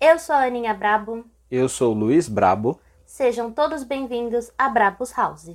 Eu 0.00 0.18
sou 0.18 0.34
a 0.34 0.44
Aninha 0.44 0.72
Brabo. 0.72 1.26
Eu 1.50 1.68
sou 1.68 1.94
o 1.94 1.98
Luiz 1.98 2.26
Brabo. 2.26 2.80
Sejam 3.04 3.52
todos 3.52 3.84
bem-vindos 3.84 4.50
a 4.56 4.70
Brabos 4.70 5.12
House. 5.12 5.50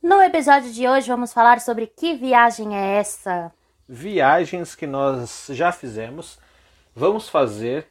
No 0.00 0.22
episódio 0.22 0.72
de 0.72 0.88
hoje 0.88 1.08
vamos 1.08 1.32
falar 1.32 1.60
sobre 1.60 1.88
que 1.88 2.14
viagem 2.14 2.76
é 2.76 2.98
essa? 2.98 3.52
Viagens 3.88 4.76
que 4.76 4.86
nós 4.86 5.48
já 5.50 5.72
fizemos, 5.72 6.38
vamos 6.94 7.28
fazer 7.28 7.88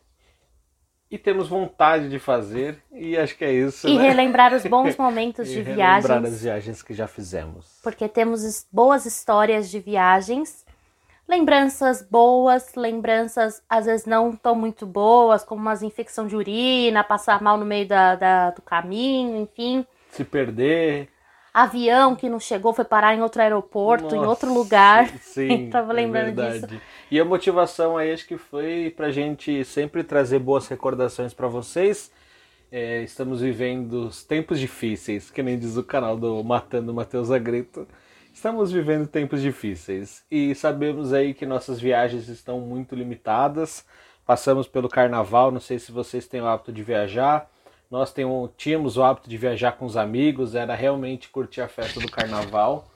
e 1.11 1.17
temos 1.17 1.47
vontade 1.47 2.09
de 2.09 2.19
fazer 2.19 2.83
e 2.91 3.17
acho 3.17 3.35
que 3.37 3.45
é 3.45 3.51
isso. 3.53 3.87
E 3.87 3.97
né? 3.97 4.03
relembrar 4.09 4.53
os 4.53 4.65
bons 4.65 4.95
momentos 4.97 5.49
E 5.49 5.53
de 5.53 5.61
relembrar 5.61 5.75
viagens, 5.75 6.33
as 6.33 6.41
viagens 6.41 6.81
que 6.83 6.93
já 6.93 7.07
fizemos. 7.07 7.65
porque 7.81 8.07
temos 8.07 8.65
boas 8.71 9.05
histórias 9.05 9.69
de 9.69 9.79
viagens, 9.79 10.65
lembranças 11.27 12.01
boas, 12.01 12.73
lembranças 12.75 13.61
às 13.69 13.85
vezes 13.85 14.05
não 14.05 14.35
tão 14.35 14.55
muito 14.55 14.85
boas, 14.85 15.43
como 15.43 15.61
umas 15.61 15.83
infecção 15.83 16.27
de 16.27 16.35
urina, 16.35 17.03
passar 17.03 17.41
mal 17.41 17.57
no 17.57 17.65
meio 17.65 17.87
da, 17.87 18.15
da- 18.15 18.51
do 18.51 18.61
caminho, 18.61 19.37
enfim. 19.41 19.85
Se 20.11 20.23
perder. 20.23 21.09
Avião 21.53 22.15
que 22.15 22.29
não 22.29 22.39
chegou, 22.39 22.73
foi 22.73 22.85
parar 22.85 23.15
em 23.15 23.21
outro 23.21 23.41
aeroporto, 23.41 24.15
em 24.15 24.19
Nossa, 24.19 24.29
outro 24.29 24.53
lugar. 24.53 25.09
Sim, 25.19 25.69
Tava 25.71 25.91
é 25.91 25.95
lembrando 25.95 26.35
verdade. 26.35 26.67
disso. 26.67 26.81
E 27.11 27.19
a 27.19 27.25
motivação 27.25 27.97
aí 27.97 28.13
acho 28.13 28.27
que 28.27 28.37
foi 28.37 28.93
pra 28.95 29.09
gente 29.09 29.65
sempre 29.65 30.03
trazer 30.03 30.37
boas 30.37 30.67
recordações 30.67 31.33
pra 31.33 31.47
vocês. 31.47 32.11
É, 32.71 33.01
estamos 33.01 33.41
vivendo 33.41 34.05
os 34.05 34.23
tempos 34.23 34.59
difíceis, 34.59 35.31
que 35.31 35.41
nem 35.41 35.57
diz 35.57 35.75
o 35.75 35.83
canal 35.83 36.15
do 36.15 36.43
Matando 36.43 36.93
Matheus 36.93 37.31
Agrito. 37.31 37.87
Estamos 38.31 38.71
vivendo 38.71 39.07
tempos 39.07 39.41
difíceis 39.41 40.23
e 40.29 40.53
sabemos 40.53 41.11
aí 41.11 41.33
que 41.33 41.47
nossas 41.47 41.79
viagens 41.79 42.27
estão 42.27 42.59
muito 42.59 42.93
limitadas. 42.93 43.83
Passamos 44.23 44.67
pelo 44.67 44.87
carnaval, 44.87 45.49
não 45.49 45.59
sei 45.59 45.79
se 45.79 45.91
vocês 45.91 46.27
têm 46.27 46.41
o 46.41 46.47
hábito 46.47 46.71
de 46.71 46.83
viajar. 46.83 47.49
Nós 47.89 48.13
tínhamos 48.55 48.97
o 48.97 49.03
hábito 49.03 49.27
de 49.27 49.35
viajar 49.35 49.71
com 49.71 49.85
os 49.85 49.97
amigos, 49.97 50.53
era 50.53 50.75
realmente 50.75 51.29
curtir 51.29 51.61
a 51.61 51.67
festa 51.67 51.99
do 51.99 52.11
carnaval. 52.11 52.87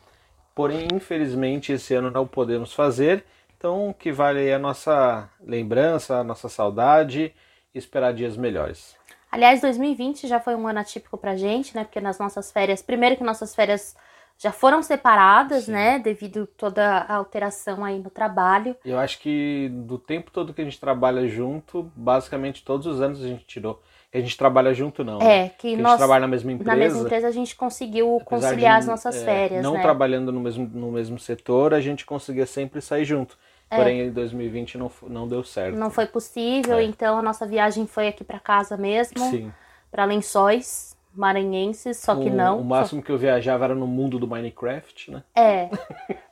Porém, 0.53 0.87
infelizmente, 0.93 1.71
esse 1.71 1.95
ano 1.95 2.11
não 2.11 2.27
podemos 2.27 2.73
fazer. 2.73 3.25
Então, 3.63 3.95
que 3.97 4.11
vale 4.11 4.39
aí 4.39 4.51
a 4.51 4.59
nossa 4.59 5.29
lembrança, 5.39 6.17
a 6.17 6.23
nossa 6.23 6.49
saudade 6.49 7.33
e 7.73 7.77
esperar 7.77 8.13
dias 8.13 8.35
melhores. 8.35 8.93
Aliás, 9.31 9.61
2020 9.61 10.27
já 10.27 10.37
foi 10.37 10.53
um 10.53 10.67
ano 10.67 10.79
atípico 10.79 11.17
pra 11.17 11.37
gente, 11.37 11.73
né? 11.73 11.85
Porque 11.85 12.01
nas 12.01 12.19
nossas 12.19 12.51
férias, 12.51 12.81
primeiro 12.81 13.15
que 13.15 13.23
nossas 13.23 13.55
férias 13.55 13.95
já 14.37 14.51
foram 14.51 14.83
separadas, 14.83 15.63
Sim. 15.63 15.71
né? 15.71 15.97
Devido 15.97 16.45
toda 16.45 16.85
a 16.85 17.15
alteração 17.15 17.85
aí 17.85 17.99
no 17.99 18.09
trabalho. 18.09 18.75
Eu 18.83 18.99
acho 18.99 19.17
que 19.19 19.69
do 19.71 19.97
tempo 19.97 20.29
todo 20.29 20.53
que 20.53 20.59
a 20.59 20.65
gente 20.65 20.77
trabalha 20.77 21.25
junto, 21.29 21.89
basicamente 21.95 22.65
todos 22.65 22.85
os 22.85 22.99
anos 22.99 23.23
a 23.23 23.27
gente 23.29 23.45
tirou. 23.45 23.81
Que 24.11 24.17
a 24.17 24.21
gente 24.21 24.37
trabalha 24.37 24.73
junto, 24.73 25.05
não. 25.05 25.19
né? 25.19 25.45
É, 25.45 25.49
que 25.49 25.55
Que 25.59 25.67
a 25.67 25.71
gente 25.71 25.81
nós 25.83 25.97
trabalha 25.97 26.19
na 26.19 26.27
mesma 26.27 26.51
empresa. 26.51 26.69
na 26.69 26.75
mesma 26.75 26.99
empresa 26.99 27.29
a 27.29 27.31
gente 27.31 27.55
conseguiu 27.55 28.21
conciliar 28.25 28.73
de, 28.73 28.79
as 28.79 28.87
nossas 28.87 29.15
é, 29.15 29.23
férias, 29.23 29.63
Não 29.63 29.75
né? 29.75 29.81
trabalhando 29.81 30.33
no 30.33 30.41
mesmo, 30.41 30.67
no 30.67 30.91
mesmo 30.91 31.17
setor, 31.17 31.73
a 31.73 31.79
gente 31.79 32.05
conseguia 32.05 32.45
sempre 32.45 32.81
sair 32.81 33.05
junto. 33.05 33.37
Porém, 33.75 34.01
em 34.01 34.11
2020 34.11 34.77
não, 34.77 34.91
não 35.07 35.27
deu 35.27 35.43
certo. 35.43 35.75
É. 35.75 35.77
Não 35.77 35.89
foi 35.89 36.05
possível, 36.05 36.77
É. 36.77 36.83
então 36.83 37.17
a 37.17 37.21
nossa 37.21 37.45
viagem 37.45 37.85
foi 37.87 38.07
aqui 38.07 38.23
pra 38.23 38.39
casa 38.39 38.75
mesmo, 38.77 39.19
Sim. 39.29 39.51
Pra 39.91 40.05
Lençóis 40.05 40.93
maranhenses, 41.15 41.97
só 41.97 42.15
que 42.15 42.27
não. 42.29 42.59
O 42.59 42.63
máximo 42.65 43.03
que 43.03 43.11
eu 43.11 43.17
viajava 43.19 43.65
era 43.65 43.75
no 43.75 43.85
mundo 43.85 44.17
do 44.17 44.27
Minecraft, 44.27 45.11
né? 45.11 45.23
É. 45.35 45.69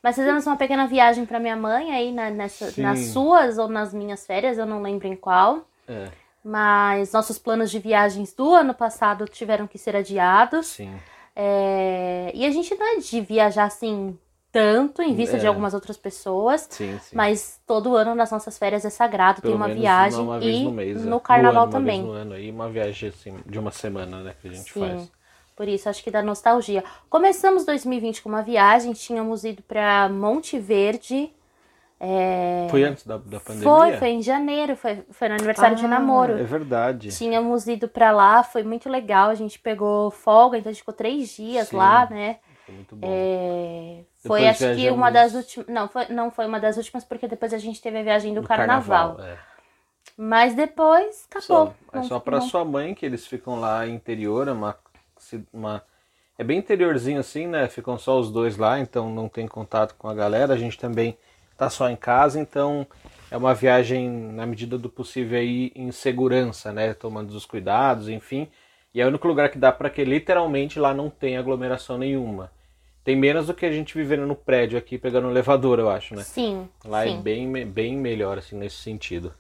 Mas 0.02 0.16
fizemos 0.16 0.48
uma 0.48 0.58
pequena 0.58 0.88
viagem 0.88 1.24
pra 1.24 1.40
minha 1.40 1.56
mãe 1.56 1.92
aí 1.94 2.12
na- 2.12 2.32
nessa, 2.32 2.74
nas 2.82 3.00
suas 3.08 3.60
ou 3.60 3.68
nas 3.68 3.94
minhas 3.94 4.26
férias, 4.26 4.58
eu 4.58 4.66
não 4.66 4.82
lembro 4.82 5.08
em 5.08 5.16
qual. 5.16 5.68
É, 5.88 6.08
Mas 6.44 7.14
nossos 7.14 7.38
planos 7.38 7.70
de 7.70 7.78
viagens 7.78 8.34
do 8.34 8.52
ano 8.56 8.74
passado 8.74 9.26
tiveram 9.26 9.68
que 9.68 9.78
ser 9.78 9.96
adiados. 9.96 10.66
sim. 10.68 10.92
É, 11.36 12.32
E 12.34 12.46
a 12.46 12.52
gente 12.52 12.74
não 12.76 12.96
é 12.96 12.98
de 13.00 13.22
viajar 13.22 13.66
assim 13.66 14.18
tanto 14.52 15.02
em 15.02 15.14
vista 15.16 15.38
de 15.40 15.46
É. 15.46 15.48
algumas 15.48 15.74
outras 15.74 15.96
pessoas. 15.98 16.68
Sim, 16.70 17.00
sim. 17.02 17.16
Mas 17.16 17.60
todo 17.66 17.96
ano 17.96 18.14
nas 18.14 18.32
nossas 18.32 18.58
férias 18.58 18.84
é 18.84 18.90
sagrado, 18.90 19.42
Pelo 19.42 19.54
tem 19.54 19.56
uma 19.64 19.74
viagem 19.74 20.20
uma 20.20 20.38
e 20.44 20.64
no 20.64 20.72
mês. 20.72 21.02
é. 21.06 21.10
no 21.10 21.20
carnaval 21.20 21.64
ano, 21.64 21.72
uma 21.72 21.80
também. 21.80 22.02
No 22.04 22.12
ano 22.12 22.34
aí, 22.34 22.52
uma 22.52 22.70
viagem 22.70 23.10
assim, 23.10 23.38
de 23.46 23.58
uma 23.58 23.72
semana, 23.72 24.22
né, 24.22 24.34
que 24.42 24.48
a 24.48 24.52
gente 24.52 24.72
Sim. 24.74 24.80
faz. 24.80 25.12
Por 25.56 25.68
isso, 25.68 25.88
acho 25.90 26.04
que 26.04 26.10
dá 26.12 26.22
nostalgia. 26.24 26.84
Começamos 27.10 27.66
2020 27.66 28.22
com 28.24 28.30
uma 28.30 28.42
viagem, 28.42 28.94
tínhamos 28.94 29.44
ido 29.44 29.62
pra 29.64 30.10
Monte 30.10 30.58
Verde. 30.58 31.32
é, 32.00 32.68
Foi 32.72 32.84
antes 32.84 33.06
da, 33.06 33.18
da 33.18 33.40
pandemia? 33.40 33.64
Foi, 33.70 33.98
foi 33.98 34.08
em 34.10 34.24
janeiro, 34.24 34.76
foi, 34.76 35.04
foi 35.12 35.30
no 35.30 35.36
aniversário 35.36 35.76
de 35.78 35.86
Ah, 35.86 35.90
namoro. 35.90 36.34
É 36.40 36.44
verdade. 36.44 37.10
Tínhamos 37.16 37.68
ido 37.68 37.88
pra 37.88 38.12
lá, 38.12 38.42
foi 38.44 38.64
muito 38.64 38.90
legal. 38.90 39.30
A 39.30 39.36
gente 39.36 39.60
pegou 39.60 40.10
folga, 40.10 40.58
então 40.58 40.70
a 40.72 40.74
gente 40.74 40.82
ficou 40.82 40.96
três 40.96 41.30
dias 41.36 41.72
lá, 41.72 42.08
né? 42.10 42.38
Foi 42.66 42.76
muito 42.76 42.96
bom. 42.96 43.08
É, 43.10 44.04
Foi, 44.28 44.48
acho 44.48 44.60
que 44.60 44.66
viajamos- 44.66 44.98
uma 44.98 45.12
das 45.12 45.34
últimas. 45.34 45.68
Não 45.68 45.88
foi, 45.88 46.06
não 46.10 46.32
foi 46.32 46.46
uma 46.46 46.60
das 46.60 46.78
últimas, 46.78 47.04
porque 47.04 47.28
depois 47.28 47.54
a 47.54 47.58
gente 47.58 47.82
teve 47.82 48.00
a 48.00 48.04
viagem 48.04 48.34
do 48.34 48.42
No 48.42 48.48
carnaval. 48.48 49.20
é. 49.20 49.38
Mas 50.18 50.54
depois 50.54 51.26
acabou. 51.30 51.74
Só, 51.92 52.00
é 52.00 52.04
só 52.04 52.22
não- 52.26 52.42
sua 52.42 52.66
mãe 52.66 52.94
que 52.94 53.06
eles 53.06 53.26
ficam 53.26 53.60
lá 53.60 53.88
interior, 53.88 54.48
é 54.48 54.52
uma, 54.52 54.76
uma 55.52 55.84
é 56.38 56.44
bem 56.44 56.58
interiorzinho 56.60 57.20
assim, 57.20 57.48
né? 57.48 57.68
Ficam 57.68 57.98
só 57.98 58.20
os 58.20 58.32
dois 58.32 58.58
lá, 58.58 58.80
então 58.80 59.10
não 59.14 59.28
tem 59.30 59.48
contato 59.48 59.96
com 59.96 60.08
a 60.08 60.14
galera. 60.14 60.54
A 60.54 60.58
gente 60.58 60.78
também 60.78 61.18
tá 61.58 61.70
só 61.70 61.90
em 61.90 61.96
casa, 61.96 62.40
então 62.40 62.86
é 63.30 63.38
uma 63.38 63.54
viagem 63.54 64.10
na 64.10 64.46
medida 64.46 64.78
do 64.78 64.90
possível 64.90 65.40
aí 65.40 65.72
em 65.76 65.92
segurança, 65.92 66.72
né? 66.72 66.94
Tomando 66.94 67.32
os 67.32 67.46
cuidados, 67.46 68.10
enfim. 68.10 68.50
E 68.94 69.00
é 69.00 69.06
o 69.06 69.08
único 69.08 69.28
lugar 69.28 69.50
que 69.50 69.58
dá 69.58 69.72
pra 69.72 69.90
que 69.90 70.04
literalmente 70.04 70.80
lá 70.80 70.94
não 70.94 71.10
tem 71.10 71.38
aglomeração 71.38 71.98
nenhuma. 71.98 72.52
Tem 73.04 73.16
menos 73.16 73.48
do 73.48 73.54
que 73.54 73.66
a 73.66 73.72
gente 73.72 73.98
vivendo 73.98 74.28
no 74.28 74.36
prédio 74.36 74.78
aqui, 74.78 74.98
pegando 74.98 75.28
o 75.28 75.32
elevador, 75.32 75.80
eu 75.80 75.90
acho, 75.90 76.16
né? 76.16 76.24
Sim. 76.24 76.70
Lá 76.84 77.04
sim. 77.04 77.18
é 77.18 77.22
bem, 77.22 77.66
bem 77.66 77.98
melhor, 77.98 78.38
assim, 78.38 78.56
nesse 78.56 78.78
sentido. 78.78 79.34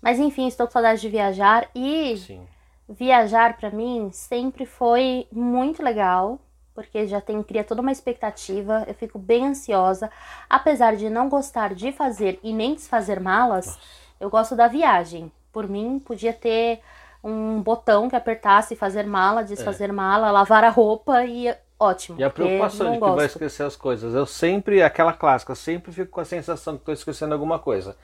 Mas 0.00 0.18
enfim, 0.18 0.46
estou 0.46 0.66
com 0.66 0.72
saudade 0.72 1.00
de 1.00 1.08
viajar 1.08 1.68
e 1.74 2.16
Sim. 2.16 2.46
viajar 2.88 3.56
pra 3.56 3.70
mim 3.70 4.10
sempre 4.12 4.66
foi 4.66 5.26
muito 5.32 5.82
legal, 5.82 6.40
porque 6.74 7.06
já 7.06 7.20
tem 7.20 7.42
cria 7.42 7.64
toda 7.64 7.80
uma 7.80 7.92
expectativa, 7.92 8.84
eu 8.86 8.94
fico 8.94 9.18
bem 9.18 9.46
ansiosa, 9.46 10.10
apesar 10.50 10.96
de 10.96 11.08
não 11.08 11.28
gostar 11.28 11.74
de 11.74 11.92
fazer 11.92 12.38
e 12.42 12.52
nem 12.52 12.74
desfazer 12.74 13.20
malas, 13.20 13.78
eu 14.20 14.28
gosto 14.28 14.54
da 14.54 14.68
viagem. 14.68 15.30
Por 15.52 15.68
mim, 15.68 16.00
podia 16.04 16.32
ter 16.32 16.80
um 17.22 17.62
botão 17.62 18.08
que 18.08 18.16
apertasse 18.16 18.74
fazer 18.74 19.06
mala, 19.06 19.44
desfazer 19.44 19.92
mala, 19.92 20.30
lavar 20.30 20.64
a 20.64 20.68
roupa 20.68 21.24
e 21.24 21.54
ótimo. 21.78 22.18
É. 22.18 22.22
E 22.22 22.24
a 22.24 22.30
preocupação 22.30 22.92
de 22.92 22.94
que 22.94 23.00
vai 23.00 23.10
gosto. 23.10 23.26
esquecer 23.26 23.62
as 23.64 23.76
coisas. 23.76 24.14
Eu 24.14 24.26
sempre, 24.26 24.82
aquela 24.82 25.12
clássica, 25.12 25.54
sempre 25.54 25.92
fico 25.92 26.10
com 26.10 26.20
a 26.20 26.24
sensação 26.24 26.74
que 26.74 26.82
estou 26.82 26.94
esquecendo 26.94 27.34
alguma 27.34 27.58
coisa. 27.58 27.96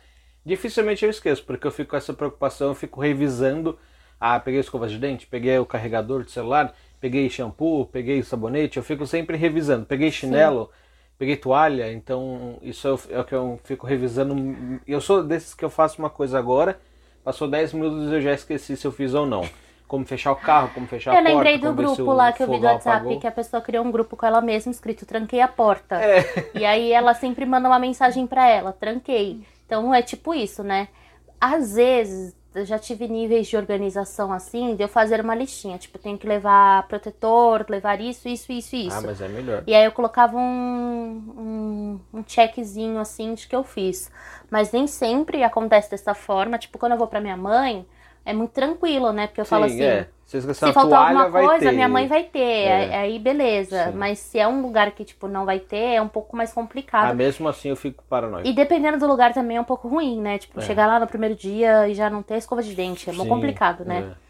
Dificilmente 0.44 1.04
eu 1.04 1.10
esqueço, 1.10 1.44
porque 1.44 1.66
eu 1.66 1.70
fico 1.70 1.90
com 1.90 1.96
essa 1.96 2.12
preocupação, 2.12 2.68
eu 2.68 2.74
fico 2.74 3.00
revisando. 3.00 3.78
Ah, 4.20 4.38
peguei 4.40 4.60
escova 4.60 4.88
de 4.88 4.98
dente, 4.98 5.26
peguei 5.26 5.58
o 5.58 5.66
carregador 5.66 6.24
de 6.24 6.30
celular, 6.30 6.74
peguei 7.00 7.28
shampoo, 7.30 7.86
peguei 7.86 8.22
sabonete, 8.22 8.76
eu 8.76 8.82
fico 8.82 9.06
sempre 9.06 9.36
revisando. 9.36 9.86
Peguei 9.86 10.10
chinelo, 10.10 10.70
peguei 11.18 11.36
toalha, 11.36 11.92
então 11.92 12.58
isso 12.62 12.88
é 13.10 13.14
é 13.14 13.20
o 13.20 13.24
que 13.24 13.34
eu 13.34 13.60
fico 13.64 13.86
revisando. 13.86 14.80
Eu 14.86 15.00
sou 15.00 15.22
desses 15.22 15.54
que 15.54 15.64
eu 15.64 15.70
faço 15.70 15.98
uma 15.98 16.10
coisa 16.10 16.38
agora, 16.38 16.80
passou 17.28 17.46
10 17.46 17.74
minutos 17.74 18.10
e 18.10 18.14
eu 18.14 18.22
já 18.22 18.32
esqueci 18.32 18.74
se 18.74 18.86
eu 18.86 18.90
fiz 18.90 19.12
ou 19.12 19.26
não. 19.26 19.46
Como 19.86 20.04
fechar 20.06 20.32
o 20.32 20.36
carro, 20.36 20.70
como 20.72 20.86
fechar 20.86 21.12
Eu 21.12 21.18
a 21.18 21.22
porta. 21.22 21.34
lembrei 21.34 21.58
do 21.58 21.74
grupo 21.74 22.12
lá 22.12 22.32
que 22.32 22.42
eu 22.42 22.50
vi 22.50 22.58
do 22.58 22.64
WhatsApp, 22.64 22.96
apagou. 22.96 23.20
que 23.20 23.26
a 23.26 23.30
pessoa 23.30 23.60
criou 23.60 23.84
um 23.84 23.90
grupo 23.90 24.16
com 24.16 24.24
ela 24.24 24.40
mesma, 24.40 24.72
escrito 24.72 25.04
tranquei 25.04 25.42
a 25.42 25.48
porta. 25.48 25.96
É. 25.96 26.50
E 26.54 26.64
aí 26.64 26.90
ela 26.90 27.12
sempre 27.12 27.44
manda 27.44 27.68
uma 27.68 27.78
mensagem 27.78 28.26
pra 28.26 28.48
ela, 28.48 28.72
tranquei. 28.72 29.42
Então 29.66 29.94
é 29.94 30.00
tipo 30.00 30.34
isso, 30.34 30.62
né? 30.62 30.88
Às 31.38 31.74
vezes 31.74 32.34
eu 32.54 32.64
já 32.64 32.78
tive 32.78 33.06
níveis 33.06 33.46
de 33.46 33.56
organização 33.56 34.32
assim, 34.32 34.74
de 34.74 34.82
eu 34.82 34.88
fazer 34.88 35.20
uma 35.20 35.34
listinha, 35.34 35.78
tipo, 35.78 35.98
tenho 35.98 36.18
que 36.18 36.26
levar 36.26 36.86
protetor, 36.88 37.66
levar 37.68 38.00
isso, 38.00 38.28
isso, 38.28 38.50
isso, 38.50 38.74
e 38.74 38.86
isso. 38.86 38.96
Ah, 38.96 39.02
mas 39.02 39.20
é 39.20 39.28
melhor. 39.28 39.62
E 39.66 39.74
aí 39.74 39.84
eu 39.84 39.92
colocava 39.92 40.36
um, 40.36 42.00
um, 42.12 42.18
um 42.18 42.24
checkzinho 42.26 42.98
assim 42.98 43.34
de 43.34 43.46
que 43.46 43.54
eu 43.54 43.62
fiz. 43.62 44.10
Mas 44.50 44.72
nem 44.72 44.86
sempre 44.86 45.42
acontece 45.42 45.90
dessa 45.90 46.14
forma. 46.14 46.58
Tipo, 46.58 46.78
quando 46.78 46.92
eu 46.92 46.98
vou 46.98 47.06
pra 47.06 47.20
minha 47.20 47.36
mãe, 47.36 47.86
é 48.24 48.32
muito 48.32 48.50
tranquilo, 48.52 49.12
né? 49.12 49.26
Porque 49.26 49.40
eu 49.40 49.44
falo 49.44 49.64
assim, 49.64 49.82
é. 49.82 50.08
Se 50.26 50.42
se 50.42 50.72
faltar 50.74 51.16
alguma 51.16 51.30
coisa, 51.30 51.70
ter. 51.70 51.72
minha 51.72 51.88
mãe 51.88 52.06
vai 52.06 52.24
ter. 52.24 52.38
É. 52.40 52.98
Aí 52.98 53.18
beleza. 53.18 53.86
Sim. 53.90 53.96
Mas 53.96 54.18
se 54.18 54.38
é 54.38 54.46
um 54.46 54.60
lugar 54.60 54.90
que, 54.90 55.02
tipo, 55.02 55.26
não 55.26 55.46
vai 55.46 55.58
ter, 55.58 55.94
é 55.94 56.02
um 56.02 56.08
pouco 56.08 56.36
mais 56.36 56.50
Ah, 56.50 56.54
complicado. 56.54 57.14
mesmo 57.16 57.48
assim 57.48 57.70
eu 57.70 57.76
fico 57.76 58.04
paranoico. 58.04 58.46
E 58.46 58.52
dependendo 58.52 58.98
do 58.98 59.06
lugar 59.06 59.32
também 59.32 59.56
é 59.56 59.60
um 59.60 59.64
pouco 59.64 59.88
ruim, 59.88 60.20
né? 60.20 60.36
Tipo, 60.36 60.60
É. 60.60 60.62
chegar 60.62 60.86
lá 60.86 61.00
no 61.00 61.06
primeiro 61.06 61.34
dia 61.34 61.88
e 61.88 61.94
já 61.94 62.10
não 62.10 62.22
ter 62.22 62.36
escova 62.36 62.62
de 62.62 62.74
dente. 62.74 63.08
É 63.08 63.12
muito 63.12 63.24
Sim, 63.24 63.28
complicado, 63.30 63.84
né? 63.86 64.10
é. 64.24 64.28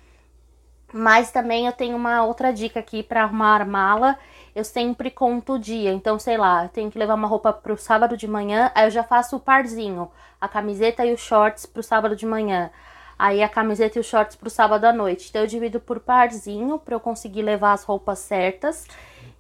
Mas 0.93 1.31
também 1.31 1.67
eu 1.67 1.73
tenho 1.73 1.96
uma 1.96 2.25
outra 2.25 2.52
dica 2.52 2.81
aqui 2.81 3.02
para 3.02 3.25
arrumar 3.25 3.67
mala. 3.67 4.17
Eu 4.55 4.64
sempre 4.64 5.11
conto 5.11 5.55
o 5.55 5.58
dia. 5.58 5.93
Então, 5.93 6.19
sei 6.19 6.37
lá, 6.38 6.64
eu 6.64 6.69
tenho 6.69 6.91
que 6.91 6.99
levar 6.99 7.14
uma 7.14 7.29
roupa 7.29 7.52
pro 7.52 7.76
sábado 7.76 8.17
de 8.17 8.26
manhã, 8.26 8.70
aí 8.75 8.87
eu 8.87 8.91
já 8.91 9.02
faço 9.02 9.37
o 9.37 9.41
parzinho, 9.41 10.11
a 10.41 10.49
camiseta 10.49 11.05
e 11.05 11.12
os 11.12 11.20
shorts 11.20 11.67
pro 11.67 11.82
sábado 11.82 12.17
de 12.17 12.25
manhã. 12.25 12.70
Aí 13.19 13.43
a 13.43 13.49
camiseta 13.49 13.99
e 13.99 14.00
os 14.00 14.06
shorts 14.06 14.37
pro 14.37 14.49
sábado 14.49 14.85
à 14.85 14.93
noite. 14.93 15.29
Então 15.29 15.43
eu 15.43 15.47
divido 15.47 15.81
por 15.81 15.99
parzinho 15.99 16.79
para 16.79 16.94
eu 16.94 17.00
conseguir 17.00 17.43
levar 17.43 17.73
as 17.73 17.82
roupas 17.82 18.20
certas. 18.20 18.87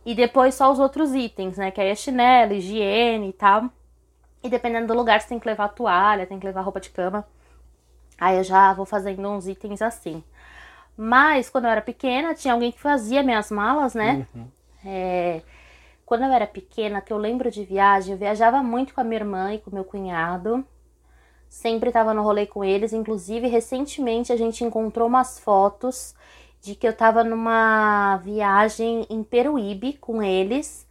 E 0.04 0.14
depois 0.14 0.54
só 0.54 0.72
os 0.72 0.78
outros 0.78 1.14
itens, 1.14 1.56
né? 1.56 1.70
Que 1.70 1.80
aí 1.80 1.88
é 1.88 1.94
chinelo, 1.94 2.54
higiene 2.54 3.28
e 3.28 3.32
tal. 3.32 3.70
E 4.42 4.48
dependendo 4.48 4.86
do 4.86 4.94
lugar, 4.94 5.20
você 5.20 5.28
tem 5.28 5.38
que 5.38 5.46
levar 5.46 5.68
toalha, 5.68 6.26
tem 6.26 6.38
que 6.38 6.46
levar 6.46 6.62
roupa 6.62 6.80
de 6.80 6.90
cama. 6.90 7.26
Aí 8.18 8.36
eu 8.36 8.42
já 8.42 8.72
vou 8.72 8.84
fazendo 8.84 9.28
uns 9.28 9.46
itens 9.46 9.80
assim. 9.80 10.24
Mas 10.96 11.48
quando 11.48 11.66
eu 11.66 11.70
era 11.70 11.80
pequena, 11.80 12.34
tinha 12.34 12.54
alguém 12.54 12.72
que 12.72 12.80
fazia 12.80 13.22
minhas 13.22 13.50
malas, 13.50 13.94
né? 13.94 14.26
Uhum. 14.34 14.46
É, 14.84 15.42
quando 16.04 16.24
eu 16.24 16.32
era 16.32 16.46
pequena, 16.46 17.00
que 17.00 17.12
eu 17.12 17.18
lembro 17.18 17.50
de 17.50 17.64
viagem, 17.64 18.12
eu 18.12 18.18
viajava 18.18 18.62
muito 18.62 18.94
com 18.94 19.00
a 19.00 19.04
minha 19.04 19.20
irmã 19.20 19.54
e 19.54 19.58
com 19.58 19.70
meu 19.72 19.84
cunhado. 19.84 20.66
Sempre 21.48 21.88
estava 21.88 22.12
no 22.12 22.22
rolê 22.22 22.46
com 22.46 22.64
eles. 22.64 22.92
Inclusive, 22.92 23.48
recentemente 23.48 24.32
a 24.32 24.36
gente 24.36 24.64
encontrou 24.64 25.08
umas 25.08 25.38
fotos 25.38 26.14
de 26.60 26.74
que 26.74 26.86
eu 26.86 26.90
estava 26.90 27.24
numa 27.24 28.16
viagem 28.18 29.06
em 29.08 29.22
Peruíbe 29.22 29.94
com 29.94 30.22
eles. 30.22 30.86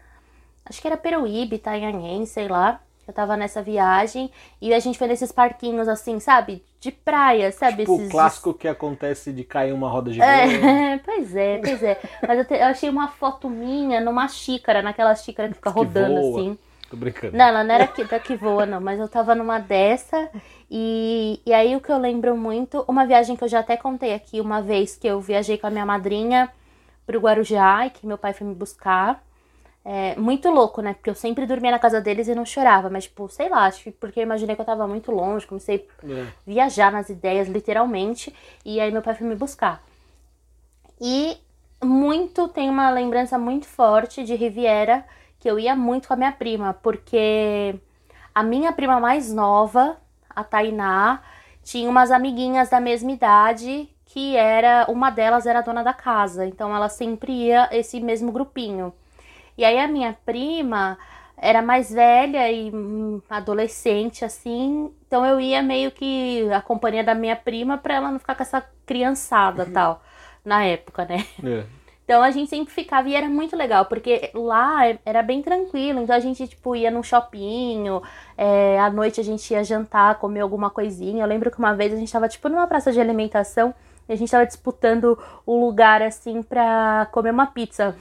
Acho 0.66 0.82
que 0.82 0.88
era 0.88 0.98
Peruíbe, 0.98 1.56
Itanhaém, 1.56 2.26
sei 2.26 2.48
lá. 2.48 2.82
Eu 3.08 3.14
tava 3.14 3.38
nessa 3.38 3.62
viagem 3.62 4.30
e 4.62 4.74
a 4.74 4.80
gente 4.80 4.98
foi 4.98 5.08
nesses 5.08 5.32
parquinhos 5.32 5.88
assim, 5.88 6.20
sabe? 6.20 6.62
De 6.78 6.92
praia, 6.92 7.54
sabe? 7.54 7.84
Tipo 7.84 7.96
Esses... 7.96 8.08
o 8.08 8.12
clássico 8.12 8.54
que 8.54 8.68
acontece 8.68 9.32
de 9.32 9.46
cair 9.46 9.72
uma 9.72 9.90
roda 9.90 10.12
de 10.12 10.22
é, 10.22 10.98
pois 11.06 11.34
é, 11.34 11.58
pois 11.60 11.82
é. 11.82 11.98
Mas 12.28 12.40
eu, 12.40 12.46
te, 12.46 12.56
eu, 12.56 12.66
achei 12.66 12.90
uma 12.90 13.08
foto 13.08 13.50
minha 13.50 14.02
numa 14.02 14.28
xícara, 14.28 14.82
naquela 14.82 15.16
xícara 15.16 15.48
que 15.48 15.56
fica 15.56 15.72
que 15.72 15.80
rodando 15.80 16.22
voa. 16.22 16.42
assim. 16.42 16.58
Tô 16.90 16.96
brincando. 16.96 17.36
Não, 17.36 17.46
ela 17.46 17.64
não 17.64 17.76
era 17.76 17.88
que, 17.88 18.04
da 18.04 18.20
que 18.20 18.36
voa, 18.36 18.66
não, 18.66 18.80
mas 18.80 19.00
eu 19.00 19.08
tava 19.08 19.36
numa 19.36 19.60
dessa. 19.60 20.30
E, 20.70 21.42
e 21.46 21.54
aí 21.54 21.76
o 21.76 21.82
que 21.82 21.92
eu 21.92 21.98
lembro 21.98 22.36
muito, 22.36 22.84
uma 22.88 23.06
viagem 23.06 23.36
que 23.36 23.44
eu 23.44 23.48
já 23.48 23.60
até 23.60 23.76
contei 23.78 24.14
aqui 24.14 24.40
uma 24.40 24.62
vez 24.62 24.96
que 24.96 25.08
eu 25.08 25.20
viajei 25.20 25.58
com 25.58 25.68
a 25.68 25.70
minha 25.70 25.86
madrinha 25.86 26.50
pro 27.06 27.20
Guarujá 27.20 27.88
e 27.88 27.90
que 27.90 28.06
meu 28.06 28.18
pai 28.18 28.34
foi 28.34 28.48
me 28.48 28.54
buscar. 28.54 29.26
É, 29.84 30.18
muito 30.18 30.50
louco, 30.50 30.82
né? 30.82 30.94
Porque 30.94 31.10
eu 31.10 31.16
sempre 31.16 31.46
dormia 31.46 31.72
na 31.72 31.80
casa 31.80 32.02
deles 32.02 32.28
e 32.28 32.36
não 32.36 32.46
chorava. 32.46 32.90
Mas, 32.90 33.06
tipo, 33.06 33.30
sei 33.30 33.48
lá, 33.48 33.66
acho 33.66 33.84
que 33.84 33.92
porque 33.92 34.20
eu 34.20 34.24
imaginei 34.24 34.54
que 34.54 34.62
eu 34.62 34.66
tava 34.66 34.86
muito 34.86 35.12
longe, 35.12 35.48
comecei 35.48 35.88
a 36.04 36.12
é. 36.12 36.28
viajar 36.46 36.92
nas 36.92 37.10
ideias, 37.10 37.48
literalmente. 37.48 38.36
E 38.66 38.82
aí 38.82 38.92
meu 38.92 39.02
pai 39.02 39.16
foi 39.16 39.26
me 39.26 39.36
buscar. 39.36 39.82
E 41.00 41.38
muito, 41.82 42.50
tem 42.50 42.70
uma 42.70 42.90
lembrança 42.90 43.38
muito 43.38 43.66
forte 43.66 44.26
de 44.26 44.36
Riviera, 44.36 45.06
que 45.48 45.52
eu 45.52 45.58
ia 45.58 45.78
muito 45.78 46.10
com 46.10 46.14
a 46.14 46.18
minha 46.18 46.32
prima, 46.34 46.74
porque 46.74 47.80
a 48.36 48.44
minha 48.44 48.74
prima 48.74 49.00
mais 49.00 49.32
nova, 49.32 49.96
a 50.30 50.44
Tainá, 50.44 51.22
tinha 51.64 51.90
umas 51.90 52.12
amiguinhas 52.12 52.70
da 52.70 52.82
mesma 52.82 53.14
idade 53.14 53.88
que 54.04 54.36
era, 54.36 54.86
uma 54.90 55.10
delas 55.10 55.46
era 55.46 55.62
dona 55.62 55.86
da 55.86 55.94
casa, 55.94 56.46
então 56.46 56.76
ela 56.76 56.90
sempre 56.90 57.32
ia 57.32 57.70
esse 57.72 58.02
mesmo 58.02 58.30
grupinho. 58.30 58.94
E 59.58 59.64
aí 59.64 59.80
a 59.80 59.88
minha 59.88 60.18
prima 60.26 60.98
era 61.38 61.62
mais 61.62 61.94
velha 61.94 62.52
e 62.52 62.70
hum, 62.70 63.22
adolescente, 63.30 64.26
assim. 64.26 64.92
Então 65.08 65.26
eu 65.26 65.40
ia 65.40 65.62
meio 65.62 65.92
que 65.92 66.46
a 66.52 66.62
companhia 66.62 67.06
da 67.06 67.16
minha 67.16 67.38
prima 67.38 67.78
pra 67.78 67.96
ela 67.96 68.12
não 68.12 68.20
ficar 68.20 68.36
com 68.36 68.44
essa 68.44 68.62
criançada 68.86 69.64
uhum. 69.64 69.72
tal, 69.72 70.04
na 70.44 70.66
época, 70.66 71.06
né? 71.06 71.26
É. 71.42 71.64
Então 72.08 72.24
a 72.24 72.32
gente 72.32 72.50
sempre 72.50 72.74
ficava 72.74 73.10
e 73.10 73.16
era 73.16 73.28
muito 73.28 73.54
legal, 73.54 73.84
porque 73.84 74.32
lá 74.34 74.98
era 75.06 75.22
bem 75.22 75.42
tranquilo. 75.42 76.00
Então 76.00 76.16
a 76.16 76.20
gente, 76.22 76.48
tipo, 76.48 76.74
ia 76.74 76.90
num 76.90 77.04
shopping, 77.04 77.84
é, 78.38 78.80
à 78.80 78.90
noite 78.90 79.20
a 79.20 79.24
gente 79.26 79.52
ia 79.52 79.62
jantar, 79.62 80.16
comer 80.16 80.40
alguma 80.40 80.70
coisinha. 80.70 81.22
Eu 81.22 81.28
lembro 81.28 81.52
que 81.52 81.60
uma 81.60 81.76
vez 81.76 81.92
a 81.92 81.98
gente 81.98 82.10
tava, 82.10 82.30
tipo, 82.30 82.48
numa 82.48 82.66
praça 82.66 82.94
de 82.94 83.02
alimentação 83.02 83.74
e 84.08 84.14
a 84.14 84.16
gente 84.16 84.32
tava 84.32 84.46
disputando 84.46 85.20
o 85.46 85.60
lugar, 85.60 86.02
assim, 86.02 86.42
pra 86.42 87.10
comer 87.12 87.32
uma 87.32 87.48
pizza. 87.48 87.94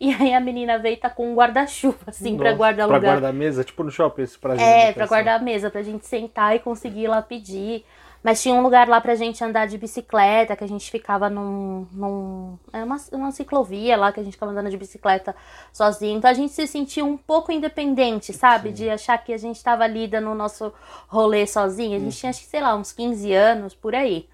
E 0.00 0.12
aí 0.12 0.34
a 0.34 0.40
menina 0.40 0.76
veio 0.80 0.94
e 0.94 0.96
tá 0.96 1.08
com 1.08 1.30
um 1.30 1.34
guarda-chuva, 1.36 1.98
assim, 2.08 2.32
Nossa, 2.32 2.42
pra 2.42 2.52
guardar 2.54 2.88
pra 2.88 2.96
lugar. 2.96 3.00
Pra 3.00 3.10
guardar 3.12 3.30
a 3.30 3.32
mesa, 3.32 3.62
tipo 3.62 3.84
no 3.84 3.92
shopping, 3.92 4.22
esse 4.22 4.36
prazer. 4.36 4.66
É, 4.66 4.92
pra 4.92 5.06
guardar 5.06 5.38
a 5.38 5.42
mesa, 5.42 5.70
pra 5.70 5.84
gente 5.84 6.04
sentar 6.04 6.56
e 6.56 6.58
conseguir 6.58 7.02
ir 7.02 7.08
lá 7.08 7.22
pedir. 7.22 7.84
Mas 8.22 8.40
tinha 8.40 8.54
um 8.54 8.62
lugar 8.62 8.88
lá 8.88 9.00
pra 9.00 9.16
gente 9.16 9.42
andar 9.42 9.66
de 9.66 9.76
bicicleta, 9.76 10.54
que 10.54 10.62
a 10.62 10.68
gente 10.68 10.90
ficava 10.90 11.28
num. 11.28 11.86
num 11.92 12.58
é 12.72 12.84
uma, 12.84 12.96
uma 13.10 13.32
ciclovia 13.32 13.96
lá 13.96 14.12
que 14.12 14.20
a 14.20 14.22
gente 14.22 14.34
ficava 14.34 14.52
andando 14.52 14.70
de 14.70 14.76
bicicleta 14.76 15.34
sozinho. 15.72 16.18
Então 16.18 16.30
a 16.30 16.34
gente 16.34 16.52
se 16.52 16.66
sentia 16.66 17.04
um 17.04 17.16
pouco 17.16 17.50
independente, 17.50 18.32
sabe? 18.32 18.68
Sim. 18.68 18.74
De 18.74 18.90
achar 18.90 19.18
que 19.18 19.32
a 19.32 19.36
gente 19.36 19.62
tava 19.62 19.82
ali 19.82 20.06
dando 20.06 20.30
o 20.30 20.34
nosso 20.34 20.72
rolê 21.08 21.46
sozinho. 21.46 21.96
A 21.96 21.98
gente 21.98 22.14
uhum. 22.14 22.20
tinha, 22.20 22.30
acho 22.30 22.40
que, 22.42 22.46
sei 22.46 22.60
lá, 22.60 22.76
uns 22.76 22.92
15 22.92 23.32
anos 23.32 23.74
por 23.74 23.94
aí. 23.94 24.28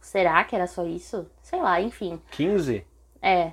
Será 0.00 0.44
que 0.44 0.54
era 0.54 0.66
só 0.66 0.84
isso? 0.84 1.26
Sei 1.42 1.60
lá, 1.60 1.80
enfim. 1.80 2.20
15? 2.32 2.84
É. 3.22 3.52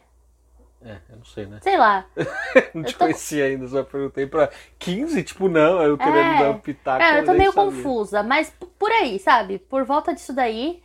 É, 0.85 0.97
eu 1.09 1.17
não 1.17 1.25
sei, 1.25 1.45
né? 1.45 1.59
Sei 1.61 1.77
lá. 1.77 2.05
não 2.73 2.83
te 2.83 2.93
tô... 2.93 3.05
conhecia 3.05 3.45
ainda, 3.45 3.67
só 3.67 3.83
perguntei 3.83 4.25
pra 4.27 4.49
15, 4.79 5.23
tipo, 5.23 5.47
não, 5.47 5.81
eu 5.81 5.97
querendo 5.97 6.17
é... 6.17 6.39
dar 6.39 6.49
um 6.51 6.59
pitaco. 6.59 7.03
É, 7.03 7.19
eu 7.19 7.25
tô 7.25 7.33
meio 7.33 7.53
sabia. 7.53 7.71
confusa, 7.71 8.23
mas 8.23 8.53
por 8.77 8.91
aí, 8.91 9.17
sabe? 9.19 9.59
Por 9.59 9.85
volta 9.85 10.13
disso 10.13 10.33
daí, 10.33 10.81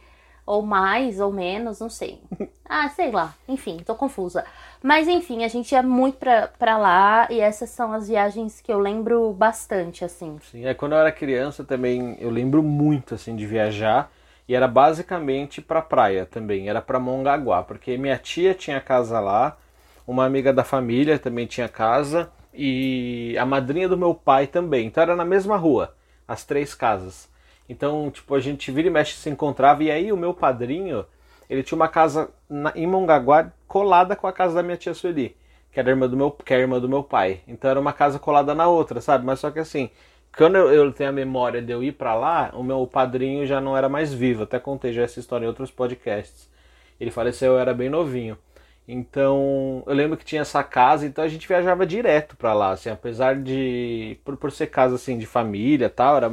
ou 0.47 0.63
mais, 0.63 1.21
ou 1.21 1.33
menos, 1.33 1.81
não 1.81 1.91
sei. 1.91 2.21
ah, 2.69 2.89
sei 2.89 3.11
lá, 3.11 3.35
enfim, 3.49 3.79
tô 3.85 3.95
confusa. 3.95 4.45
Mas 4.83 5.09
enfim, 5.09 5.45
a 5.45 5.49
gente 5.49 5.73
ia 5.73 5.83
muito 5.83 6.17
pra, 6.17 6.49
pra 6.59 6.79
lá 6.79 7.27
e 7.31 7.41
essas 7.41 7.71
são 7.71 7.93
as 7.93 8.09
viagens 8.09 8.61
que 8.61 8.73
eu 8.73 8.79
lembro 8.79 9.33
bastante, 9.33 10.05
assim. 10.05 10.39
Sim, 10.51 10.65
é 10.65 10.75
quando 10.75 10.93
eu 10.93 10.99
era 10.99 11.11
criança 11.11 11.65
também, 11.65 12.17
eu 12.21 12.31
lembro 12.31 12.63
muito, 12.63 13.15
assim, 13.15 13.35
de 13.35 13.47
viajar. 13.47 14.11
E 14.49 14.55
era 14.55 14.67
basicamente 14.67 15.61
pra 15.61 15.83
praia 15.83 16.25
também, 16.25 16.71
era 16.71 16.81
pra 16.81 16.99
Mongaguá, 16.99 17.63
porque 17.63 17.99
minha 17.99 18.17
tia 18.17 18.55
tinha 18.55 18.81
casa 18.81 19.21
lá, 19.21 19.59
uma 20.09 20.25
amiga 20.25 20.55
da 20.55 20.65
família 20.65 21.19
também 21.19 21.47
tinha 21.47 21.69
casa 21.69 22.31
e 22.55 23.37
a 23.39 23.45
madrinha 23.45 23.87
do 23.87 23.97
meu 23.97 24.15
pai 24.15 24.47
também. 24.47 24.87
Então 24.87 25.03
era 25.03 25.15
na 25.15 25.25
mesma 25.25 25.59
rua, 25.59 25.95
as 26.27 26.45
três 26.47 26.75
casas. 26.75 27.29
Então, 27.69 28.11
tipo, 28.11 28.35
a 28.35 28.41
gente 28.41 28.73
vira 28.73 28.89
e 28.89 28.91
mexe 28.91 29.13
se 29.15 29.29
encontrava 29.29 29.85
e 29.85 29.91
aí 29.91 30.11
o 30.11 30.17
meu 30.17 30.33
padrinho, 30.33 31.05
ele 31.49 31.63
tinha 31.63 31.77
uma 31.77 31.89
casa 31.89 32.31
na, 32.49 32.73
em 32.75 32.87
Mongaguá 32.87 33.53
colada 33.67 34.17
com 34.17 34.27
a 34.27 34.33
casa 34.33 34.55
da 34.55 34.63
minha 34.63 34.79
tia 34.79 34.95
Sueli, 34.95 35.37
que 35.71 35.79
era 35.79 35.91
irmã 35.91 36.09
do 36.09 36.17
meu, 36.17 36.31
que 36.31 36.55
é 36.55 36.59
irmã 36.59 36.81
do 36.81 36.89
meu 36.89 37.03
pai. 37.03 37.43
Então 37.47 37.71
era 37.71 37.79
uma 37.79 37.93
casa 37.93 38.19
colada 38.19 38.55
na 38.55 38.67
outra, 38.67 39.03
sabe? 39.03 39.27
Mas 39.27 39.41
só 39.41 39.51
que 39.51 39.59
assim, 39.59 39.91
quando 40.35 40.57
eu, 40.57 40.73
eu 40.73 40.91
tenho 40.91 41.11
a 41.11 41.13
memória 41.13 41.61
de 41.61 41.71
eu 41.71 41.85
ir 41.85 41.93
para 41.93 42.15
lá, 42.15 42.51
o 42.55 42.63
meu 42.63 42.87
padrinho 42.87 43.45
já 43.47 43.61
não 43.61 43.77
era 43.77 43.91
mais 43.91 44.15
vivo. 44.15 44.45
Até 44.45 44.59
contei 44.59 44.95
já 44.95 45.03
essa 45.03 45.21
história 45.21 45.45
em 45.45 45.49
outros 45.49 45.71
podcasts. 45.71 46.51
Ele 46.99 47.11
faleceu, 47.11 47.53
eu 47.53 47.59
era 47.59 47.75
bem 47.75 47.91
novinho. 47.91 48.39
Então, 48.91 49.83
eu 49.87 49.93
lembro 49.95 50.17
que 50.17 50.25
tinha 50.25 50.41
essa 50.41 50.65
casa, 50.65 51.07
então 51.07 51.23
a 51.23 51.29
gente 51.29 51.47
viajava 51.47 51.85
direto 51.87 52.37
para 52.39 52.55
lá, 52.55 52.71
assim, 52.73 52.89
apesar 52.89 53.37
de 53.37 54.19
por, 54.25 54.35
por 54.39 54.51
ser 54.51 54.69
casa 54.69 54.95
assim 54.95 55.19
de 55.19 55.27
família, 55.27 55.91
tal, 55.91 56.17
era 56.17 56.33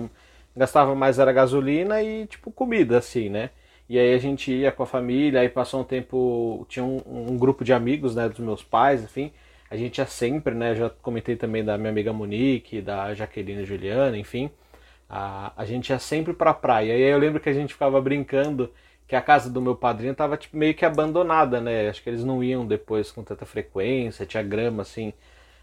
gastava 0.56 0.96
mais 0.96 1.20
era 1.20 1.34
gasolina 1.34 2.02
e 2.02 2.26
tipo 2.28 2.50
comida 2.52 2.98
assim, 2.98 3.28
né? 3.30 3.50
E 3.90 4.00
aí 4.00 4.14
a 4.14 4.18
gente 4.18 4.52
ia 4.54 4.72
com 4.72 4.84
a 4.84 4.86
família, 4.86 5.42
aí 5.42 5.50
passou 5.50 5.82
um 5.82 5.84
tempo, 5.84 6.66
tinha 6.70 6.84
um, 6.86 7.02
um 7.06 7.38
grupo 7.38 7.64
de 7.66 7.74
amigos, 7.74 8.16
né, 8.16 8.30
dos 8.30 8.40
meus 8.40 8.64
pais, 8.64 9.04
enfim, 9.04 9.34
a 9.70 9.76
gente 9.76 9.98
ia 9.98 10.06
sempre, 10.08 10.56
né, 10.56 10.74
já 10.76 10.90
comentei 10.90 11.36
também 11.36 11.64
da 11.64 11.78
minha 11.78 11.90
amiga 11.90 12.14
Monique, 12.14 12.82
da 12.82 13.14
Jaqueline 13.14 13.66
Juliana, 13.66 14.18
enfim, 14.18 14.50
a, 15.10 15.52
a 15.58 15.66
gente 15.66 15.90
ia 15.90 16.00
sempre 16.00 16.34
pra 16.34 16.54
praia. 16.54 16.94
E 16.98 17.04
aí 17.04 17.12
eu 17.12 17.18
lembro 17.20 17.40
que 17.42 17.50
a 17.50 17.54
gente 17.54 17.74
ficava 17.74 18.02
brincando 18.02 18.72
que 19.08 19.16
a 19.16 19.22
casa 19.22 19.50
do 19.50 19.62
meu 19.62 19.76
padrinho 19.76 20.14
estava 20.14 20.36
tipo, 20.36 20.58
meio 20.58 20.74
que 20.74 20.86
abandonada, 20.86 21.62
né? 21.62 21.90
Acho 21.90 22.02
que 22.02 22.10
eles 22.10 22.24
não 22.24 22.44
iam 22.44 22.66
depois 22.66 23.12
com 23.12 23.24
tanta 23.24 23.46
frequência, 23.46 24.26
tinha 24.26 24.42
grama 24.42 24.82
assim 24.82 25.14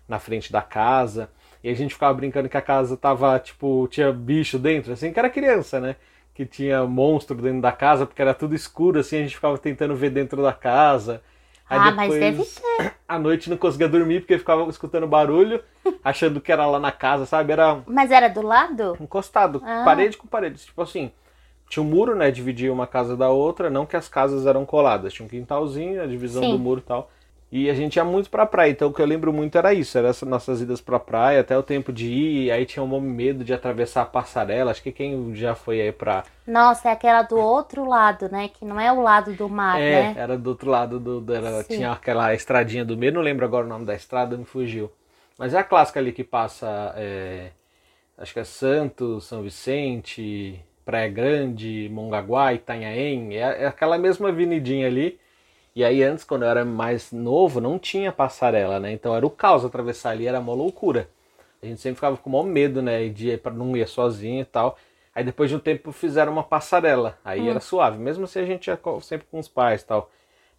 na 0.09 0.19
frente 0.19 0.53
da 0.53 0.63
casa. 0.63 1.31
E 1.63 1.69
a 1.69 1.75
gente 1.75 1.95
ficava 1.95 2.13
brincando 2.15 2.49
que 2.49 2.57
a 2.57 2.63
casa 2.63 2.97
tava, 2.97 3.39
tipo, 3.39 3.87
tinha 3.89 4.13
bicho 4.13 4.59
dentro, 4.59 4.93
assim, 4.93 5.13
que 5.13 5.19
era 5.19 5.31
criança, 5.31 5.81
né? 5.81 5.97
Que 6.35 6.45
tinha 6.45 6.85
monstro 6.85 7.37
dentro 7.37 7.61
da 7.61 7.73
casa, 7.73 8.05
porque 8.05 8.21
era 8.21 8.35
tudo 8.35 8.55
escuro, 8.55 8.99
assim, 8.99 9.19
a 9.19 9.23
gente 9.23 9.37
ficava 9.37 9.57
tentando 9.59 9.95
ver 9.95 10.11
dentro 10.11 10.43
da 10.43 10.53
casa. 10.53 11.23
Aí 11.69 11.79
ah, 11.79 11.91
depois, 11.91 12.09
mas 12.09 12.21
deve 12.21 12.45
ter. 12.45 12.95
À 13.09 13.19
noite 13.19 13.51
não 13.51 13.57
conseguia 13.57 13.89
dormir 13.89 14.21
porque 14.21 14.39
ficava 14.39 14.69
escutando 14.69 15.07
barulho, 15.07 15.63
achando 16.03 16.41
que 16.41 16.51
era 16.51 16.67
lá 16.67 16.81
na 16.81 16.91
casa, 16.91 17.27
sabe? 17.27 17.53
Era. 17.53 17.83
Mas 17.87 18.11
era 18.11 18.29
do 18.29 18.43
lado? 18.43 18.97
Encostado, 19.01 19.63
ah. 19.65 19.83
parede 19.85 20.17
com 20.17 20.27
parede. 20.27 20.65
Tipo 20.65 20.83
assim, 20.83 21.13
tinha 21.73 21.83
um 21.83 21.87
muro, 21.87 22.15
né? 22.15 22.31
Dividia 22.31 22.71
uma 22.71 22.87
casa 22.87 23.17
da 23.17 23.31
outra, 23.31 23.71
não 23.71 23.87
que 23.87 23.97
as 23.97 24.07
casas 24.07 24.45
eram 24.45 24.67
coladas, 24.67 25.11
tinha 25.15 25.25
um 25.25 25.29
quintalzinho, 25.29 26.03
a 26.03 26.07
divisão 26.07 26.43
Sim. 26.43 26.51
do 26.51 26.59
muro 26.59 26.81
e 26.81 26.83
tal. 26.83 27.11
E 27.51 27.71
a 27.71 27.75
gente 27.75 27.97
ia 27.97 28.05
muito 28.05 28.29
pra 28.29 28.45
praia, 28.45 28.71
então 28.71 28.89
o 28.89 28.93
que 28.93 29.01
eu 29.01 29.07
lembro 29.07 29.33
muito 29.33 29.57
era 29.57 29.73
isso, 29.73 29.97
era 29.97 30.09
essas 30.09 30.29
nossas 30.29 30.61
idas 30.61 30.83
pra 30.83 30.99
praia, 31.01 31.41
até 31.41 31.57
o 31.57 31.63
tempo 31.63 31.91
de 31.91 32.11
ir, 32.13 32.51
aí 32.51 32.67
tinha 32.67 32.83
um 32.83 33.01
medo 33.01 33.43
de 33.43 33.55
atravessar 33.55 34.03
a 34.03 34.07
passarela, 34.07 34.71
acho 34.71 34.83
que 34.83 34.93
quem 34.93 35.35
já 35.35 35.55
foi 35.55 35.81
aí 35.81 35.93
pra... 35.93 36.25
Nossa, 36.47 36.91
é 36.91 36.93
aquela 36.93 37.23
do 37.23 37.39
outro 37.39 37.87
lado, 37.89 38.29
né? 38.31 38.49
Que 38.49 38.67
não 38.67 38.79
é 38.79 38.93
o 38.93 39.01
lado 39.01 39.33
do 39.33 39.49
mar, 39.49 39.79
é, 39.79 40.13
né? 40.13 40.15
era 40.15 40.37
do 40.37 40.49
outro 40.51 40.71
lado, 40.71 41.01
do, 41.01 41.21
do- 41.23 41.35
era, 41.35 41.65
tinha 41.65 41.93
aquela 41.93 42.35
estradinha 42.35 42.85
do 42.85 42.97
meio, 42.99 43.13
não 43.15 43.23
lembro 43.23 43.47
agora 43.47 43.65
o 43.65 43.69
nome 43.69 43.87
da 43.87 43.95
estrada, 43.95 44.37
me 44.37 44.45
fugiu. 44.45 44.91
Mas 45.39 45.55
é 45.55 45.59
a 45.59 45.65
clássica 45.65 46.01
ali 46.01 46.13
que 46.13 46.25
passa, 46.25 46.93
é, 46.97 47.51
acho 48.19 48.33
que 48.35 48.41
é 48.41 48.45
Santos, 48.45 49.25
São 49.25 49.43
Vicente, 49.43 50.61
Praia 50.85 51.09
Grande, 51.09 51.89
Mongaguá, 51.93 52.53
Itanhaém, 52.53 53.37
é, 53.37 53.65
é 53.65 53.67
aquela 53.67 53.99
mesma 53.99 54.29
avenidinha 54.29 54.87
ali. 54.87 55.19
E 55.75 55.83
aí 55.85 56.03
antes, 56.03 56.25
quando 56.25 56.43
eu 56.43 56.49
era 56.49 56.65
mais 56.65 57.13
novo, 57.13 57.61
não 57.61 57.79
tinha 57.79 58.13
passarela, 58.13 58.79
né? 58.79 58.93
Então 58.93 59.17
era 59.17 59.27
o 59.27 59.31
caos 59.31 59.65
atravessar 59.65 60.11
ali, 60.11 60.27
era 60.27 60.39
uma 60.39 60.53
loucura. 60.53 61.09
A 61.63 61.67
gente 61.67 61.81
sempre 61.81 61.95
ficava 61.97 62.17
com 62.17 62.29
o 62.29 62.33
maior 62.33 62.45
medo, 62.45 62.83
né? 62.83 63.09
De 63.09 63.31
ir 63.31 63.41
pra 63.41 63.53
não 63.53 63.77
ir 63.77 63.87
sozinho 63.89 64.43
e 64.43 64.45
tal. 64.45 64.77
Aí 65.15 65.23
depois 65.25 65.49
de 65.49 65.57
um 65.57 65.59
tempo 65.61 65.93
fizeram 65.93 66.33
uma 66.33 66.43
passarela. 66.43 67.19
Aí 67.25 67.49
era 67.49 67.61
suave. 67.61 67.99
Mesmo 67.99 68.25
assim 68.25 68.41
a 68.41 68.47
gente 68.47 68.67
ia 68.67 68.79
sempre 69.01 69.27
com 69.31 69.39
os 69.39 69.49
pais 69.49 69.83
e 69.83 69.87
tal. 69.87 70.11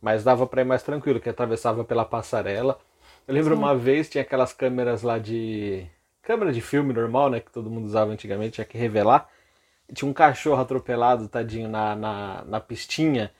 Mas 0.01 0.23
dava 0.23 0.47
pra 0.47 0.61
ir 0.61 0.65
mais 0.65 0.83
tranquilo, 0.83 1.19
que 1.19 1.29
atravessava 1.29 1.83
pela 1.83 2.05
passarela. 2.05 2.79
Eu 3.27 3.33
lembro 3.33 3.55
uma 3.55 3.75
vez, 3.75 4.09
tinha 4.09 4.21
aquelas 4.21 4.53
câmeras 4.53 5.01
lá 5.01 5.17
de. 5.17 5.85
Câmera 6.21 6.51
de 6.53 6.61
filme 6.61 6.93
normal, 6.93 7.29
né? 7.29 7.39
Que 7.39 7.51
todo 7.51 7.69
mundo 7.69 7.85
usava 7.85 8.11
antigamente, 8.11 8.53
tinha 8.53 8.65
que 8.65 8.77
revelar. 8.77 9.29
Tinha 9.93 10.09
um 10.09 10.13
cachorro 10.13 10.61
atropelado, 10.61 11.27
tadinho, 11.29 11.69
na, 11.69 11.95
na, 11.95 12.43
na 12.45 12.59
pistinha. 12.59 13.31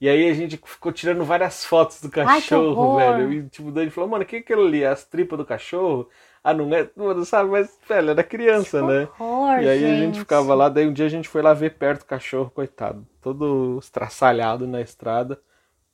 E 0.00 0.08
aí 0.08 0.28
a 0.30 0.34
gente 0.34 0.56
ficou 0.58 0.92
tirando 0.92 1.24
várias 1.24 1.64
fotos 1.64 2.00
do 2.02 2.10
Ai, 2.22 2.42
que 2.42 2.54
cachorro, 2.54 2.56
horror. 2.56 2.92
velho. 2.94 3.32
E 3.32 3.48
tipo, 3.48 3.68
o 3.68 3.72
Dani 3.72 3.90
falou, 3.90 4.10
mano, 4.10 4.24
o 4.24 4.26
que 4.26 4.36
é 4.36 4.38
aquilo 4.40 4.66
ali? 4.66 4.84
As 4.84 5.04
tripas 5.04 5.38
do 5.38 5.46
cachorro? 5.46 6.08
Ah, 6.44 6.54
não 6.54 6.72
é? 6.74 6.90
Mano, 6.96 7.24
sabe? 7.24 7.50
Mas, 7.50 7.78
velho, 7.88 8.10
era 8.10 8.24
criança, 8.24 8.82
né? 8.82 9.10
Horror, 9.18 9.56
E 9.56 9.68
aí 9.68 9.84
a 9.84 9.94
gente. 9.94 10.18
gente 10.20 10.20
ficava 10.20 10.54
lá, 10.54 10.68
daí 10.68 10.86
um 10.86 10.92
dia 10.92 11.06
a 11.06 11.08
gente 11.08 11.28
foi 11.28 11.42
lá 11.42 11.54
ver 11.54 11.70
perto 11.78 12.02
o 12.02 12.06
cachorro, 12.06 12.50
coitado. 12.50 13.06
Todo 13.20 13.78
estraçalhado 13.80 14.66
na 14.66 14.80
estrada. 14.80 15.40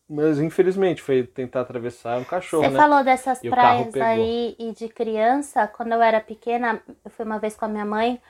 Mas 0.08 0.40
infelizmente 0.40 1.02
foi 1.02 1.24
tentar 1.26 1.62
atravessar 1.62 2.18
um 2.20 2.24
cachorro, 2.24 2.70
Você 2.70 2.70
né? 2.70 2.86
falou 2.86 3.04
dessas 3.04 3.42
E 3.42 3.48
praias 3.48 4.00
aí 4.00 4.56
e 4.58 4.72
de 4.72 4.88
criança, 4.88 5.66
quando 5.68 5.92
eu 5.92 6.02
era 6.02 6.20
pequena, 6.20 6.82
eu 7.04 7.10
fui 7.10 7.24
uma 7.24 7.38
vez 7.38 7.54
com 7.56 7.64
a 7.64 7.68
minha 7.68 7.84
mãe 7.84 8.20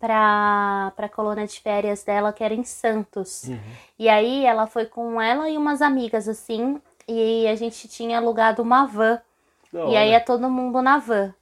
pra, 0.00 0.92
pra 0.96 1.08
colônia 1.08 1.46
de 1.46 1.60
férias 1.60 2.02
dela, 2.02 2.32
que 2.32 2.42
era 2.42 2.54
em 2.54 2.64
Santos. 2.64 3.44
Uhum. 3.44 3.60
E 3.98 4.08
aí 4.08 4.44
ela 4.46 4.66
foi 4.66 4.86
com 4.86 5.20
ela 5.20 5.48
e 5.48 5.56
umas 5.56 5.82
amigas, 5.82 6.26
assim, 6.26 6.80
e 7.06 7.46
a 7.46 7.54
gente 7.54 7.86
tinha 7.86 8.18
alugado 8.18 8.62
uma 8.62 8.86
van. 8.86 9.20
Da 9.72 9.80
E 9.80 9.82
hora. 9.82 9.98
aí 10.00 10.10
é 10.12 10.20
todo 10.20 10.48
mundo 10.50 10.80
na 10.82 10.98
van. 10.98 11.34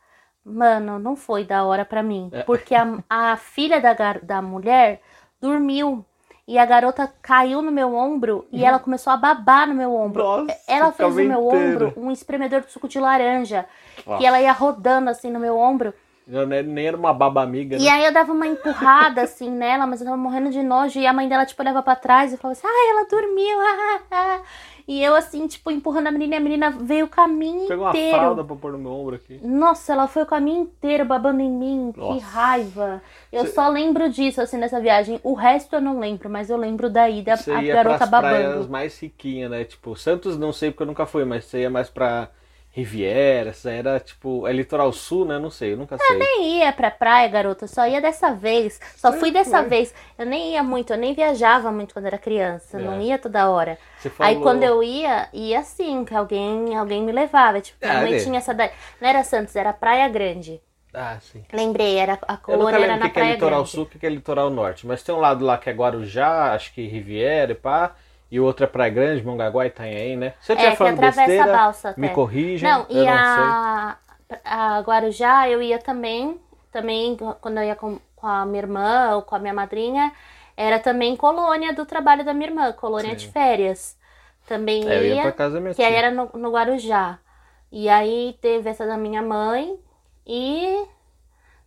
Mano, 0.44 0.98
não 0.98 1.14
foi 1.14 1.44
da 1.44 1.64
hora 1.64 1.84
pra 1.84 2.02
mim. 2.02 2.28
É. 2.32 2.42
Porque 2.42 2.74
a, 2.74 2.98
a 3.08 3.36
filha 3.36 3.80
da, 3.80 3.94
da 4.22 4.42
mulher 4.42 5.00
dormiu. 5.40 6.04
E 6.46 6.58
a 6.58 6.64
garota 6.64 7.12
caiu 7.20 7.60
no 7.60 7.70
meu 7.70 7.94
ombro 7.94 8.46
e 8.50 8.64
ela 8.64 8.78
começou 8.78 9.12
a 9.12 9.18
babar 9.18 9.68
no 9.68 9.74
meu 9.74 9.94
ombro. 9.94 10.22
Nossa, 10.22 10.58
ela 10.66 10.90
fez 10.90 11.14
no 11.14 11.22
meu 11.22 11.46
inteira. 11.46 11.86
ombro 11.88 11.92
um 11.94 12.10
espremedor 12.10 12.62
de 12.62 12.72
suco 12.72 12.88
de 12.88 12.98
laranja. 12.98 13.66
Nossa. 14.06 14.22
E 14.22 14.26
ela 14.26 14.40
ia 14.40 14.50
rodando 14.52 15.10
assim 15.10 15.30
no 15.30 15.38
meu 15.38 15.58
ombro. 15.58 15.92
Eu 16.30 16.46
nem 16.46 16.62
nem 16.62 16.86
era 16.88 16.96
uma 16.96 17.12
baba 17.14 17.42
amiga, 17.42 17.76
E 17.78 17.84
né? 17.84 17.90
aí 17.90 18.04
eu 18.04 18.12
dava 18.12 18.32
uma 18.32 18.46
empurrada 18.46 19.22
assim 19.22 19.50
nela, 19.50 19.86
mas 19.86 20.00
eu 20.00 20.04
tava 20.06 20.16
morrendo 20.18 20.50
de 20.50 20.62
nojo. 20.62 20.98
E 21.00 21.06
a 21.06 21.12
mãe 21.12 21.26
dela, 21.28 21.46
tipo, 21.46 21.62
olhava 21.62 21.82
pra 21.82 21.96
trás 21.96 22.32
e 22.32 22.36
falava 22.36 22.52
assim: 22.58 22.66
ai, 22.66 22.90
ela 22.90 23.06
dormiu. 23.08 23.58
ah, 23.60 23.76
ah, 23.78 24.00
ah." 24.10 24.40
E 24.86 25.02
eu, 25.02 25.14
assim, 25.14 25.46
tipo, 25.46 25.70
empurrando 25.70 26.06
a 26.06 26.10
menina 26.10 26.34
e 26.36 26.38
a 26.38 26.40
menina 26.40 26.70
veio 26.70 27.04
o 27.04 27.08
caminho 27.08 27.66
Pegou 27.68 27.84
uma 27.84 27.90
inteiro. 27.90 28.16
fralda 28.18 28.42
pra 28.42 28.56
pôr 28.56 28.72
no 28.72 28.78
meu 28.78 28.90
ombro 28.90 29.16
aqui. 29.16 29.38
Nossa, 29.42 29.92
ela 29.92 30.06
foi 30.06 30.22
o 30.22 30.26
caminho 30.26 30.62
inteiro 30.62 31.04
babando 31.04 31.40
em 31.42 31.50
mim. 31.50 31.92
Que 31.92 32.00
Nossa. 32.00 32.24
raiva. 32.26 33.02
Eu 33.30 33.44
Cê- 33.44 33.52
só 33.52 33.68
lembro 33.68 34.08
disso, 34.08 34.40
assim, 34.40 34.56
nessa 34.56 34.80
viagem. 34.80 35.20
O 35.22 35.34
resto 35.34 35.76
eu 35.76 35.80
não 35.82 35.98
lembro, 35.98 36.30
mas 36.30 36.48
eu 36.48 36.56
lembro 36.56 36.88
da 36.88 37.08
ida, 37.08 37.36
Você 37.36 37.50
a 37.52 37.62
ia 37.62 37.74
garota 37.74 38.06
babando. 38.06 38.34
praias 38.34 38.66
mais 38.66 38.98
riquinhas, 38.98 39.50
né? 39.50 39.64
Tipo, 39.64 39.94
Santos 39.94 40.38
não 40.38 40.54
sei 40.54 40.70
porque 40.70 40.84
eu 40.84 40.86
nunca 40.86 41.04
fui, 41.04 41.22
mas 41.26 41.44
você 41.44 41.60
ia 41.60 41.70
mais 41.70 41.90
pra 41.90 42.30
Riviera, 42.70 43.50
essa 43.50 43.70
era 43.70 43.98
tipo, 43.98 44.46
é 44.46 44.52
litoral 44.52 44.92
sul, 44.92 45.24
né? 45.24 45.38
Não 45.38 45.50
sei, 45.50 45.72
eu 45.72 45.76
nunca 45.76 45.98
sei. 45.98 46.18
nem 46.18 46.58
ia 46.60 46.72
pra 46.72 46.90
praia, 46.90 47.26
garota. 47.28 47.64
Eu 47.64 47.68
só 47.68 47.86
ia 47.86 48.00
dessa 48.00 48.32
vez. 48.32 48.78
Só 48.96 49.12
fui 49.12 49.30
dessa 49.32 49.60
foi. 49.60 49.68
vez. 49.68 49.94
Eu 50.16 50.26
nem 50.26 50.52
ia 50.52 50.62
muito, 50.62 50.92
eu 50.92 50.96
nem 50.98 51.12
viajava 51.14 51.72
muito 51.72 51.92
quando 51.94 52.06
era 52.06 52.18
criança. 52.18 52.78
É. 52.78 52.80
Não 52.80 53.00
ia 53.00 53.18
toda 53.18 53.48
hora. 53.50 53.78
Você 53.98 54.08
falou... 54.10 54.28
Aí 54.30 54.40
quando 54.40 54.62
eu 54.62 54.82
ia, 54.82 55.28
ia 55.32 55.58
assim, 55.60 56.04
que 56.04 56.14
alguém, 56.14 56.76
alguém 56.76 57.02
me 57.02 57.10
levava. 57.12 57.60
Tipo, 57.60 57.78
minha 57.84 57.98
Ah, 57.98 58.00
mãe 58.00 58.16
tinha 58.16 58.38
essa 58.38 58.54
daí. 58.54 58.70
Não 59.00 59.08
era 59.08 59.24
Santos, 59.24 59.56
era 59.56 59.72
Praia 59.72 60.08
Grande. 60.08 60.60
Ah, 60.94 61.18
sim. 61.20 61.44
Lembrei, 61.52 61.96
era 61.98 62.18
a 62.26 62.34
Eu 62.34 62.38
colônia 62.38 62.78
era 62.78 62.78
lembro 62.78 62.96
o 62.96 62.98
na 63.00 63.08
que, 63.08 63.14
que 63.14 63.20
é 63.20 63.24
litoral 63.24 63.60
Grande. 63.60 63.70
sul, 63.70 63.82
o 63.84 63.86
que, 63.86 63.98
que 63.98 64.06
é 64.06 64.10
litoral 64.10 64.50
norte. 64.50 64.86
Mas 64.86 65.02
tem 65.02 65.14
um 65.14 65.20
lado 65.20 65.44
lá 65.44 65.58
que 65.58 65.68
é 65.68 65.72
Guarujá, 65.72 66.52
acho 66.54 66.72
que 66.72 66.86
Riviera 66.86 67.52
e 67.52 67.54
pá. 67.54 67.94
E 68.30 68.38
o 68.40 68.44
outro 68.44 68.64
é 68.64 68.68
Praia 68.68 68.90
Grande, 68.92 69.24
Mongaguá 69.24 69.64
e 69.64 69.68
Itanhaém, 69.68 70.16
né? 70.16 70.34
Se 70.40 70.52
eu 70.52 70.54
É, 70.54 70.66
estiver 70.66 70.76
que 70.76 70.86
falando 70.86 70.98
atravessa 70.98 71.44
a 71.44 71.46
besteira, 71.46 71.54
balsa 71.56 71.90
me 71.96 72.08
até. 72.08 72.10
corrijam. 72.10 72.60
Não, 72.60 72.86
eu 72.92 73.04
e 73.04 73.06
não 73.06 73.18
a, 73.18 73.98
a 74.44 74.80
Guarujá 74.80 75.48
eu 75.48 75.62
ia 75.62 75.78
também, 75.78 76.40
também 76.72 77.16
quando 77.40 77.58
eu 77.58 77.64
ia 77.64 77.76
com, 77.76 77.98
com 78.16 78.26
a 78.26 78.44
minha 78.44 78.62
irmã 78.62 79.14
ou 79.16 79.22
com 79.22 79.34
a 79.36 79.38
minha 79.38 79.54
madrinha, 79.54 80.12
era 80.56 80.78
também 80.80 81.16
colônia 81.16 81.72
do 81.72 81.86
trabalho 81.86 82.24
da 82.24 82.34
minha 82.34 82.48
irmã, 82.50 82.72
colônia 82.72 83.14
de 83.14 83.28
férias. 83.28 83.96
Também 84.46 84.84
É, 84.84 84.98
eu 84.98 85.04
ia 85.06 85.16
ia, 85.16 85.20
pra 85.20 85.32
casa 85.32 85.54
da 85.54 85.60
minha 85.60 85.74
que 85.74 85.82
aí 85.82 85.94
tia. 85.94 85.94
era 85.94 86.10
no, 86.10 86.26
no 86.34 86.50
Guarujá. 86.50 87.18
E 87.70 87.88
aí 87.88 88.36
teve 88.40 88.68
essa 88.70 88.86
da 88.86 88.96
minha 88.96 89.22
mãe 89.22 89.78
e 90.26 90.86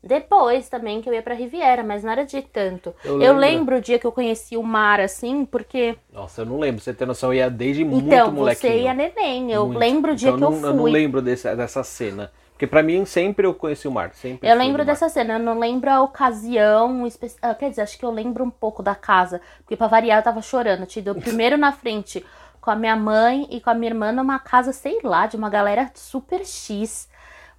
depois 0.04 0.68
também 0.68 1.02
que 1.02 1.10
eu 1.10 1.14
ia 1.14 1.22
pra 1.22 1.36
Riviera, 1.36 1.84
mas 1.84 2.04
não 2.04 2.12
era 2.12 2.26
de 2.26 2.42
tanto. 2.42 2.94
Eu 3.04 3.22
Eu 3.22 3.34
lembro. 3.34 3.40
lembro 3.40 3.78
o 3.78 3.82
dia 3.82 4.00
que 4.00 4.06
eu 4.08 4.12
conheci 4.12 4.58
o 4.58 4.64
mar 4.64 5.00
assim, 5.00 5.46
porque 5.46 5.96
Nossa, 6.12 6.42
eu 6.42 6.46
não 6.46 6.60
lembro. 6.60 6.82
Você 6.82 6.94
tem 6.94 7.08
noção, 7.08 7.30
eu 7.32 7.36
ia 7.38 7.50
desde 7.50 7.84
muito 7.86 8.06
então 8.08 8.32
molequinho. 8.32 8.74
você 8.74 8.80
ia 8.82 8.94
neném, 8.94 9.52
eu 9.52 9.66
Muito. 9.66 9.78
lembro 9.80 10.14
o 10.14 10.16
dia 10.16 10.30
Então, 10.30 10.38
que 10.40 10.44
eu 10.44 10.52
não, 10.52 10.60
fui. 10.60 10.70
Eu 10.70 10.74
não 10.76 10.84
lembro 10.86 11.22
desse, 11.22 11.54
dessa 11.56 11.84
cena. 11.84 12.32
Porque 12.52 12.68
pra 12.68 12.84
mim 12.84 13.06
sempre 13.06 13.46
eu 13.48 13.54
conheci 13.56 13.88
o 13.88 13.92
mar. 13.92 14.12
Sempre 14.14 14.48
Eu 14.48 14.56
lembro 14.56 14.86
dessa 14.86 15.10
cena, 15.10 15.34
eu 15.34 15.40
não 15.40 15.58
lembro 15.58 15.90
a 15.90 16.02
ocasião 16.02 17.08
espe- 17.08 17.32
ah, 17.42 17.56
Quer 17.56 17.70
dizer, 17.72 17.82
acho 17.82 17.98
que 17.98 18.06
eu 18.06 18.12
lembro 18.12 18.44
um 18.44 18.52
pouco 18.52 18.84
da 18.84 18.94
casa. 18.94 19.42
Porque 19.60 19.76
pra 19.76 19.88
variar 19.88 20.20
eu 20.20 20.24
tava 20.24 20.42
chorando. 20.44 20.82
Eu 20.82 20.86
te 20.88 21.02
deu 21.02 21.16
primeiro 21.16 21.58
na 21.58 21.72
frente 21.72 22.24
com 22.60 22.70
a 22.70 22.76
minha 22.76 22.96
mãe 22.96 23.48
e 23.50 23.60
com 23.60 23.72
a 23.72 23.74
minha 23.74 23.90
irmã 23.92 24.12
numa 24.12 24.38
casa, 24.38 24.72
sei 24.72 25.00
lá, 25.04 25.26
de 25.26 25.36
uma 25.38 25.50
galera 25.50 25.90
super 25.96 26.46
X. 26.46 27.10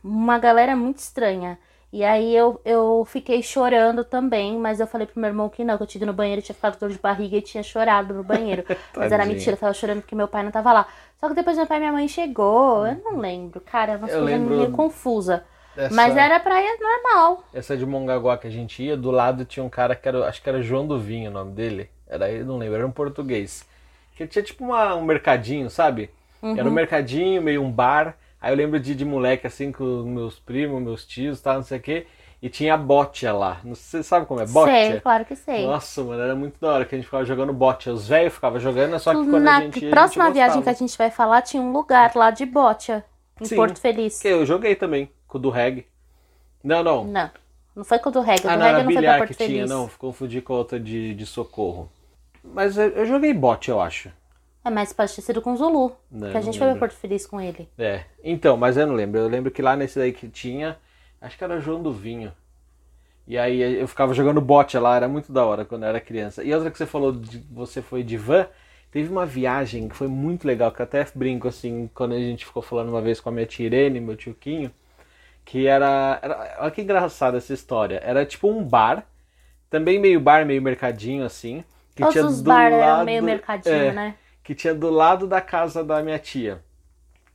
Uma 0.04 0.38
galera 0.38 0.76
muito 0.76 0.98
estranha. 0.98 1.58
E 1.92 2.02
aí 2.02 2.34
eu, 2.34 2.58
eu 2.64 3.04
fiquei 3.06 3.42
chorando 3.42 4.02
também, 4.02 4.56
mas 4.56 4.80
eu 4.80 4.86
falei 4.86 5.06
pro 5.06 5.20
meu 5.20 5.28
irmão 5.28 5.48
que 5.50 5.62
não, 5.62 5.76
que 5.76 5.82
eu 5.82 5.86
tinha 5.86 6.00
ido 6.00 6.06
no 6.06 6.12
banheiro, 6.14 6.40
tinha 6.40 6.54
ficado 6.54 6.78
dor 6.78 6.88
de 6.90 6.98
barriga 6.98 7.36
e 7.36 7.42
tinha 7.42 7.62
chorado 7.62 8.14
no 8.14 8.24
banheiro. 8.24 8.64
mas 8.96 9.12
era 9.12 9.26
mentira, 9.26 9.56
eu 9.56 9.60
tava 9.60 9.74
chorando 9.74 10.00
porque 10.00 10.14
meu 10.14 10.26
pai 10.26 10.42
não 10.42 10.50
tava 10.50 10.72
lá. 10.72 10.86
Só 11.18 11.28
que 11.28 11.34
depois 11.34 11.56
meu 11.56 11.66
pai 11.66 11.76
e 11.76 11.80
minha 11.80 11.92
mãe 11.92 12.08
chegou, 12.08 12.86
eu 12.86 12.96
não 13.04 13.18
lembro, 13.18 13.60
cara, 13.60 13.92
é 13.92 13.96
uma 13.96 14.08
Eu 14.08 14.20
coisa 14.20 14.24
lembro 14.24 14.54
meio 14.56 14.70
confusa. 14.70 15.44
Essa- 15.76 15.94
Mas 15.94 16.16
era 16.16 16.40
praia 16.40 16.76
normal. 16.80 17.44
Essa 17.52 17.76
de 17.76 17.84
Mongaguá 17.84 18.38
que 18.38 18.46
a 18.46 18.50
gente 18.50 18.82
ia, 18.82 18.96
do 18.96 19.10
lado 19.10 19.44
tinha 19.44 19.62
um 19.62 19.68
cara 19.70 19.94
que 19.94 20.08
era, 20.08 20.26
acho 20.26 20.42
que 20.42 20.48
era 20.48 20.62
João 20.62 20.86
do 20.86 20.98
Vinho 20.98 21.30
o 21.30 21.34
nome 21.34 21.52
dele. 21.52 21.90
Era, 22.08 22.30
eu 22.30 22.44
não 22.46 22.56
lembro, 22.58 22.76
era 22.76 22.86
um 22.86 22.90
português. 22.90 23.66
Que 24.16 24.26
tinha 24.26 24.42
tipo 24.42 24.64
uma- 24.64 24.94
um 24.94 25.04
mercadinho, 25.04 25.68
sabe? 25.68 26.10
Era 26.54 26.64
um 26.64 26.68
Uhum. 26.68 26.74
mercadinho, 26.74 27.42
meio 27.42 27.62
um 27.62 27.70
bar. 27.70 28.16
Aí 28.42 28.52
eu 28.52 28.56
lembro 28.56 28.80
de, 28.80 28.92
de 28.94 29.04
moleque 29.04 29.46
assim 29.46 29.70
com 29.70 29.84
meus 30.02 30.36
primos, 30.40 30.82
meus 30.82 31.06
tios, 31.06 31.40
tal, 31.40 31.54
não 31.54 31.62
sei 31.62 31.78
o 31.78 31.80
quê. 31.80 32.06
E 32.42 32.48
tinha 32.48 32.76
botia 32.76 33.32
lá. 33.32 33.60
Você 33.64 34.02
sabe 34.02 34.26
como 34.26 34.40
é 34.40 34.46
botia? 34.46 34.90
Sei, 34.90 35.00
claro 35.00 35.24
que 35.24 35.36
sei. 35.36 35.64
Nossa, 35.64 36.02
mano, 36.02 36.20
era 36.20 36.34
muito 36.34 36.58
da 36.60 36.72
hora 36.72 36.84
que 36.84 36.92
a 36.92 36.98
gente 36.98 37.04
ficava 37.04 37.24
jogando 37.24 37.52
bote. 37.52 37.88
Os 37.88 38.08
velhos 38.08 38.34
ficavam 38.34 38.58
jogando, 38.58 38.98
só 38.98 39.12
que 39.14 39.30
quando 39.30 39.44
Na 39.44 39.58
a 39.58 39.60
gente 39.60 39.84
ia, 39.84 39.90
próxima 39.90 40.24
gente 40.24 40.34
viagem 40.34 40.60
que 40.60 40.68
a 40.68 40.72
gente 40.72 40.98
vai 40.98 41.08
falar, 41.08 41.42
tinha 41.42 41.62
um 41.62 41.70
lugar 41.72 42.10
lá 42.16 42.32
de 42.32 42.44
botia, 42.44 43.04
em 43.40 43.44
Sim. 43.44 43.54
Porto 43.54 43.78
Feliz. 43.78 44.20
Que 44.20 44.26
eu 44.26 44.44
joguei 44.44 44.74
também, 44.74 45.08
com 45.28 45.38
o 45.38 45.40
do 45.40 45.50
reggae. 45.50 45.86
Não, 46.64 46.82
não. 46.82 47.04
Não, 47.04 47.30
não 47.76 47.84
foi 47.84 48.00
com 48.00 48.08
o 48.08 48.12
do 48.12 48.20
reggae. 48.20 48.44
O 48.44 48.50
Ah, 48.50 48.56
do 48.56 48.58
não, 48.58 48.66
reggae 48.66 48.82
não 48.82 48.92
foi 48.92 49.02
pra 49.02 49.18
Porto 49.18 49.28
que 49.28 49.34
Feliz. 49.34 49.52
tinha, 49.52 49.66
não. 49.66 49.88
Confundi 49.96 50.40
com 50.40 50.52
a 50.54 50.56
outra 50.56 50.80
de, 50.80 51.14
de 51.14 51.26
socorro. 51.26 51.88
Mas 52.42 52.76
eu, 52.76 52.88
eu 52.88 53.06
joguei 53.06 53.32
bote, 53.32 53.70
eu 53.70 53.80
acho. 53.80 54.10
É, 54.64 54.70
mas 54.70 54.92
pode 54.92 55.14
ter 55.14 55.22
sido 55.22 55.42
com 55.42 55.52
o 55.52 55.56
Zulu. 55.56 55.96
Não, 56.10 56.30
que 56.30 56.36
a 56.36 56.40
gente 56.40 56.58
foi 56.58 56.68
pra. 56.70 56.78
Porto 56.78 56.94
Feliz 56.94 57.26
com 57.26 57.40
ele. 57.40 57.68
É. 57.76 58.04
Então, 58.22 58.56
mas 58.56 58.76
eu 58.76 58.86
não 58.86 58.94
lembro. 58.94 59.18
Eu 59.18 59.28
lembro 59.28 59.50
que 59.50 59.60
lá 59.62 59.74
nesse 59.76 59.98
daí 59.98 60.12
que 60.12 60.28
tinha, 60.28 60.76
acho 61.20 61.36
que 61.36 61.42
era 61.44 61.60
João 61.60 61.82
do 61.82 61.92
Vinho. 61.92 62.32
E 63.26 63.38
aí 63.38 63.60
eu 63.80 63.86
ficava 63.88 64.12
jogando 64.14 64.40
bote 64.40 64.76
lá, 64.78 64.96
era 64.96 65.08
muito 65.08 65.32
da 65.32 65.44
hora 65.44 65.64
quando 65.64 65.82
eu 65.84 65.88
era 65.88 66.00
criança. 66.00 66.42
E 66.42 66.52
outra 66.52 66.70
que 66.70 66.78
você 66.78 66.86
falou, 66.86 67.12
de, 67.12 67.38
você 67.50 67.80
foi 67.80 68.02
de 68.02 68.16
van, 68.16 68.46
teve 68.90 69.10
uma 69.10 69.24
viagem 69.24 69.88
que 69.88 69.94
foi 69.96 70.08
muito 70.08 70.46
legal, 70.46 70.72
que 70.72 70.80
eu 70.80 70.84
até 70.84 71.06
brinco 71.14 71.46
assim, 71.48 71.88
quando 71.94 72.14
a 72.14 72.18
gente 72.18 72.44
ficou 72.44 72.62
falando 72.62 72.88
uma 72.88 73.00
vez 73.00 73.20
com 73.20 73.28
a 73.28 73.32
minha 73.32 73.46
tia 73.46 73.66
Irene, 73.66 74.00
meu 74.00 74.16
tio 74.16 74.34
Quinho, 74.34 74.72
que 75.44 75.66
era, 75.66 76.18
era. 76.22 76.56
Olha 76.60 76.70
que 76.70 76.82
engraçada 76.82 77.38
essa 77.38 77.52
história. 77.52 78.00
Era 78.04 78.24
tipo 78.26 78.48
um 78.48 78.62
bar, 78.62 79.06
também 79.70 79.98
meio 80.00 80.20
bar, 80.20 80.44
meio 80.44 80.60
mercadinho 80.62 81.24
assim. 81.24 81.64
Que 81.94 82.02
Todos 82.02 82.14
tinha 82.14 82.26
os 82.26 82.40
bar 82.40 82.70
lado- 82.72 83.04
meio 83.04 83.22
mercadinho, 83.22 83.74
é, 83.74 83.92
né? 83.92 84.14
Que 84.42 84.54
tinha 84.54 84.74
do 84.74 84.90
lado 84.90 85.26
da 85.26 85.40
casa 85.40 85.84
da 85.84 86.02
minha 86.02 86.18
tia. 86.18 86.62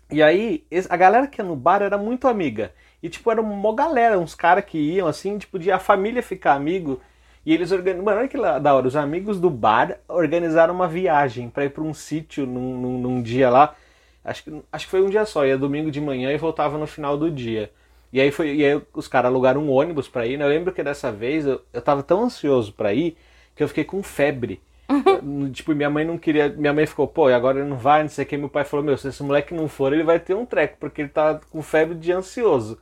E 0.09 0.23
aí, 0.23 0.63
a 0.89 0.97
galera 0.97 1.27
que 1.27 1.41
ia 1.41 1.45
no 1.45 1.55
bar 1.55 1.81
era 1.81 1.97
muito 1.97 2.27
amiga. 2.27 2.71
E, 3.03 3.09
tipo, 3.09 3.29
era 3.29 3.41
uma 3.41 3.75
galera, 3.75 4.17
uns 4.17 4.33
caras 4.33 4.65
que 4.65 4.77
iam, 4.77 5.07
assim, 5.07 5.37
tipo, 5.37 5.59
de 5.59 5.71
a 5.71 5.79
família 5.79 6.23
ficar 6.23 6.53
amigo. 6.53 7.01
E 7.45 7.53
eles 7.53 7.71
organizaram. 7.71 8.05
Mano, 8.05 8.19
olha 8.19 8.27
que 8.27 8.37
da 8.37 8.73
hora. 8.75 8.87
Os 8.87 8.95
amigos 8.95 9.39
do 9.39 9.49
bar 9.49 9.97
organizaram 10.07 10.73
uma 10.73 10.87
viagem 10.87 11.49
pra 11.49 11.65
ir 11.65 11.69
pra 11.69 11.83
um 11.83 11.93
sítio 11.93 12.45
num, 12.45 12.77
num, 12.77 12.97
num 12.99 13.21
dia 13.21 13.49
lá. 13.49 13.75
Acho 14.23 14.43
que, 14.43 14.61
acho 14.71 14.85
que 14.85 14.91
foi 14.91 15.01
um 15.01 15.09
dia 15.09 15.25
só. 15.25 15.45
Ia 15.45 15.57
domingo 15.57 15.91
de 15.91 16.01
manhã 16.01 16.31
e 16.31 16.37
voltava 16.37 16.77
no 16.77 16.87
final 16.87 17.17
do 17.17 17.29
dia. 17.31 17.71
E 18.11 18.21
aí, 18.21 18.31
foi, 18.31 18.55
e 18.55 18.65
aí 18.65 18.81
os 18.93 19.07
caras 19.07 19.29
alugaram 19.29 19.61
um 19.61 19.71
ônibus 19.71 20.07
pra 20.07 20.25
ir. 20.25 20.37
né? 20.37 20.45
Eu 20.45 20.49
lembro 20.49 20.73
que 20.73 20.83
dessa 20.83 21.11
vez 21.11 21.45
eu, 21.45 21.61
eu 21.73 21.81
tava 21.81 22.01
tão 22.03 22.23
ansioso 22.23 22.73
pra 22.73 22.93
ir 22.93 23.17
que 23.55 23.63
eu 23.63 23.67
fiquei 23.67 23.83
com 23.83 24.01
febre. 24.01 24.61
Eu, 24.89 25.51
tipo, 25.51 25.73
minha 25.75 25.89
mãe 25.89 26.05
não 26.05 26.17
queria. 26.17 26.49
Minha 26.49 26.73
mãe 26.73 26.85
ficou, 26.85 27.07
pô, 27.07 27.29
e 27.29 27.33
agora 27.33 27.59
ele 27.59 27.67
não 27.69 27.77
vai, 27.77 28.01
não 28.03 28.09
sei 28.09 28.23
o 28.23 28.27
que. 28.27 28.37
Meu 28.37 28.49
pai 28.49 28.63
falou, 28.63 28.85
meu, 28.85 28.97
se 28.97 29.07
esse 29.07 29.21
moleque 29.23 29.53
não 29.53 29.67
for, 29.67 29.91
ele 29.93 30.03
vai 30.03 30.19
ter 30.19 30.33
um 30.33 30.45
treco, 30.45 30.77
porque 30.79 31.01
ele 31.01 31.09
tá 31.09 31.39
com 31.49 31.61
febre 31.61 31.95
de 31.95 32.11
ansioso. 32.11 32.79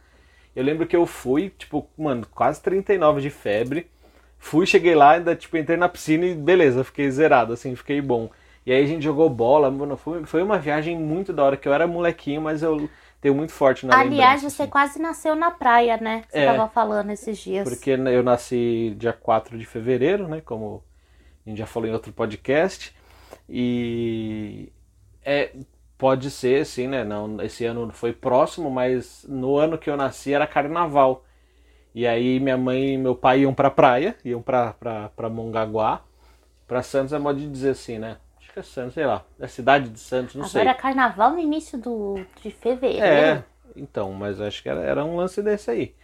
Eu 0.56 0.64
lembro 0.64 0.86
que 0.88 0.96
eu 0.96 1.06
fui, 1.06 1.50
tipo, 1.50 1.88
mano, 1.98 2.26
quase 2.34 2.62
39 2.62 3.22
de 3.22 3.30
febre. 3.30 3.88
Fui, 4.38 4.66
cheguei 4.66 4.94
lá, 4.96 5.12
ainda, 5.12 5.36
tipo, 5.36 5.58
entrei 5.58 5.78
na 5.78 5.90
piscina 5.90 6.26
e 6.26 6.36
beleza, 6.36 6.84
fiquei 6.84 7.10
zerado, 7.10 7.54
assim, 7.54 7.76
fiquei 7.76 8.00
bom. 8.02 8.30
E 8.66 8.72
aí 8.72 8.84
a 8.84 8.88
gente 8.88 9.04
jogou 9.04 9.30
bola, 9.30 9.70
mano, 9.72 9.98
foi, 9.98 10.24
foi 10.26 10.44
uma 10.44 10.58
viagem 10.60 10.98
muito 10.98 11.34
da 11.34 11.44
hora, 11.44 11.58
que 11.58 11.68
eu 11.68 11.74
era 11.74 11.88
molequinho, 11.88 12.42
mas 12.42 12.62
eu 12.64 12.90
tenho 13.20 13.34
muito 13.34 13.52
forte 13.52 13.86
na 13.86 14.00
Aliás, 14.00 14.44
você 14.44 14.64
assim. 14.64 14.72
quase 14.72 15.02
nasceu 15.02 15.36
na 15.36 15.50
praia, 15.52 15.98
né? 15.98 16.24
Você 16.30 16.40
É. 16.40 16.46
tava 16.46 16.68
falando 16.70 17.10
esses 17.12 17.38
dias. 17.38 17.68
Porque 17.68 17.92
eu 17.92 18.24
nasci 18.24 18.96
dia 18.98 19.14
4 19.14 19.58
de 19.58 19.66
fevereiro, 19.66 20.28
né? 20.28 20.42
Como 20.46 20.84
a 21.46 21.50
gente 21.50 21.60
já 21.60 21.66
falou 21.66 21.88
em 21.88 21.94
outro 21.94 22.12
podcast. 22.12 22.96
E 23.48 24.72
é, 25.24 25.52
pode 25.98 26.32
ser, 26.32 26.66
sim, 26.66 26.88
né? 26.88 27.04
Não, 27.04 27.42
esse 27.42 27.66
ano 27.66 27.92
foi 27.92 28.14
próximo, 28.14 28.70
mas 28.70 29.26
no 29.28 29.58
ano 29.58 29.78
que 29.78 29.90
eu 29.90 29.98
nasci 29.98 30.34
era 30.34 30.48
carnaval. 30.48 31.24
E 31.94 32.06
aí 32.06 32.40
minha 32.40 32.58
mãe 32.58 32.96
e 32.96 32.98
meu 32.98 33.16
pai 33.16 33.42
iam 33.42 33.54
pra 33.54 33.72
praia, 33.72 34.16
iam 34.26 34.42
pra, 34.42 34.74
pra, 34.74 35.10
pra 35.10 35.30
Mongaguá. 35.30 36.02
Pra 36.68 36.82
Santos 36.82 37.14
é 37.14 37.20
modo 37.20 37.40
de 37.40 37.48
dizer 37.48 37.70
assim, 37.70 38.00
né? 38.00 38.18
Acho 38.40 38.52
que 38.52 38.60
é 38.60 38.64
Santos, 38.64 38.96
sei 38.96 39.06
lá. 39.06 39.24
É 39.40 39.48
cidade 39.48 39.90
de 39.90 40.00
Santos, 40.00 40.36
não 40.36 40.48
sei. 40.48 40.62
Agora 40.62 40.76
é 40.76 40.82
carnaval 40.82 41.32
no 41.32 41.40
início 41.40 41.78
do, 41.78 42.20
de 42.42 42.50
fevereiro. 42.50 43.06
É, 43.06 43.44
então, 43.76 44.12
mas 44.14 44.42
acho 44.42 44.64
que 44.64 44.70
era, 44.70 44.82
era 44.82 45.06
um 45.06 45.16
lance 45.16 45.42
desse 45.42 45.70
aí. 45.70 45.96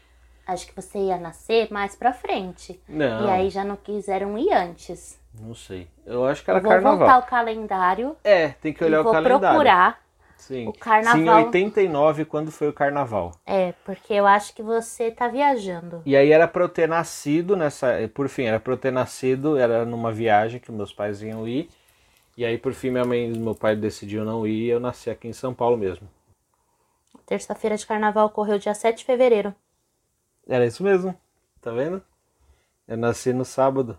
Acho 0.48 0.68
que 0.68 0.76
você 0.76 0.98
ia 0.98 1.18
nascer 1.18 1.72
mais 1.72 1.96
pra 1.96 2.12
frente. 2.14 2.82
Não, 2.90 3.26
E 3.26 3.30
aí 3.30 3.50
já 3.50 3.64
não 3.64 3.76
quiseram 3.76 4.38
ir 4.38 4.52
antes. 4.52 5.20
não 5.40 5.54
sei. 5.56 5.88
Eu 6.06 6.26
acho 6.26 6.44
que 6.44 6.50
era 6.50 6.60
Eu 6.60 6.64
vou 6.64 6.72
carnaval. 6.72 6.98
voltar 6.98 7.18
o 7.20 7.24
calendário 7.30 8.16
É, 8.24 8.50
tem 8.50 8.74
que 8.74 8.84
olhar 8.84 9.02
o 9.02 9.04
vou 9.04 9.14
calendário. 9.14 9.40
procurar. 9.40 10.02
Sim. 10.36 10.68
o 10.68 10.74
carnaval. 10.74 11.20
Sim, 11.22 11.28
em 11.30 11.46
89, 11.46 12.26
quando 12.26 12.52
foi 12.52 12.68
o 12.68 12.74
carnaval. 12.74 13.32
É, 13.46 13.74
porque 13.86 14.12
eu 14.12 14.26
acho 14.26 14.56
que 14.56 14.64
você 14.64 15.12
tá 15.12 15.28
viajando. 15.28 16.02
E 16.04 16.18
aí 16.18 16.32
era 16.32 16.48
pra 16.48 16.64
eu 16.64 16.70
ter 16.70 16.88
nascido 16.90 17.56
nessa. 17.56 18.10
Por 18.12 18.28
fim, 18.28 18.46
era 18.46 18.60
pra 18.60 18.74
eu 18.74 18.78
ter 18.78 18.92
nascido, 18.92 19.56
era 19.58 19.86
numa 19.86 20.12
viagem 20.12 20.60
que 20.60 20.72
meus 20.72 20.92
pais 20.92 21.22
iam 21.22 21.48
ir. 21.48 21.70
E 22.36 22.44
aí, 22.44 22.58
por 22.58 22.74
fim, 22.74 22.90
minha 22.90 23.06
mãe 23.06 23.32
e 23.32 23.38
meu 23.38 23.54
pai 23.54 23.76
decidiu 23.76 24.26
não 24.26 24.48
ir 24.48 24.66
e 24.66 24.70
eu 24.70 24.80
nasci 24.80 25.12
aqui 25.12 25.28
em 25.28 25.34
São 25.34 25.54
Paulo 25.54 25.78
mesmo. 25.78 26.08
Terça-feira 27.26 27.78
de 27.78 27.86
carnaval 27.86 28.26
ocorreu 28.28 28.58
dia 28.58 28.74
7 28.74 28.98
de 29.00 29.06
fevereiro. 29.06 29.54
Era 30.52 30.66
isso 30.66 30.84
mesmo, 30.84 31.16
tá 31.62 31.72
vendo? 31.72 32.02
Eu 32.88 32.98
nasci 32.98 33.32
no 33.32 33.46
sábado. 33.46 33.98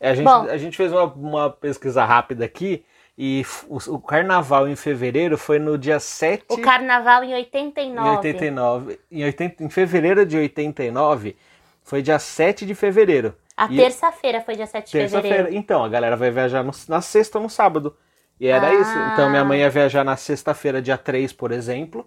A 0.00 0.12
gente, 0.12 0.24
Bom. 0.24 0.42
a 0.50 0.56
gente 0.56 0.76
fez 0.76 0.90
uma, 0.92 1.04
uma 1.04 1.50
pesquisa 1.50 2.04
rápida 2.04 2.44
aqui 2.44 2.84
e 3.16 3.46
o, 3.68 3.76
o 3.94 4.00
carnaval 4.00 4.68
em 4.68 4.74
fevereiro 4.74 5.38
foi 5.38 5.60
no 5.60 5.78
dia 5.78 6.00
7 6.00 6.44
O 6.48 6.60
carnaval 6.60 7.22
em 7.22 7.30
Em 7.30 7.34
89. 7.34 8.08
89. 8.16 9.00
Em, 9.10 9.24
80, 9.24 9.62
em 9.64 9.70
fevereiro 9.70 10.26
de 10.26 10.36
89, 10.36 11.36
foi 11.84 12.02
dia 12.02 12.18
7 12.18 12.66
de 12.66 12.74
fevereiro. 12.74 13.34
A 13.56 13.68
terça-feira 13.68 14.40
foi 14.40 14.56
dia 14.56 14.66
7 14.66 14.86
de 14.86 14.90
Terça-feira. 14.92 15.36
fevereiro. 15.36 15.56
Então, 15.56 15.84
a 15.84 15.88
galera 15.88 16.16
vai 16.16 16.32
viajar 16.32 16.64
no- 16.64 16.72
na 16.88 17.00
sexta 17.00 17.38
ou 17.38 17.44
no 17.44 17.48
sábado. 17.48 17.96
E 18.40 18.48
era 18.48 18.66
Ah. 18.66 18.74
isso. 18.74 18.98
Então, 19.12 19.30
minha 19.30 19.44
mãe 19.44 19.60
ia 19.60 19.70
viajar 19.70 20.02
na 20.02 20.16
sexta-feira, 20.16 20.82
dia 20.82 20.98
3, 20.98 21.32
por 21.32 21.52
exemplo. 21.52 22.04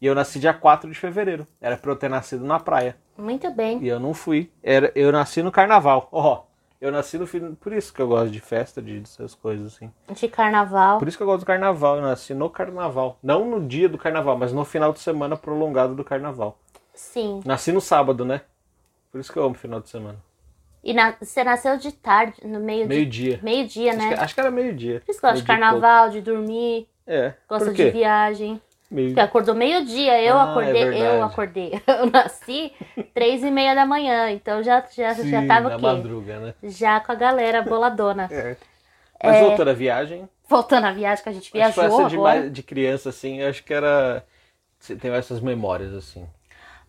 E 0.00 0.06
eu 0.06 0.14
nasci 0.14 0.40
dia 0.40 0.52
4 0.52 0.90
de 0.90 0.96
fevereiro. 0.98 1.46
Era 1.60 1.76
pra 1.76 1.92
eu 1.92 1.96
ter 1.96 2.10
nascido 2.10 2.44
na 2.44 2.58
praia. 2.58 2.96
Muito 3.18 3.50
bem. 3.50 3.82
E 3.82 3.88
eu 3.88 3.98
não 3.98 4.14
fui. 4.14 4.50
Era, 4.62 4.92
eu 4.94 5.10
nasci 5.12 5.42
no 5.42 5.50
carnaval. 5.50 6.08
Ó, 6.12 6.42
eu 6.80 6.92
nasci 6.92 7.18
no 7.18 7.26
fim. 7.26 7.54
Por 7.56 7.72
isso 7.72 7.92
que 7.92 8.00
eu 8.00 8.06
gosto 8.08 8.30
de 8.30 8.40
festa, 8.40 8.80
de 8.80 9.00
dessas 9.00 9.34
coisas 9.34 9.74
assim. 9.74 9.92
De 10.14 10.28
carnaval. 10.28 10.98
Por 10.98 11.08
isso 11.08 11.16
que 11.16 11.22
eu 11.22 11.26
gosto 11.26 11.40
do 11.40 11.46
carnaval. 11.46 11.96
Eu 11.96 12.02
nasci 12.02 12.32
no 12.32 12.48
carnaval. 12.48 13.18
Não 13.22 13.44
no 13.44 13.66
dia 13.66 13.88
do 13.88 13.98
carnaval, 13.98 14.38
mas 14.38 14.52
no 14.52 14.64
final 14.64 14.92
de 14.92 15.00
semana 15.00 15.36
prolongado 15.36 15.94
do 15.94 16.04
carnaval. 16.04 16.58
Sim. 16.94 17.40
Nasci 17.44 17.72
no 17.72 17.80
sábado, 17.80 18.24
né? 18.24 18.42
Por 19.10 19.20
isso 19.20 19.32
que 19.32 19.38
eu 19.38 19.44
amo 19.44 19.54
final 19.54 19.80
de 19.80 19.88
semana. 19.88 20.18
E 20.82 20.94
na- 20.94 21.16
você 21.20 21.42
nasceu 21.42 21.76
de 21.76 21.90
tarde, 21.92 22.34
no 22.46 22.60
meio 22.60 22.82
de 22.82 22.88
Meio-dia. 22.88 23.40
meio-dia, 23.42 23.94
né? 23.94 24.08
que, 24.08 24.14
acho 24.14 24.34
que 24.34 24.40
era 24.40 24.50
meio-dia. 24.50 25.00
Por 25.04 25.10
isso 25.10 25.20
que 25.20 25.26
gosta 25.26 25.42
de 25.42 25.48
Meio-dia 25.48 25.54
e 25.66 25.70
carnaval, 25.72 26.10
de 26.10 26.20
dormir. 26.20 26.88
É. 27.06 27.32
gosta 27.48 27.72
de 27.72 27.90
viagem. 27.90 28.60
Meio... 28.90 29.08
Porque 29.08 29.20
acordou 29.20 29.54
meio-dia, 29.54 30.22
eu 30.22 30.38
Ah, 30.38 30.44
acordei, 30.44 30.82
é 30.82 31.16
eu 31.18 31.22
acordei. 31.22 31.72
Eu 31.86 32.06
nasci 32.10 32.72
três 33.14 33.42
e 33.42 33.50
meia 33.50 33.74
da 33.74 33.84
manhã, 33.86 34.30
então 34.30 34.62
já, 34.62 34.80
já, 34.94 35.12
Sim, 35.14 35.30
já 35.30 35.42
tava 35.46 35.68
o 35.68 35.70
quê? 35.72 35.82
madruga, 35.82 36.40
né? 36.40 36.54
Já 36.62 37.00
com 37.00 37.12
a 37.12 37.14
galera 37.14 37.62
boladona. 37.62 38.30
É. 38.32 38.56
Mas 39.22 39.38
voltando 39.38 39.68
à 39.70 39.74
viagem, 39.74 40.28
Voltando 40.48 40.86
à 40.86 40.92
viagem 40.92 41.22
que 41.22 41.28
a 41.28 41.32
gente 41.32 41.50
acho 41.52 41.52
que 41.52 41.58
viajou 41.58 41.84
essa 41.84 42.04
de, 42.04 42.16
agora. 42.16 42.40
mais- 42.40 42.52
de 42.52 42.62
criança, 42.62 43.08
assim, 43.10 43.40
eu 43.40 43.48
acho 43.48 43.62
que 43.64 43.72
era... 43.74 44.24
Você 44.78 44.96
tem 44.96 45.10
essas 45.12 45.40
memórias, 45.40 45.94
assim. 45.94 46.26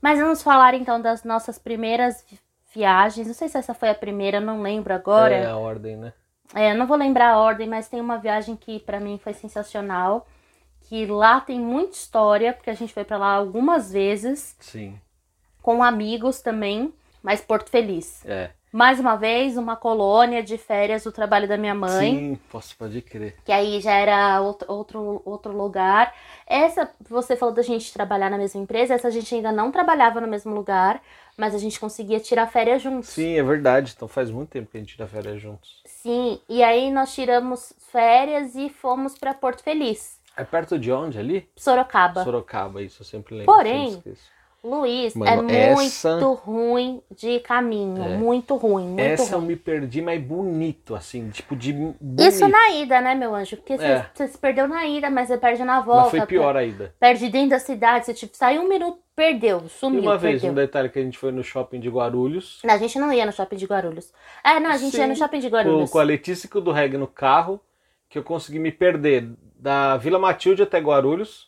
Mas 0.02 0.20
vamos 0.20 0.42
falar 0.42 0.74
então 0.74 1.02
das 1.02 1.24
nossas 1.24 1.58
primeiras 1.58 2.24
vi- 2.30 2.40
viagens. 2.74 3.28
Não 3.28 3.34
sei 3.34 3.50
se 3.50 3.58
essa 3.58 3.74
foi 3.74 3.90
a 3.90 3.96
primeira, 3.96 4.40
não 4.40 4.62
lembro 4.62 4.94
agora. 4.94 5.36
É 5.36 5.46
a 5.46 5.58
ordem, 5.58 5.98
né? 5.98 6.14
É, 6.56 6.72
eu 6.72 6.78
não 6.78 6.88
vou 6.88 6.98
lembrar 6.98 7.32
a 7.32 7.38
ordem, 7.40 7.68
mas 7.68 7.88
tem 7.88 8.02
uma 8.02 8.18
viagem 8.18 8.56
que 8.56 8.80
pra 8.80 9.00
mim 9.00 9.20
foi 9.24 9.34
sensacional. 9.34 10.26
Que 10.90 11.06
lá 11.06 11.40
tem 11.40 11.60
muita 11.60 11.92
história, 11.92 12.52
porque 12.52 12.72
a 12.72 12.74
gente 12.74 12.92
foi 12.92 13.04
pra 13.04 13.16
lá 13.16 13.34
algumas 13.34 13.92
vezes, 13.92 14.56
Sim. 14.60 15.00
com 15.62 15.84
amigos 15.84 16.42
também, 16.42 16.92
mas 17.22 17.42
Porto 17.42 17.70
Feliz. 17.70 18.26
É. 18.26 18.50
Mais 18.72 19.00
uma 19.00 19.16
vez, 19.16 19.56
uma 19.58 19.76
colônia 19.76 20.44
de 20.44 20.58
férias 20.58 21.04
do 21.04 21.12
trabalho 21.12 21.48
da 21.48 21.58
minha 21.58 21.74
mãe. 21.74 22.16
Sim, 22.16 22.40
posso, 22.52 22.76
pode 22.76 23.02
crer. 23.02 23.36
Que 23.44 23.52
aí 23.52 23.80
já 23.82 23.94
era 23.94 24.42
outro, 24.42 24.72
outro, 24.72 25.22
outro 25.26 25.52
lugar. 25.56 26.14
Essa, 26.46 26.90
você 27.08 27.36
falou 27.36 27.54
da 27.54 27.64
gente 27.64 27.94
trabalhar 27.94 28.30
na 28.30 28.38
mesma 28.38 28.62
empresa, 28.62 28.94
essa 28.96 29.10
gente 29.10 29.34
ainda 29.34 29.52
não 29.52 29.72
trabalhava 29.72 30.22
no 30.22 30.28
mesmo 30.28 30.54
lugar, 30.54 31.02
mas 31.36 31.56
a 31.56 31.58
gente 31.58 31.80
conseguia 31.80 32.20
tirar 32.20 32.46
férias 32.46 32.82
juntos. 32.82 33.10
Sim, 33.10 33.40
é 33.40 33.44
verdade. 33.44 33.94
Então 33.96 34.08
faz 34.08 34.30
muito 34.30 34.50
tempo 34.50 34.70
que 34.70 34.78
a 34.78 34.80
gente 34.80 34.96
tira 34.96 35.08
férias 35.08 35.42
juntos. 35.42 35.82
Sim, 35.86 36.40
e 36.48 36.64
aí 36.64 36.92
nós 36.92 37.14
tiramos 37.14 37.74
férias 37.92 38.56
e 38.56 38.70
fomos 38.70 39.18
pra 39.18 39.34
Porto 39.34 39.64
Feliz, 39.64 40.19
É 40.40 40.44
perto 40.46 40.80
de 40.80 40.92
onde 40.92 41.20
ali? 41.20 41.48
Sorocaba. 41.56 42.24
Sorocaba, 42.24 42.82
isso 42.82 43.02
eu 43.02 43.06
sempre 43.06 43.36
lembro. 43.36 43.54
Porém, 43.54 43.92
sempre. 43.92 44.14
Luiz, 44.62 45.16
Mano, 45.16 45.32
é 45.50 45.74
muito 45.74 45.86
essa- 45.88 46.20
ruim 46.20 47.02
de 47.16 47.40
caminho, 47.40 48.04
É. 48.04 48.18
muito 48.18 48.58
ruim, 48.58 48.88
muito 48.88 49.00
Essa 49.00 49.36
eu 49.36 49.40
ruim. 49.40 49.48
me 49.48 49.56
perdi, 49.56 50.02
mas 50.02 50.22
bonito, 50.22 50.96
assim, 50.96 51.30
tipo 51.30 51.56
de 51.56 51.72
bonito. 51.72 51.98
Isso 52.22 52.46
na 52.46 52.70
ida, 52.72 53.00
né, 53.00 53.16
meu 53.16 53.34
anjo? 53.34 53.56
Porque 53.56 53.78
você, 53.78 53.86
É. 53.86 54.06
você 54.14 54.28
se 54.28 54.38
perdeu 54.38 54.68
na 54.68 54.86
ida, 54.86 55.10
mas 55.10 55.30
você 55.30 55.38
perde 55.38 55.64
na 55.64 55.80
volta. 55.80 56.02
Mas 56.02 56.10
foi 56.12 56.26
pior 56.26 56.58
ainda. 56.58 56.94
Perde 57.00 57.30
dentro 57.30 57.52
da 57.52 57.60
cidade, 57.60 58.06
você 58.06 58.14
tipo, 58.14 58.36
saiu 58.36 58.62
um 58.64 58.68
minuto, 58.68 59.00
perdeu, 59.16 59.62
E 59.66 59.70
sumiu, 59.70 60.02
uma 60.02 60.18
vez, 60.18 60.42
perdeu. 60.42 60.52
um 60.52 60.56
detalhe 60.56 60.90
que 60.90 61.00
a 61.00 61.04
gente 61.04 61.18
foi 61.18 61.32
no 61.32 61.42
shopping 61.42 61.80
de 61.80 61.88
Guarulhos, 61.90 62.60
Não, 62.66 62.74
a 62.74 62.78
gente 62.78 63.00
não 63.00 63.14
ia 63.14 63.26
no 63.26 63.32
shopping 63.32 63.56
de 63.56 63.66
Guarulhos. 63.66 64.12
É, 64.44 64.60
não, 64.60 64.72
a 64.72 64.78
gente 64.78 64.98
ia 64.98 65.08
no 65.08 65.16
Sim, 65.16 65.20
shopping 65.22 65.40
de 65.40 65.50
com, 65.50 65.56
Guarulhos. 65.56 65.90
com 65.90 66.00
a 66.00 66.04
Letícia 66.04 66.48
e 66.48 66.50
com 66.50 66.58
o 66.60 66.62
do 66.62 66.72
Reg 66.74 66.98
no 66.98 67.08
carro, 67.08 67.62
que 68.10 68.18
eu 68.18 68.24
consegui 68.24 68.60
me 68.60 68.72
perder 68.72 69.30
da 69.56 69.96
Vila 69.98 70.18
Matilde 70.18 70.64
até 70.64 70.80
Guarulhos, 70.80 71.48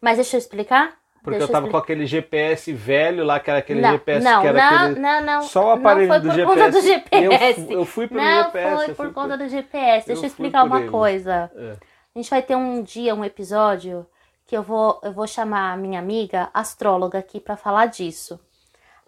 Mas 0.00 0.16
deixa 0.16 0.36
eu 0.36 0.38
explicar. 0.38 0.96
porque 1.22 1.38
Deixa 1.38 1.44
eu 1.44 1.52
tava 1.52 1.66
explicar. 1.66 1.78
com 1.78 1.84
aquele 1.84 2.06
GPS 2.06 2.72
velho 2.72 3.24
lá, 3.24 3.38
que 3.38 3.50
era 3.50 3.58
aquele 3.60 3.80
não, 3.80 3.92
GPS 3.92 4.24
não, 4.24 4.40
que 4.40 4.46
era 4.48 4.58
não, 4.58 4.76
aquele... 4.78 5.00
não, 5.00 5.20
não. 5.22 5.42
Só 5.42 5.66
o 5.68 5.70
aparelho 5.70 6.08
não 6.08 6.14
foi 6.14 6.20
do 6.20 6.28
por 6.28 6.34
GPS. 6.34 6.54
conta 6.54 6.70
do 6.70 6.82
GPS. 6.82 7.60
Eu, 7.72 7.78
eu 7.78 7.84
fui 7.84 8.08
pelo 8.08 8.20
não 8.20 8.44
GPS. 8.44 8.76
foi 8.76 8.90
eu 8.90 8.94
por 8.94 9.12
conta 9.12 9.38
do 9.38 9.48
GPS. 9.48 10.06
Deixa 10.06 10.20
eu 10.20 10.24
eu 10.24 10.26
explicar 10.26 10.60
por 10.62 10.66
uma 10.66 10.80
ele. 10.80 10.90
coisa. 10.90 11.50
É. 11.54 11.76
A 12.14 12.18
gente 12.18 12.30
vai 12.30 12.42
ter 12.42 12.56
um 12.56 12.82
dia, 12.82 13.14
um 13.14 13.24
episódio, 13.24 14.06
que 14.46 14.56
eu 14.56 14.62
vou, 14.62 15.00
eu 15.02 15.12
vou 15.12 15.26
chamar 15.26 15.72
a 15.72 15.76
minha 15.76 15.98
amiga 15.98 16.48
astróloga 16.54 17.18
aqui 17.18 17.38
pra 17.38 17.56
falar 17.56 17.86
disso. 17.86 18.40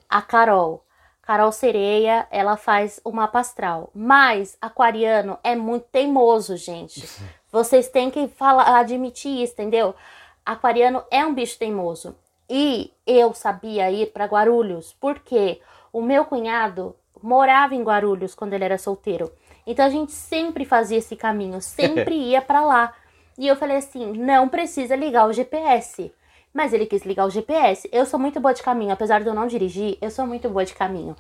A 0.09 0.21
Carol. 0.21 0.85
Carol 1.29 1.53
Sereia, 1.53 2.27
ela 2.31 2.57
faz 2.57 3.01
o 3.05 3.13
mapa 3.13 3.41
astral. 3.41 3.91
Mas 3.95 4.57
aquariano 4.63 5.39
é 5.45 5.55
muito 5.55 5.85
teimoso, 5.93 6.57
gente. 6.57 7.07
Vocês 7.53 7.87
têm 7.87 8.11
que 8.11 8.29
falar, 8.29 8.79
admitir 8.79 9.43
isso, 9.43 9.53
entendeu? 9.53 9.95
Aquariano 10.43 11.05
é 11.11 11.27
um 11.27 11.35
bicho 11.35 11.59
teimoso. 11.59 12.17
E 12.49 12.95
eu 13.07 13.35
sabia 13.35 13.91
ir 13.91 14.11
para 14.11 14.25
Guarulhos, 14.25 14.97
porque 14.99 15.61
o 15.93 16.01
meu 16.01 16.25
cunhado 16.25 16.97
morava 17.23 17.75
em 17.75 17.83
Guarulhos 17.83 18.35
quando 18.35 18.55
ele 18.55 18.65
era 18.65 18.79
solteiro. 18.79 19.31
Então 19.67 19.85
a 19.85 19.91
gente 19.91 20.13
sempre 20.13 20.65
fazia 20.65 20.97
esse 20.97 21.15
caminho, 21.15 21.61
sempre 21.61 22.15
ia 22.33 22.41
para 22.41 22.63
lá. 22.63 22.95
E 23.37 23.47
eu 23.47 23.55
falei 23.55 23.77
assim: 23.77 24.13
não 24.15 24.49
precisa 24.49 24.97
ligar 24.97 25.29
o 25.29 25.33
GPS. 25.35 26.11
Mas 26.53 26.73
ele 26.73 26.87
quis 26.87 27.05
ligar 27.05 27.27
o 27.27 27.31
GPS. 27.31 27.89
Eu 27.93 28.07
sou 28.07 28.19
muito 28.19 28.41
boa 28.41 28.55
de 28.55 28.63
caminho, 28.63 28.93
apesar 28.93 29.21
de 29.21 29.29
eu 29.29 29.35
não 29.35 29.47
dirigir, 29.47 29.99
eu 30.01 30.11
sou 30.11 30.27
muito 30.27 30.49
boa 30.49 30.65
de 30.65 30.75
caminho. 30.75 31.15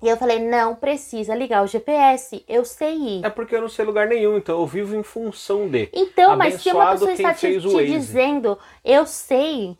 E 0.00 0.08
eu 0.08 0.16
falei: 0.16 0.38
não 0.38 0.74
precisa 0.74 1.34
ligar 1.34 1.62
o 1.64 1.66
GPS, 1.66 2.44
eu 2.48 2.64
sei 2.64 2.94
ir. 2.94 3.24
É 3.24 3.30
porque 3.30 3.56
eu 3.56 3.60
não 3.60 3.68
sei 3.68 3.84
lugar 3.84 4.06
nenhum, 4.06 4.36
então 4.36 4.60
eu 4.60 4.66
vivo 4.66 4.94
em 4.96 5.02
função 5.02 5.68
de. 5.68 5.88
Então, 5.92 6.36
mas 6.36 6.62
se 6.62 6.70
uma 6.70 6.90
Abençoado 6.90 7.06
pessoa 7.06 7.12
está 7.12 7.34
te, 7.34 7.60
te 7.60 7.86
dizendo, 7.86 8.58
eu 8.84 9.04
sei, 9.06 9.76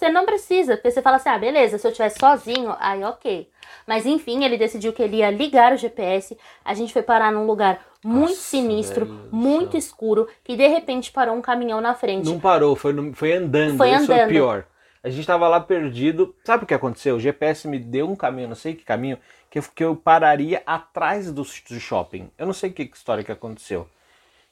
você 0.00 0.08
não 0.08 0.26
precisa. 0.26 0.76
Porque 0.76 0.90
você 0.90 1.00
fala 1.02 1.16
assim, 1.16 1.28
ah, 1.28 1.38
beleza, 1.38 1.78
se 1.78 1.86
eu 1.86 1.90
estiver 1.90 2.08
sozinho, 2.08 2.74
aí 2.80 3.04
ok. 3.04 3.48
Mas 3.86 4.06
enfim, 4.06 4.44
ele 4.44 4.56
decidiu 4.56 4.92
que 4.92 5.02
ele 5.02 5.18
ia 5.18 5.30
ligar 5.30 5.72
o 5.72 5.76
GPS. 5.76 6.36
A 6.64 6.74
gente 6.74 6.92
foi 6.92 7.02
parar 7.02 7.30
num 7.30 7.46
lugar 7.46 7.84
muito 8.04 8.30
Nossa, 8.30 8.34
sinistro, 8.34 9.06
velho 9.06 9.20
muito 9.30 9.76
escuro, 9.76 10.26
que 10.42 10.56
de 10.56 10.66
repente 10.66 11.12
parou 11.12 11.34
um 11.34 11.40
caminhão 11.42 11.80
na 11.80 11.94
frente. 11.94 12.24
Não 12.24 12.40
parou, 12.40 12.74
foi, 12.74 12.92
no- 12.92 13.14
foi 13.14 13.32
andando. 13.32 13.76
Foi 13.76 13.90
Isso 13.90 14.10
é 14.10 14.14
o 14.14 14.18
andando. 14.18 14.28
pior. 14.28 14.64
A 15.02 15.08
gente 15.08 15.26
tava 15.26 15.48
lá 15.48 15.60
perdido. 15.60 16.34
Sabe 16.44 16.64
o 16.64 16.66
que 16.66 16.74
aconteceu? 16.74 17.16
O 17.16 17.20
GPS 17.20 17.66
me 17.68 17.78
deu 17.78 18.08
um 18.08 18.16
caminho, 18.16 18.48
não 18.48 18.54
sei 18.54 18.74
que 18.74 18.84
caminho, 18.84 19.18
que 19.48 19.58
eu, 19.58 19.62
que 19.74 19.84
eu 19.84 19.96
pararia 19.96 20.62
atrás 20.66 21.30
do, 21.32 21.42
do 21.42 21.80
shopping. 21.80 22.30
Eu 22.36 22.46
não 22.46 22.52
sei 22.52 22.70
que 22.70 22.82
história 22.82 23.24
que 23.24 23.32
aconteceu. 23.32 23.86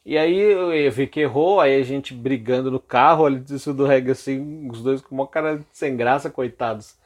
E 0.04 0.16
aí 0.16 0.38
eu, 0.38 0.90
vi 0.90 1.06
que 1.06 1.20
errou, 1.20 1.60
aí 1.60 1.80
a 1.80 1.84
gente 1.84 2.14
brigando 2.14 2.70
no 2.70 2.80
carro, 2.80 3.26
ali 3.26 3.44
isso 3.50 3.74
do 3.74 3.84
reggae 3.84 4.12
assim, 4.12 4.68
os 4.70 4.82
dois 4.82 5.02
com 5.02 5.14
uma 5.14 5.26
cara 5.26 5.60
sem 5.72 5.96
graça, 5.96 6.30
coitados. 6.30 6.96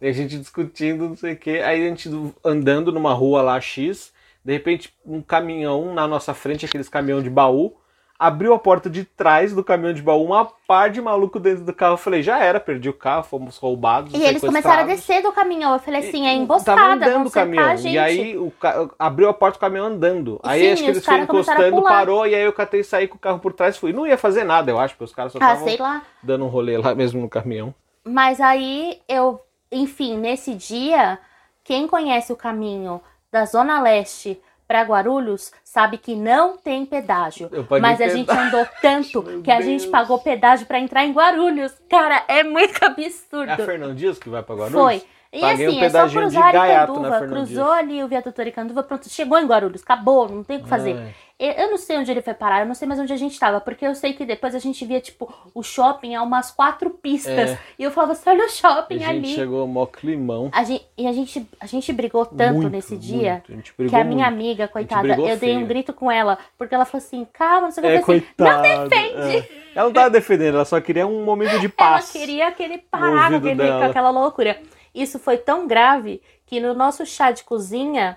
E 0.00 0.06
a 0.06 0.12
gente 0.12 0.38
discutindo, 0.38 1.08
não 1.08 1.16
sei 1.16 1.32
o 1.32 1.36
que. 1.36 1.60
Aí 1.60 1.84
a 1.84 1.88
gente 1.88 2.08
andando 2.44 2.92
numa 2.92 3.12
rua 3.12 3.42
lá 3.42 3.60
X, 3.60 4.12
de 4.44 4.52
repente 4.52 4.94
um 5.04 5.20
caminhão 5.22 5.94
na 5.94 6.06
nossa 6.06 6.34
frente, 6.34 6.66
aqueles 6.66 6.88
caminhão 6.88 7.22
de 7.22 7.30
baú, 7.30 7.76
abriu 8.18 8.54
a 8.54 8.58
porta 8.58 8.88
de 8.88 9.04
trás 9.04 9.52
do 9.52 9.64
caminhão 9.64 9.92
de 9.92 10.00
baú, 10.00 10.24
uma 10.24 10.46
par 10.66 10.88
de 10.90 11.00
maluco 11.00 11.40
dentro 11.40 11.64
do 11.64 11.72
carro. 11.72 11.94
Eu 11.94 11.98
falei, 11.98 12.22
já 12.22 12.38
era, 12.38 12.60
perdi 12.60 12.88
o 12.88 12.92
carro, 12.92 13.24
fomos 13.24 13.56
roubados. 13.58 14.14
E 14.14 14.22
eles 14.22 14.40
começaram 14.40 14.82
a 14.82 14.86
descer 14.86 15.22
do 15.22 15.32
caminhão. 15.32 15.72
Eu 15.72 15.78
falei 15.78 16.08
assim, 16.08 16.26
é 16.26 16.32
emboscada, 16.32 16.80
Tava 16.80 16.94
andando 16.94 17.26
o 17.26 17.30
cercar 17.30 17.44
caminhão. 17.44 17.68
a 17.70 17.76
gente. 17.76 17.94
E 17.94 17.98
aí 17.98 18.38
o 18.38 18.50
ca- 18.52 18.88
abriu 18.98 19.28
a 19.28 19.34
porta 19.34 19.58
do 19.58 19.60
caminhão 19.60 19.86
andando. 19.86 20.40
Aí 20.42 20.60
Sim, 20.60 20.72
acho 20.72 20.82
que 20.84 20.90
eles 20.90 21.04
foram 21.04 21.24
encostando, 21.24 21.82
parou, 21.82 22.26
e 22.26 22.34
aí 22.34 22.42
eu 22.42 22.52
catei 22.52 22.80
e 22.80 22.84
saí 22.84 23.08
com 23.08 23.16
o 23.16 23.20
carro 23.20 23.40
por 23.40 23.52
trás 23.52 23.76
e 23.76 23.80
fui. 23.80 23.92
Não 23.92 24.06
ia 24.06 24.16
fazer 24.16 24.44
nada, 24.44 24.70
eu 24.70 24.78
acho, 24.78 24.94
porque 24.94 25.04
os 25.04 25.14
caras 25.14 25.32
só 25.32 25.38
ah, 25.40 25.54
estavam 25.54 25.76
lá. 25.78 26.02
dando 26.22 26.44
um 26.44 26.48
rolê 26.48 26.78
lá 26.78 26.94
mesmo 26.94 27.20
no 27.20 27.28
caminhão. 27.28 27.74
Mas 28.04 28.40
aí 28.40 29.00
eu, 29.08 29.40
enfim, 29.72 30.16
nesse 30.16 30.54
dia, 30.54 31.18
quem 31.64 31.88
conhece 31.88 32.32
o 32.32 32.36
caminho 32.36 33.00
da 33.32 33.44
Zona 33.44 33.80
Leste 33.82 34.40
para 34.66 34.82
Guarulhos 34.82 35.52
sabe 35.62 35.98
que 35.98 36.14
não 36.14 36.56
tem 36.56 36.86
pedágio. 36.86 37.50
Mas 37.80 38.00
a 38.00 38.08
gente 38.08 38.30
andou 38.30 38.66
tanto 38.80 39.22
Meu 39.24 39.42
que 39.42 39.50
a 39.50 39.56
Deus. 39.56 39.64
gente 39.66 39.88
pagou 39.88 40.18
pedágio 40.18 40.66
para 40.66 40.78
entrar 40.78 41.04
em 41.04 41.12
Guarulhos. 41.12 41.72
Cara, 41.88 42.24
é 42.28 42.42
muito 42.42 42.82
É 42.82 42.86
a 42.86 42.88
absurdo. 42.88 43.94
Dias 43.94 44.18
que 44.18 44.28
vai 44.28 44.42
pra 44.42 44.54
Guarulhos? 44.54 44.80
Foi. 44.80 45.02
E 45.32 45.40
Paguei 45.40 45.66
assim, 45.66 45.80
um 45.80 45.84
é 45.84 45.90
só 45.90 46.08
cruzar 46.08 46.54
Aricanduva. 46.54 47.18
Fernão 47.18 47.28
Cruzou 47.28 47.72
ali 47.72 48.04
o 48.04 48.08
viaduto 48.08 48.40
Aricanduva, 48.40 48.82
pronto, 48.84 49.08
chegou 49.08 49.36
em 49.36 49.46
Guarulhos, 49.46 49.82
acabou, 49.82 50.28
não 50.28 50.44
tem 50.44 50.58
o 50.58 50.62
que 50.62 50.68
fazer. 50.68 50.96
Ai. 50.96 51.14
Eu 51.36 51.68
não 51.68 51.76
sei 51.76 51.98
onde 51.98 52.10
ele 52.10 52.22
foi 52.22 52.32
parar, 52.32 52.60
eu 52.60 52.66
não 52.66 52.74
sei 52.76 52.86
mais 52.86 53.00
onde 53.00 53.12
a 53.12 53.16
gente 53.16 53.36
tava, 53.38 53.60
porque 53.60 53.84
eu 53.84 53.92
sei 53.94 54.12
que 54.12 54.24
depois 54.24 54.54
a 54.54 54.60
gente 54.60 54.84
via, 54.84 55.00
tipo, 55.00 55.32
o 55.52 55.64
shopping 55.64 56.14
a 56.14 56.22
umas 56.22 56.52
quatro 56.52 56.90
pistas. 56.90 57.50
É. 57.50 57.58
E 57.76 57.82
eu 57.82 57.90
falava 57.90 58.12
assim, 58.12 58.30
olha 58.30 58.42
o 58.42 58.46
A 58.46 58.48
shopping 58.48 58.98
gente 59.00 59.08
ali. 59.10 59.34
chegou 59.34 59.66
mó 59.66 59.84
climão. 59.84 60.48
A 60.52 60.62
gente, 60.62 60.86
e 60.96 61.08
a 61.08 61.12
gente, 61.12 61.44
a 61.58 61.66
gente 61.66 61.92
brigou 61.92 62.24
tanto 62.24 62.54
Muito, 62.54 62.70
nesse 62.70 62.96
dia 62.96 63.32
muito. 63.32 63.52
A 63.52 63.56
gente 63.56 63.72
que 63.72 63.96
a 63.96 64.04
minha 64.04 64.30
muito. 64.30 64.34
amiga, 64.34 64.68
coitada, 64.68 65.20
eu 65.20 65.36
dei 65.36 65.56
um 65.56 65.66
grito 65.66 65.92
com 65.92 66.10
ela, 66.10 66.38
porque 66.56 66.72
ela 66.72 66.84
falou 66.84 67.04
assim, 67.04 67.26
calma, 67.32 67.62
não 67.62 67.70
sei 67.72 67.82
o 67.82 67.86
que. 68.04 68.12
É, 68.12 68.16
assim, 68.16 68.26
não 68.38 68.62
defende! 68.62 69.36
é. 69.36 69.64
Ela 69.74 69.86
não 69.86 69.92
tava 69.92 70.10
defendendo, 70.10 70.54
ela 70.54 70.64
só 70.64 70.80
queria 70.80 71.04
um 71.04 71.24
momento 71.24 71.58
de 71.58 71.66
Ela 71.66 71.74
paz. 71.76 72.12
queria 72.12 72.52
que 72.52 72.62
ele 72.62 72.78
parar 72.78 73.32
com, 73.40 73.84
aquela 73.84 74.10
loucura. 74.10 74.60
Isso 74.94 75.18
foi 75.18 75.36
tão 75.36 75.66
grave 75.66 76.22
que 76.46 76.60
no 76.60 76.72
nosso 76.74 77.04
chá 77.04 77.32
de 77.32 77.42
cozinha 77.42 78.16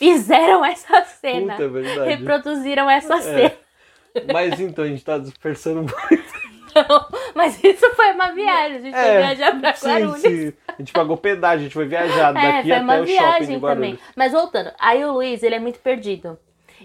fizeram 0.00 0.64
essa 0.64 1.04
cena. 1.04 1.52
Puta, 1.52 1.64
é 1.64 1.68
verdade. 1.68 2.08
Reproduziram 2.10 2.90
essa 2.90 3.20
cena. 3.20 3.52
Mas 4.32 4.58
então, 4.58 4.84
a 4.84 4.88
gente 4.88 5.04
tá 5.04 5.18
dispersando 5.18 5.82
muito. 5.82 6.40
Não, 6.74 7.06
mas 7.34 7.62
isso 7.62 7.88
foi 7.94 8.12
uma 8.12 8.32
viagem. 8.32 8.76
A 8.76 8.80
gente 8.80 8.94
foi 8.94 9.16
viajar 9.18 9.60
pra 9.60 9.70
É, 9.70 9.72
sim, 9.74 9.86
Guarulhos. 9.88 10.20
sim. 10.20 10.52
A 10.68 10.74
gente 10.78 10.92
pagou 10.92 11.16
pedágio, 11.16 11.58
a 11.60 11.62
gente 11.64 11.72
foi 11.74 11.86
viajar 11.86 12.30
É, 12.30 12.32
daqui 12.32 12.62
foi 12.68 12.72
até 12.72 12.80
uma 12.82 12.94
o 12.94 12.96
shopping 12.98 13.04
de 13.06 13.12
viagem 13.12 13.58
Guarulhos. 13.58 13.90
também. 13.90 13.98
Mas 14.16 14.32
voltando, 14.32 14.72
aí 14.78 15.04
o 15.04 15.12
Luiz, 15.12 15.42
ele 15.42 15.54
é 15.56 15.58
muito 15.60 15.78
perdido. 15.80 16.38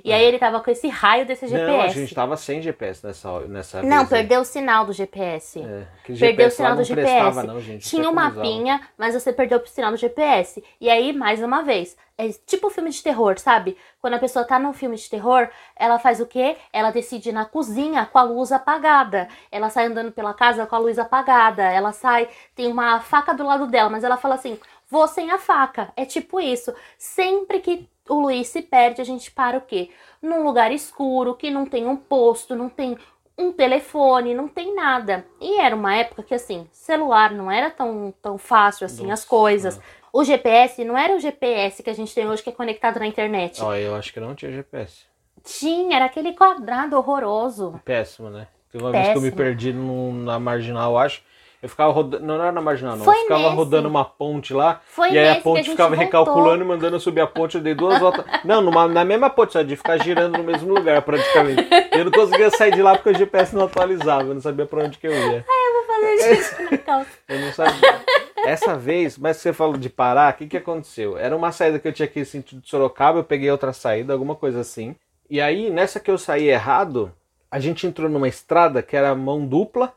E 0.06 0.14
aí 0.14 0.24
ele 0.24 0.38
tava 0.38 0.60
com 0.62 0.70
esse 0.70 0.88
raio 0.88 1.26
desse 1.26 1.48
GPS. 1.48 1.72
Não, 1.72 1.82
a 1.82 1.88
gente 1.88 2.14
tava 2.14 2.38
sem 2.38 2.62
GPS 2.62 3.06
nessa, 3.06 3.40
nessa 3.42 3.82
Não, 3.82 4.00
vez. 4.00 4.14
aí. 4.14 4.20
perdeu 4.20 4.42
o 4.42 4.46
sinal 4.46 4.86
do 4.86 4.94
GPS. 4.94 5.60
É, 5.60 5.88
Perdeu 6.06 6.14
o 6.14 6.16
GPS 6.16 6.62
lá 6.62 6.68
sinal 6.68 6.72
do 6.74 6.78
não 6.78 6.84
GPS. 6.86 7.12
prestava, 7.12 7.44
não, 7.44 7.60
gente. 7.60 7.90
Tinha 7.90 8.02
um 8.10 8.14
tinha 8.14 8.28
usar. 8.28 8.36
mapinha, 8.36 8.82
mas 8.98 9.14
você 9.16 9.34
perdeu 9.34 9.58
o 9.58 9.68
sinal 9.68 9.92
do 9.92 9.98
GPS. 9.98 10.64
E 10.80 10.90
aí, 10.92 11.12
mais 11.12 11.42
uma 11.42 11.64
vez, 11.64 11.98
é 12.18 12.30
tipo 12.46 12.70
filme 12.70 12.92
de 12.92 13.02
terror, 13.02 13.40
sabe? 13.40 13.76
Quando 14.00 14.14
a 14.14 14.20
pessoa 14.20 14.46
tá 14.46 14.60
num 14.60 14.74
filme 14.74 14.96
de 14.96 15.10
terror, 15.10 15.50
ela 15.76 15.98
faz 15.98 16.20
o 16.20 16.26
quê? 16.28 16.56
Ela 16.72 16.92
decide 16.92 17.30
ir 17.30 17.34
na 17.34 17.46
cozinha 17.46 18.06
com 18.06 18.20
a 18.20 18.24
luz 18.24 18.52
apagada. 18.52 19.28
Ela 19.52 19.70
sai 19.72 19.88
andando 19.88 20.12
pela 20.12 20.34
casa 20.36 20.68
com 20.68 20.76
a 20.76 20.80
luz 20.80 21.00
apagada. 21.00 21.64
Ela 21.64 21.92
sai, 21.92 22.30
tem 22.54 22.68
uma 22.72 23.00
faca 23.00 23.34
do 23.34 23.44
lado 23.44 23.66
dela, 23.66 23.90
mas 23.90 24.04
ela 24.04 24.18
fala 24.18 24.36
assim: 24.36 24.60
vou 24.88 25.08
sem 25.08 25.32
a 25.32 25.40
faca. 25.40 25.92
É 25.98 26.06
tipo 26.06 26.40
isso. 26.40 26.72
Sempre 26.98 27.60
que 27.60 27.90
o 28.10 28.16
Luiz 28.22 28.48
se 28.48 28.62
perde, 28.62 29.02
a 29.02 29.06
gente 29.06 29.32
para 29.32 29.58
o 29.58 29.62
quê? 29.62 29.90
Num 30.22 30.44
lugar 30.44 30.72
escuro, 30.72 31.36
que 31.36 31.50
não 31.50 31.66
tem 31.66 31.86
um 31.88 31.96
posto, 31.98 32.56
não 32.56 32.70
tem 32.70 32.98
um 33.38 33.52
telefone, 33.52 34.34
não 34.34 34.48
tem 34.48 34.74
nada. 34.76 35.26
E 35.42 35.60
era 35.60 35.76
uma 35.76 35.96
época 35.96 36.24
que, 36.24 36.34
assim, 36.34 36.68
celular 36.72 37.32
não 37.32 37.52
era 37.52 37.70
tão, 37.70 38.14
tão 38.22 38.38
fácil 38.38 38.86
assim 38.86 39.12
as 39.12 39.22
Nossa, 39.22 39.28
coisas. 39.28 39.82
O 40.14 40.24
GPS 40.24 40.84
não 40.86 40.98
era 40.98 41.16
o 41.16 41.20
GPS 41.20 41.84
que 41.84 41.90
a 41.90 41.94
gente 41.94 42.16
tem 42.16 42.28
hoje 42.28 42.42
que 42.42 42.50
é 42.50 42.54
conectado 42.54 43.00
na 43.00 43.08
internet. 43.08 43.62
Ó, 43.62 43.76
eu 43.76 43.94
acho 43.96 44.14
que 44.14 44.20
não 44.20 44.34
tinha 44.34 44.52
GPS. 44.52 45.04
Tinha, 45.44 45.98
era 45.98 46.06
aquele 46.06 46.34
quadrado 46.34 46.96
horroroso. 46.98 47.80
Péssimo, 47.84 48.30
né? 48.30 48.48
Teve 48.72 48.84
uma 48.84 48.92
vez 48.92 49.10
que 49.10 49.18
eu 49.18 49.22
me 49.22 49.30
Péssimo. 49.30 49.38
perdi 49.38 49.74
num- 49.74 50.14
na 50.24 50.40
marginal, 50.40 50.94
eu 50.94 50.98
acho. 50.98 51.22
Eu 51.66 51.70
ficava 51.70 51.92
rodando. 51.92 52.24
Não 52.24 52.36
era 52.36 52.52
na 52.52 52.62
marginal, 52.62 52.96
não. 52.96 53.04
Foi 53.04 53.16
eu 53.18 53.22
ficava 53.24 53.42
nesse. 53.46 53.56
rodando 53.56 53.88
uma 53.90 54.06
ponte 54.06 54.54
lá. 54.54 54.82
Foi 54.86 55.12
e 55.12 55.18
aí 55.18 55.30
a 55.30 55.42
ponte 55.42 55.62
a 55.62 55.64
ficava 55.72 55.90
voltou. 55.96 56.06
recalculando 56.06 56.64
e 56.64 56.68
mandando 56.68 56.96
eu 56.96 57.00
subir 57.00 57.22
a 57.22 57.26
ponte. 57.28 57.58
Eu 57.58 57.64
dei 57.64 57.74
duas 57.74 58.00
voltas. 58.00 58.24
Não, 58.46 58.62
numa- 58.62 58.88
na 58.88 59.04
mesma 59.04 59.32
ponte, 59.32 59.54
só 59.54 59.64
de 59.64 59.76
ficar 59.76 59.98
girando 59.98 60.38
no 60.38 60.44
mesmo 60.44 60.72
lugar, 60.72 61.02
praticamente. 61.02 61.68
Eu 61.92 62.06
não 62.06 62.12
conseguia 62.12 62.52
sair 62.52 62.72
de 62.72 62.84
lá 62.84 62.94
porque 62.96 63.10
o 63.10 63.16
GPS 63.18 63.56
não 63.56 63.66
atualizava. 63.66 64.22
Eu 64.28 64.36
não 64.36 64.42
sabia 64.42 64.68
pra 64.68 64.84
onde 64.84 65.00
que 65.00 65.08
eu 65.08 65.12
ia. 65.12 65.44
Vou 65.44 65.86
fazer 65.88 66.34
isso 66.34 66.56
na 66.72 66.78
calça. 66.78 67.10
Eu 67.28 67.40
não 67.40 67.52
sabia. 67.52 68.02
Essa 68.46 68.76
vez, 68.78 69.18
mas 69.18 69.38
você 69.38 69.52
falou 69.52 69.76
de 69.78 69.90
parar, 69.90 70.32
o 70.32 70.38
que, 70.38 70.46
que 70.46 70.58
aconteceu? 70.58 71.18
Era 71.18 71.36
uma 71.36 71.52
saída 71.52 71.80
que 71.80 71.88
eu 71.88 71.94
tinha 71.94 72.06
aqui 72.06 72.20
em 72.20 72.26
sentido 72.26 72.62
de 72.62 72.70
Sorocaba, 72.70 73.18
eu 73.18 73.24
peguei 73.24 73.50
outra 73.50 73.74
saída, 73.74 74.14
alguma 74.14 74.36
coisa 74.36 74.60
assim. 74.60 74.96
E 75.28 75.42
aí, 75.42 75.72
nessa 75.72 76.00
que 76.00 76.12
eu 76.12 76.18
saí 76.20 76.48
errado, 76.48 77.12
a 77.50 77.60
gente 77.60 77.88
entrou 77.88 78.08
numa 78.08 78.28
estrada 78.28 78.84
que 78.84 78.96
era 78.96 79.16
mão 79.16 79.44
dupla, 79.44 79.92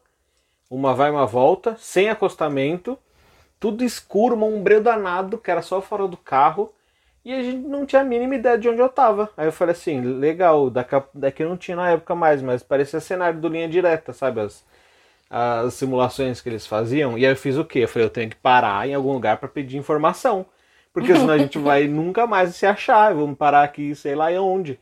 uma 0.70 0.94
vai 0.94 1.10
uma 1.10 1.26
volta, 1.26 1.76
sem 1.78 2.08
acostamento, 2.10 2.98
tudo 3.60 3.84
escuro, 3.84 4.34
uma 4.34 4.46
umbreu 4.46 4.82
danado, 4.82 5.38
que 5.38 5.50
era 5.50 5.62
só 5.62 5.80
fora 5.80 6.06
do 6.06 6.16
carro, 6.16 6.72
e 7.24 7.32
a 7.32 7.42
gente 7.42 7.66
não 7.66 7.84
tinha 7.84 8.02
a 8.02 8.04
mínima 8.04 8.36
ideia 8.36 8.56
de 8.58 8.68
onde 8.68 8.80
eu 8.80 8.88
tava. 8.88 9.30
Aí 9.36 9.46
eu 9.46 9.52
falei 9.52 9.72
assim, 9.72 10.00
legal, 10.00 10.70
daqui, 10.70 10.96
daqui 11.14 11.44
não 11.44 11.56
tinha 11.56 11.76
na 11.76 11.90
época 11.90 12.14
mais, 12.14 12.40
mas 12.42 12.62
parecia 12.62 13.00
cenário 13.00 13.40
do 13.40 13.48
linha 13.48 13.68
direta, 13.68 14.12
sabe? 14.12 14.40
As, 14.40 14.64
as 15.30 15.74
simulações 15.74 16.40
que 16.40 16.48
eles 16.48 16.66
faziam. 16.66 17.18
E 17.18 17.26
aí 17.26 17.32
eu 17.32 17.36
fiz 17.36 17.56
o 17.56 17.64
quê? 17.64 17.80
Eu 17.80 17.88
falei, 17.88 18.06
eu 18.06 18.10
tenho 18.10 18.30
que 18.30 18.36
parar 18.36 18.88
em 18.88 18.94
algum 18.94 19.12
lugar 19.12 19.38
para 19.38 19.48
pedir 19.48 19.76
informação. 19.76 20.46
Porque 20.92 21.14
senão 21.14 21.34
a 21.34 21.38
gente 21.38 21.58
vai 21.60 21.86
nunca 21.86 22.26
mais 22.26 22.54
se 22.56 22.66
achar. 22.66 23.14
Vamos 23.14 23.36
parar 23.36 23.62
aqui, 23.62 23.94
sei 23.94 24.14
lá 24.14 24.28
onde. 24.40 24.78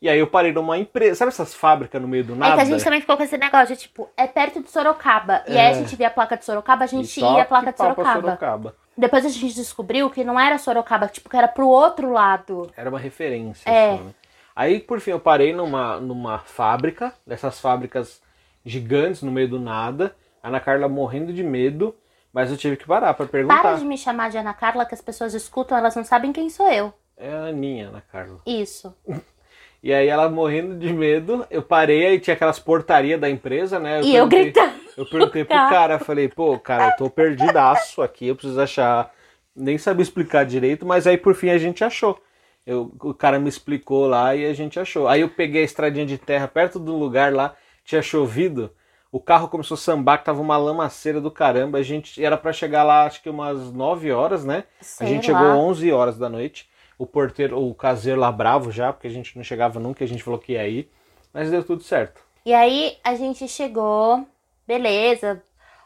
E 0.00 0.08
aí 0.08 0.18
eu 0.18 0.26
parei 0.28 0.52
numa 0.52 0.78
empresa. 0.78 1.16
Sabe 1.16 1.30
essas 1.30 1.52
fábricas 1.54 2.00
no 2.00 2.06
meio 2.06 2.24
do 2.24 2.34
É 2.34 2.36
nada? 2.36 2.54
que 2.56 2.60
a 2.62 2.64
gente 2.64 2.84
também 2.84 3.00
ficou 3.00 3.16
com 3.16 3.22
esse 3.22 3.36
negócio 3.36 3.74
de 3.74 3.82
tipo, 3.82 4.08
é 4.16 4.26
perto 4.26 4.62
de 4.62 4.70
Sorocaba. 4.70 5.42
E 5.48 5.52
aí 5.52 5.66
a 5.66 5.70
É. 5.70 5.74
gente 5.74 5.96
via 5.96 6.06
a 6.06 6.10
placa 6.10 6.36
de 6.36 6.44
Sorocaba, 6.44 6.84
a 6.84 6.86
gente 6.86 7.20
ia 7.20 7.42
a 7.42 7.44
placa 7.44 7.72
de 7.72 7.78
Sorocaba. 7.78 8.20
Sorocaba. 8.20 8.76
Depois 8.96 9.24
a 9.26 9.28
gente 9.28 9.54
descobriu 9.54 10.08
que 10.10 10.22
não 10.24 10.38
era 10.38 10.56
Sorocaba, 10.58 11.08
tipo, 11.08 11.28
que 11.28 11.36
era 11.36 11.48
pro 11.48 11.68
outro 11.68 12.12
lado. 12.12 12.70
Era 12.76 12.88
uma 12.90 12.98
referência. 12.98 13.68
É. 13.68 13.96
só, 13.96 14.02
né? 14.04 14.14
Aí, 14.54 14.80
por 14.80 14.98
fim, 15.00 15.12
eu 15.12 15.20
parei 15.20 15.52
numa, 15.52 16.00
numa 16.00 16.38
fábrica, 16.40 17.12
dessas 17.24 17.60
fábricas 17.60 18.20
gigantes 18.64 19.22
no 19.22 19.30
meio 19.30 19.48
do 19.48 19.58
nada. 19.60 20.14
A 20.42 20.48
Ana 20.48 20.58
Carla 20.60 20.88
morrendo 20.88 21.32
de 21.32 21.42
medo, 21.44 21.94
mas 22.32 22.50
eu 22.50 22.56
tive 22.56 22.76
que 22.76 22.84
parar 22.86 23.14
para 23.14 23.26
perguntar. 23.26 23.62
Para 23.62 23.76
de 23.76 23.84
me 23.84 23.96
chamar 23.96 24.30
de 24.30 24.38
Ana 24.38 24.52
Carla, 24.54 24.84
que 24.84 24.94
as 24.94 25.00
pessoas 25.00 25.32
escutam, 25.34 25.78
elas 25.78 25.94
não 25.94 26.04
sabem 26.04 26.32
quem 26.32 26.50
sou 26.50 26.68
eu. 26.70 26.92
É 27.16 27.32
a 27.32 27.44
Aninha, 27.46 27.88
Ana 27.88 28.00
Carla. 28.12 28.40
Isso. 28.46 28.94
E 29.82 29.92
aí 29.92 30.08
ela 30.08 30.28
morrendo 30.28 30.76
de 30.76 30.92
medo, 30.92 31.46
eu 31.50 31.62
parei, 31.62 32.06
aí 32.06 32.20
tinha 32.20 32.34
aquelas 32.34 32.58
portarias 32.58 33.20
da 33.20 33.30
empresa, 33.30 33.78
né? 33.78 34.00
e 34.02 34.14
eu 34.14 34.26
gritando. 34.26 34.74
Eu 34.96 35.06
perguntei 35.06 35.44
pro 35.44 35.56
cara, 35.56 35.98
falei, 36.00 36.28
pô, 36.28 36.58
cara, 36.58 36.88
eu 36.88 36.96
tô 36.96 37.08
perdidaço 37.08 38.02
aqui, 38.02 38.26
eu 38.26 38.34
preciso 38.34 38.60
achar. 38.60 39.12
Nem 39.54 39.78
sabia 39.78 40.02
explicar 40.02 40.44
direito, 40.44 40.84
mas 40.84 41.06
aí 41.06 41.16
por 41.16 41.34
fim 41.34 41.50
a 41.50 41.58
gente 41.58 41.84
achou. 41.84 42.20
Eu, 42.66 42.92
o 43.00 43.14
cara 43.14 43.38
me 43.38 43.48
explicou 43.48 44.06
lá 44.06 44.34
e 44.34 44.44
a 44.44 44.52
gente 44.52 44.78
achou. 44.78 45.08
Aí 45.08 45.20
eu 45.20 45.28
peguei 45.28 45.62
a 45.62 45.64
estradinha 45.64 46.04
de 46.04 46.18
terra 46.18 46.46
perto 46.48 46.78
do 46.78 46.96
lugar 46.96 47.32
lá, 47.32 47.54
tinha 47.84 48.02
chovido. 48.02 48.70
O 49.10 49.20
carro 49.20 49.48
começou 49.48 49.74
a 49.74 49.78
sambar, 49.78 50.18
que 50.18 50.26
tava 50.26 50.42
uma 50.42 50.56
lamaceira 50.56 51.20
do 51.20 51.30
caramba. 51.30 51.78
A 51.78 51.82
gente 51.82 52.22
era 52.22 52.36
para 52.36 52.52
chegar 52.52 52.82
lá, 52.82 53.04
acho 53.04 53.22
que 53.22 53.30
umas 53.30 53.72
9 53.72 54.12
horas, 54.12 54.44
né? 54.44 54.64
Sei 54.80 55.06
a 55.06 55.10
gente 55.10 55.30
lá. 55.30 55.38
chegou 55.38 55.56
11 55.56 55.92
horas 55.92 56.18
da 56.18 56.28
noite. 56.28 56.67
O 56.98 57.06
porteiro, 57.06 57.62
o 57.62 57.74
caseiro 57.74 58.20
lá 58.20 58.32
bravo 58.32 58.72
já, 58.72 58.92
porque 58.92 59.06
a 59.06 59.10
gente 59.10 59.36
não 59.36 59.44
chegava 59.44 59.78
nunca, 59.78 60.04
a 60.04 60.08
gente 60.08 60.22
falou 60.22 60.38
que 60.38 60.52
ia 60.52 60.66
ir. 60.66 60.90
Mas 61.32 61.50
deu 61.50 61.62
tudo 61.62 61.82
certo. 61.82 62.20
E 62.44 62.52
aí 62.52 62.98
a 63.04 63.14
gente 63.14 63.46
chegou, 63.46 64.26
beleza, 64.66 65.42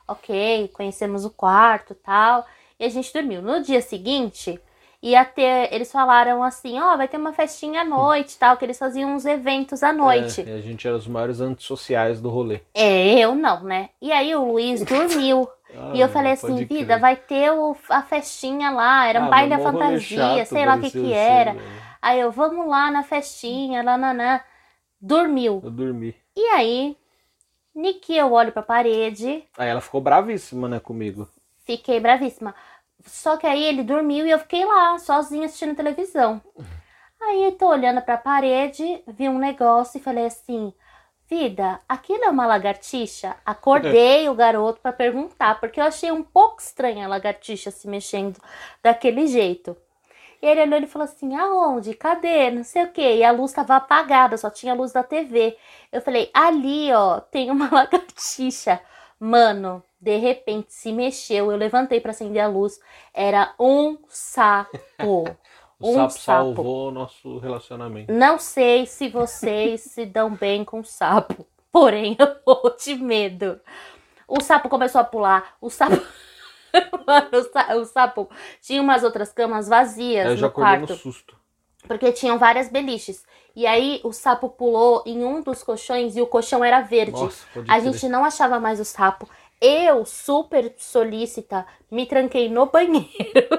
ok, 0.08 0.68
conhecemos 0.68 1.24
o 1.24 1.30
quarto 1.30 1.94
tal, 1.94 2.46
e 2.78 2.84
a 2.84 2.88
gente 2.88 3.12
dormiu. 3.12 3.42
No 3.42 3.62
dia 3.62 3.82
seguinte, 3.82 4.60
ia 5.02 5.24
ter, 5.24 5.72
eles 5.72 5.90
falaram 5.90 6.42
assim, 6.42 6.78
ó, 6.80 6.96
vai 6.96 7.08
ter 7.08 7.16
uma 7.16 7.32
festinha 7.32 7.80
à 7.80 7.84
noite 7.84 8.38
tal, 8.38 8.56
que 8.56 8.64
eles 8.64 8.78
faziam 8.78 9.14
uns 9.14 9.26
eventos 9.26 9.82
à 9.82 9.92
noite. 9.92 10.42
É, 10.46 10.54
a 10.54 10.60
gente 10.60 10.86
era 10.86 10.96
os 10.96 11.06
maiores 11.08 11.40
antissociais 11.40 12.20
do 12.20 12.30
rolê. 12.30 12.60
É, 12.74 13.18
eu 13.18 13.34
não, 13.34 13.62
né? 13.64 13.90
E 14.00 14.12
aí 14.12 14.34
o 14.34 14.44
Luiz 14.44 14.82
dormiu. 14.86 15.48
e 15.94 16.00
eu 16.00 16.06
Ah, 16.06 16.10
falei 16.10 16.32
assim, 16.32 16.64
vida, 16.64 16.98
vai 16.98 17.16
ter 17.16 17.50
o- 17.52 17.76
a 17.88 18.02
festinha 18.02 18.70
lá, 18.70 19.06
era 19.06 19.20
um 19.20 19.26
Ah, 19.26 19.30
baile 19.30 19.50
da 19.50 19.58
fantasia, 19.58 19.98
chato 20.16 20.46
sei 20.46 20.64
lá 20.66 20.74
o 20.76 20.80
que 20.80 20.90
que 20.90 20.98
ser, 20.98 21.12
era. 21.14 21.56
Aí 22.00 22.20
eu, 22.20 22.30
vamos 22.30 22.66
lá 22.66 22.90
na 22.90 23.02
festinha, 23.02 23.82
lá, 23.82 23.96
nanã. 23.98 24.40
Dormiu. 25.00 25.60
Eu 25.64 25.70
dormi. 25.70 26.14
E 26.36 26.40
aí, 26.48 26.96
Niki, 27.74 28.16
eu 28.16 28.32
olho 28.32 28.52
pra 28.52 28.62
parede, 28.62 29.44
Aí 29.58 29.68
ela 29.68 29.80
ficou 29.80 30.00
bravíssima, 30.00 30.68
né, 30.68 30.80
comigo. 30.80 31.28
fiquei 31.64 32.00
bravíssima. 32.00 32.54
Só 33.04 33.36
que 33.36 33.46
aí 33.46 33.62
ele 33.64 33.82
dormiu 33.82 34.26
e 34.26 34.30
eu 34.30 34.38
fiquei 34.38 34.64
lá, 34.64 34.98
sozinha 34.98 35.46
assistindo 35.46 35.74
televisão. 35.74 36.40
Aí 37.20 37.44
eu 37.44 37.52
tô 37.52 37.68
olhando 37.68 38.02
pra 38.02 38.16
parede, 38.16 39.02
vi 39.06 39.28
um 39.28 39.38
negócio 39.38 39.98
e 39.98 40.02
falei 40.02 40.26
assim: 40.26 40.72
Vida, 41.28 41.80
aquilo 41.88 42.24
é 42.24 42.28
uma 42.28 42.46
lagartixa? 42.46 43.36
Acordei 43.46 44.28
o 44.30 44.34
garoto 44.34 44.80
pra 44.80 44.92
perguntar, 44.92 45.58
porque 45.60 45.80
eu 45.80 45.84
achei 45.84 46.10
um 46.10 46.22
pouco 46.22 46.60
estranha 46.60 47.06
a 47.06 47.08
lagartixa 47.08 47.70
se 47.70 47.88
mexendo 47.88 48.38
daquele 48.82 49.26
jeito. 49.26 49.76
E 50.42 50.46
ele 50.46 50.62
olhou 50.62 50.80
e 50.80 50.86
falou 50.86 51.04
assim: 51.04 51.34
aonde? 51.36 51.94
Cadê? 51.94 52.50
Não 52.50 52.64
sei 52.64 52.84
o 52.84 52.92
quê. 52.92 53.16
E 53.18 53.24
a 53.24 53.30
luz 53.30 53.52
tava 53.52 53.76
apagada, 53.76 54.36
só 54.36 54.50
tinha 54.50 54.72
a 54.72 54.76
luz 54.76 54.92
da 54.92 55.02
TV. 55.02 55.56
Eu 55.92 56.02
falei: 56.02 56.30
ali, 56.34 56.92
ó, 56.92 57.20
tem 57.20 57.50
uma 57.50 57.70
lagartixa. 57.72 58.80
Mano, 59.24 59.84
de 60.00 60.16
repente 60.16 60.72
se 60.74 60.90
mexeu. 60.92 61.52
Eu 61.52 61.56
levantei 61.56 62.00
pra 62.00 62.10
acender 62.10 62.42
a 62.42 62.48
luz. 62.48 62.80
Era 63.14 63.54
um 63.58 63.96
sapo. 64.08 64.78
O 65.84 65.90
um 65.90 65.94
sapo 65.94 66.10
sapo. 66.12 66.20
salvou 66.54 66.88
o 66.88 66.90
nosso 66.92 67.38
relacionamento. 67.38 68.12
Não 68.12 68.38
sei 68.38 68.86
se 68.86 69.08
vocês 69.08 69.80
se 69.80 70.06
dão 70.06 70.30
bem 70.30 70.64
com 70.64 70.84
sapo, 70.84 71.44
porém 71.72 72.16
eu 72.20 72.36
vou 72.46 72.76
de 72.76 72.94
medo. 72.94 73.60
O 74.28 74.40
sapo 74.40 74.68
começou 74.68 75.00
a 75.00 75.04
pular, 75.04 75.56
o 75.60 75.68
sapo. 75.68 75.96
Mano, 77.04 77.28
o, 77.32 77.42
sa- 77.42 77.74
o 77.74 77.84
sapo 77.84 78.30
tinha 78.60 78.80
umas 78.80 79.02
outras 79.02 79.32
camas 79.32 79.66
vazias 79.68 80.26
Aí 80.26 80.32
eu 80.34 80.36
já 80.36 80.42
no 80.42 80.46
acordei 80.52 80.76
quarto, 80.78 80.90
no 80.92 80.98
susto. 80.98 81.36
Porque 81.86 82.12
tinham 82.12 82.38
várias 82.38 82.68
beliches. 82.68 83.24
E 83.54 83.66
aí 83.66 84.00
o 84.02 84.12
sapo 84.12 84.48
pulou 84.48 85.02
em 85.04 85.24
um 85.24 85.42
dos 85.42 85.62
colchões 85.62 86.16
e 86.16 86.20
o 86.22 86.26
colchão 86.26 86.64
era 86.64 86.80
verde. 86.80 87.12
Nossa, 87.12 87.46
A 87.68 87.78
crer. 87.78 87.80
gente 87.82 88.08
não 88.08 88.24
achava 88.24 88.58
mais 88.58 88.80
o 88.80 88.84
sapo. 88.84 89.28
Eu, 89.60 90.04
super 90.04 90.72
solícita, 90.76 91.66
me 91.90 92.06
tranquei 92.06 92.48
no 92.48 92.66
banheiro 92.66 93.08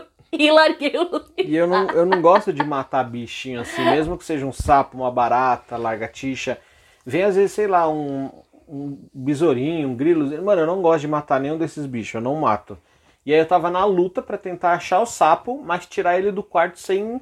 e 0.31 0.51
larguei 0.51 0.93
o. 0.97 1.21
E 1.37 1.55
eu 1.55 1.67
não, 1.67 1.87
eu 1.91 2.05
não 2.05 2.21
gosto 2.21 2.51
de 2.51 2.63
matar 2.63 3.03
bichinho 3.03 3.61
assim, 3.61 3.83
mesmo 3.85 4.17
que 4.17 4.25
seja 4.25 4.45
um 4.45 4.51
sapo, 4.51 4.97
uma 4.97 5.11
barata, 5.11 5.77
lagartixa. 5.77 6.57
Vem 7.05 7.23
às 7.23 7.35
vezes, 7.35 7.51
sei 7.51 7.67
lá, 7.67 7.87
um, 7.87 8.29
um 8.67 8.97
besourinho, 9.13 9.89
um 9.89 9.95
grilo. 9.95 10.25
Mano, 10.43 10.61
eu 10.61 10.67
não 10.67 10.81
gosto 10.81 11.01
de 11.01 11.07
matar 11.07 11.39
nenhum 11.39 11.57
desses 11.57 11.85
bichos, 11.85 12.15
eu 12.15 12.21
não 12.21 12.35
mato. 12.35 12.77
E 13.25 13.33
aí 13.33 13.39
eu 13.39 13.47
tava 13.47 13.69
na 13.69 13.85
luta 13.85 14.21
pra 14.21 14.37
tentar 14.37 14.73
achar 14.73 14.99
o 14.99 15.05
sapo, 15.05 15.61
mas 15.63 15.85
tirar 15.85 16.17
ele 16.17 16.31
do 16.31 16.43
quarto 16.43 16.79
sem 16.79 17.21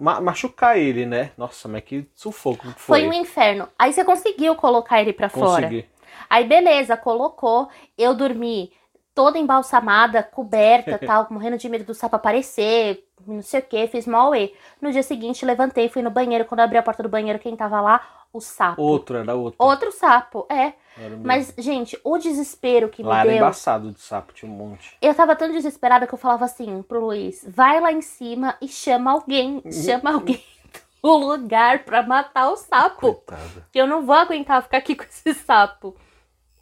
ma- 0.00 0.20
machucar 0.20 0.78
ele, 0.78 1.04
né? 1.06 1.32
Nossa, 1.36 1.68
mas 1.68 1.82
que 1.84 2.08
sufoco 2.14 2.72
que 2.72 2.80
Foi 2.80 3.00
foi. 3.00 3.08
um 3.08 3.12
inferno. 3.12 3.68
Aí 3.78 3.92
você 3.92 4.04
conseguiu 4.04 4.54
colocar 4.56 5.00
ele 5.00 5.12
pra 5.12 5.28
fora. 5.28 5.62
Consegui. 5.62 5.86
Aí 6.28 6.44
beleza, 6.44 6.96
colocou. 6.96 7.68
Eu 7.96 8.14
dormi 8.14 8.72
toda 9.14 9.38
embalsamada, 9.38 10.22
coberta, 10.22 10.98
tal, 11.04 11.26
morrendo 11.30 11.58
de 11.58 11.68
medo 11.68 11.84
do 11.84 11.94
sapo 11.94 12.16
aparecer, 12.16 13.04
não 13.26 13.42
sei 13.42 13.60
o 13.60 13.62
que, 13.62 13.86
fiz 13.88 14.06
mal 14.06 14.34
e 14.34 14.54
No 14.80 14.90
dia 14.92 15.02
seguinte, 15.02 15.44
levantei, 15.44 15.88
fui 15.88 16.02
no 16.02 16.10
banheiro. 16.10 16.44
Quando 16.44 16.60
abri 16.60 16.78
a 16.78 16.82
porta 16.82 17.02
do 17.02 17.08
banheiro, 17.08 17.38
quem 17.38 17.56
tava 17.56 17.80
lá? 17.80 18.00
O 18.32 18.40
sapo. 18.40 18.80
Outro, 18.80 19.16
era 19.16 19.34
outro. 19.34 19.56
Outro 19.58 19.90
sapo, 19.90 20.46
é. 20.48 20.74
Era. 20.96 21.16
Mas, 21.16 21.52
gente, 21.58 21.98
o 22.04 22.16
desespero 22.16 22.88
que 22.88 23.02
Lá 23.02 23.16
me 23.16 23.20
era 23.20 23.28
deu. 23.30 23.36
embaçado 23.38 23.90
de 23.90 24.00
sapo, 24.00 24.32
tinha 24.32 24.50
um 24.50 24.54
monte. 24.54 24.96
Eu 25.02 25.14
tava 25.14 25.34
tão 25.34 25.50
desesperada 25.50 26.06
que 26.06 26.14
eu 26.14 26.18
falava 26.18 26.44
assim 26.44 26.80
pro 26.82 27.00
Luiz: 27.00 27.44
vai 27.48 27.80
lá 27.80 27.90
em 27.90 28.00
cima 28.02 28.56
e 28.60 28.68
chama 28.68 29.10
alguém, 29.10 29.62
chama 29.72 30.12
alguém 30.14 30.40
do 31.02 31.16
lugar 31.16 31.84
pra 31.84 32.02
matar 32.04 32.50
o 32.50 32.56
sapo. 32.56 33.00
Coitado. 33.00 33.64
Que 33.72 33.80
eu 33.80 33.86
não 33.86 34.06
vou 34.06 34.14
aguentar 34.14 34.62
ficar 34.62 34.78
aqui 34.78 34.94
com 34.94 35.02
esse 35.04 35.34
sapo. 35.34 35.96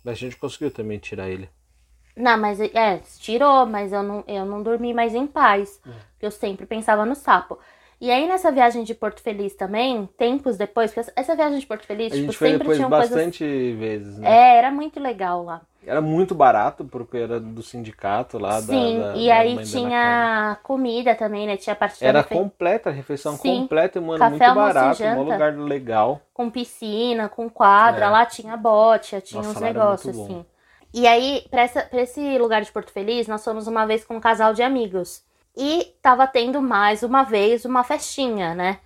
Mas 0.02 0.12
a 0.12 0.16
gente 0.20 0.36
conseguiu 0.36 0.70
também 0.70 0.98
tirar 0.98 1.28
ele. 1.28 1.50
Não, 2.18 2.36
mas 2.36 2.60
é, 2.60 3.00
tirou, 3.18 3.64
mas 3.66 3.92
eu 3.92 4.02
não, 4.02 4.24
eu 4.26 4.44
não 4.44 4.62
dormi 4.62 4.92
mais 4.92 5.14
em 5.14 5.26
paz. 5.26 5.80
É. 5.86 5.90
Porque 6.12 6.26
eu 6.26 6.30
sempre 6.30 6.66
pensava 6.66 7.06
no 7.06 7.14
sapo. 7.14 7.58
E 8.00 8.10
aí, 8.12 8.28
nessa 8.28 8.52
viagem 8.52 8.84
de 8.84 8.94
Porto 8.94 9.20
Feliz 9.20 9.54
também, 9.54 10.08
tempos 10.16 10.56
depois, 10.56 10.92
porque 10.92 11.10
essa 11.16 11.34
viagem 11.34 11.58
de 11.58 11.66
Porto 11.66 11.84
Feliz, 11.84 12.12
A 12.12 12.16
tipo, 12.16 12.26
gente 12.26 12.36
foi 12.38 12.48
sempre 12.48 12.58
depois 12.60 12.76
tinham 12.76 12.90
coisas. 12.90 13.10
bastante 13.10 13.44
vezes, 13.72 14.18
né? 14.18 14.30
É, 14.30 14.56
era 14.58 14.70
muito 14.70 15.00
legal 15.00 15.42
lá. 15.44 15.62
Era 15.84 16.00
muito 16.00 16.34
barato, 16.34 16.84
porque 16.84 17.16
era 17.16 17.40
do 17.40 17.62
sindicato 17.62 18.38
lá. 18.38 18.60
Sim, 18.60 19.00
da, 19.00 19.16
e 19.16 19.26
da 19.26 19.34
aí 19.36 19.64
tinha 19.64 20.58
comida 20.62 21.14
também, 21.14 21.46
né? 21.46 21.56
Tinha 21.56 21.72
a 21.72 21.76
parte 21.76 22.04
Era 22.04 22.22
buffet 22.22 22.34
completa, 22.36 22.90
a 22.90 22.92
refeição 22.92 23.36
Sim. 23.36 23.62
completa, 23.62 23.98
e, 23.98 24.02
mano, 24.02 24.18
Café, 24.18 24.30
muito 24.30 24.54
barato, 24.54 25.02
um 25.02 25.22
lugar 25.22 25.56
legal. 25.56 26.20
com 26.34 26.50
piscina, 26.50 27.28
com 27.28 27.48
quadra, 27.48 28.06
É. 28.06 28.08
lá 28.10 28.26
tinha 28.26 28.56
bote, 28.56 29.20
tinha 29.22 29.42
Nossa, 29.42 29.58
uns 29.58 29.60
negócios 29.60 30.16
assim. 30.18 30.44
E 30.92 31.06
aí, 31.06 31.44
pra, 31.50 31.62
essa, 31.62 31.82
pra 31.82 32.00
esse 32.02 32.38
lugar 32.38 32.62
de 32.62 32.72
Porto 32.72 32.92
Feliz, 32.92 33.26
nós 33.26 33.44
fomos 33.44 33.66
uma 33.66 33.86
vez 33.86 34.04
com 34.04 34.16
um 34.16 34.20
casal 34.20 34.54
de 34.54 34.62
amigos. 34.62 35.22
E 35.56 35.94
tava 36.00 36.26
tendo 36.26 36.60
mais 36.62 37.02
uma 37.02 37.22
vez 37.24 37.64
uma 37.64 37.84
festinha, 37.84 38.54
né? 38.54 38.80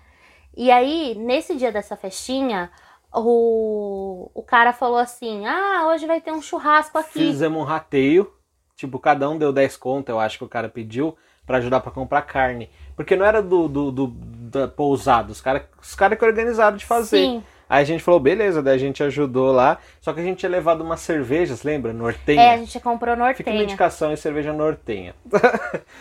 E 0.57 0.71
aí, 0.71 1.15
nesse 1.17 1.55
dia 1.57 1.71
dessa 1.73 1.97
festinha, 1.97 2.71
o, 3.15 4.31
o 4.35 4.43
cara 4.43 4.73
falou 4.73 4.99
assim: 4.99 5.47
Ah, 5.47 5.87
hoje 5.88 6.07
vai 6.07 6.21
ter 6.21 6.33
um 6.33 6.43
churrasco 6.43 6.99
aqui. 6.99 7.11
Fizemos 7.12 7.61
um 7.61 7.65
rateio, 7.65 8.33
tipo, 8.77 8.99
cada 8.99 9.29
um 9.29 9.38
deu 9.38 9.53
10 9.53 9.77
conto, 9.77 10.09
eu 10.09 10.19
acho 10.19 10.38
que 10.38 10.45
o 10.45 10.49
cara 10.49 10.69
pediu, 10.69 11.17
pra 11.47 11.59
ajudar 11.59 11.81
pra 11.81 11.93
comprar 11.93 12.23
carne. 12.23 12.71
Porque 12.97 13.17
não 13.17 13.25
era 13.25 13.43
do, 13.43 13.69
do, 13.69 13.91
do- 13.91 14.07
da 14.53 14.69
pousada, 14.69 15.33
os 15.33 15.41
caras 15.41 15.62
os 15.81 15.95
cara 15.95 16.17
que 16.17 16.25
organizaram 16.25 16.77
de 16.77 16.85
fazer. 16.85 17.19
Sim, 17.25 17.45
Aí 17.73 17.81
a 17.81 17.85
gente 17.87 18.03
falou, 18.03 18.21
beleza, 18.21 18.63
daí 18.63 18.75
a 18.75 18.79
gente 18.79 19.03
ajudou 19.03 19.51
lá, 19.51 19.79
só 19.99 20.13
que 20.13 20.21
a 20.21 20.23
gente 20.23 20.41
tinha 20.41 20.51
levado 20.51 20.83
umas 20.83 21.01
cervejas, 21.01 21.63
lembra? 21.63 21.91
Nortenha. 21.91 22.43
é, 22.43 22.51
a 22.53 22.59
gente 22.59 22.79
comprou 22.81 23.15
Fica 23.15 23.23
uma 23.23 23.29
nortenha. 23.29 23.63
indicação 23.63 24.13
em 24.13 24.17
cerveja 24.17 24.53
nortenha. 24.53 25.15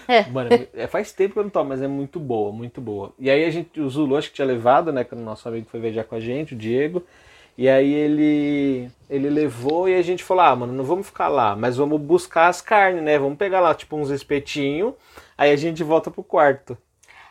É. 0.05 0.23
Mano, 0.29 0.49
é, 0.73 0.85
faz 0.87 1.13
tempo 1.13 1.31
que 1.31 1.39
eu 1.39 1.43
não 1.43 1.49
tomo, 1.49 1.69
mas 1.69 1.81
é 1.81 1.87
muito 1.87 2.19
boa, 2.19 2.51
muito 2.51 2.81
boa. 2.81 3.13
E 3.17 3.31
aí 3.31 3.45
a 3.45 3.49
gente, 3.49 3.79
o 3.79 3.89
Zulu 3.89 4.17
acho 4.17 4.27
que 4.27 4.35
tinha 4.35 4.45
levado, 4.45 4.91
né? 4.91 5.05
Que 5.05 5.15
o 5.15 5.17
nosso 5.17 5.47
amigo 5.47 5.65
foi 5.71 5.79
viajar 5.79 6.03
com 6.03 6.15
a 6.15 6.19
gente, 6.19 6.53
o 6.53 6.57
Diego. 6.57 7.05
E 7.57 7.69
aí 7.69 7.93
ele 7.93 8.91
ele 9.09 9.29
levou 9.29 9.87
e 9.87 9.95
a 9.95 10.01
gente 10.01 10.25
falou, 10.25 10.43
ah, 10.43 10.53
mano, 10.53 10.73
não 10.73 10.83
vamos 10.83 11.07
ficar 11.07 11.29
lá, 11.29 11.55
mas 11.55 11.77
vamos 11.77 12.01
buscar 12.01 12.47
as 12.49 12.59
carnes, 12.59 13.01
né? 13.01 13.17
Vamos 13.17 13.37
pegar 13.37 13.61
lá, 13.61 13.73
tipo, 13.73 13.95
uns 13.95 14.09
espetinhos, 14.09 14.93
aí 15.37 15.49
a 15.53 15.55
gente 15.55 15.85
volta 15.85 16.11
pro 16.11 16.21
quarto. 16.21 16.77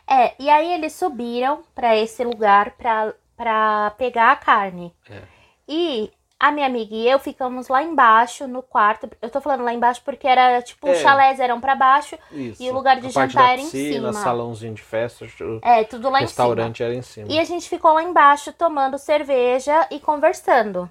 É, 0.09 0.33
e 0.39 0.49
aí 0.49 0.73
eles 0.73 0.93
subiram 0.93 1.61
pra 1.75 1.95
esse 1.95 2.23
lugar 2.23 2.71
pra, 2.71 3.13
pra 3.41 3.91
pegar 3.97 4.31
a 4.31 4.35
carne. 4.35 4.93
É. 5.09 5.21
E 5.67 6.11
a 6.39 6.51
minha 6.51 6.65
amiga 6.67 6.93
e 6.95 7.07
eu 7.07 7.17
ficamos 7.19 7.67
lá 7.67 7.81
embaixo 7.81 8.47
no 8.47 8.61
quarto. 8.61 9.09
Eu 9.21 9.29
tô 9.29 9.41
falando 9.41 9.63
lá 9.63 9.73
embaixo 9.73 10.01
porque 10.03 10.27
era 10.27 10.61
tipo, 10.61 10.87
É. 10.87 10.91
os 10.91 10.99
chalés 10.99 11.39
eram 11.39 11.59
pra 11.59 11.75
baixo. 11.75 12.17
Isso. 12.31 12.61
E 12.61 12.69
o 12.69 12.73
lugar 12.73 12.99
de 12.99 13.07
a 13.07 13.09
jantar 13.09 13.53
era 13.53 13.61
em 13.61 13.65
piscina, 13.65 14.11
cima. 14.11 14.13
salãozinho 14.13 14.73
de 14.75 14.81
festa, 14.81 15.25
É, 15.63 15.83
tudo 15.83 16.09
lá 16.09 16.19
em 16.19 16.21
restaurante 16.23 16.83
era 16.83 16.93
em 16.93 17.01
cima. 17.01 17.25
cima. 17.27 17.35
E 17.35 17.39
a 17.39 17.43
gente 17.43 17.67
ficou 17.67 17.93
lá 17.93 18.03
embaixo 18.03 18.53
tomando 18.53 18.97
cerveja 18.97 19.87
e 19.91 19.99
conversando. 19.99 20.89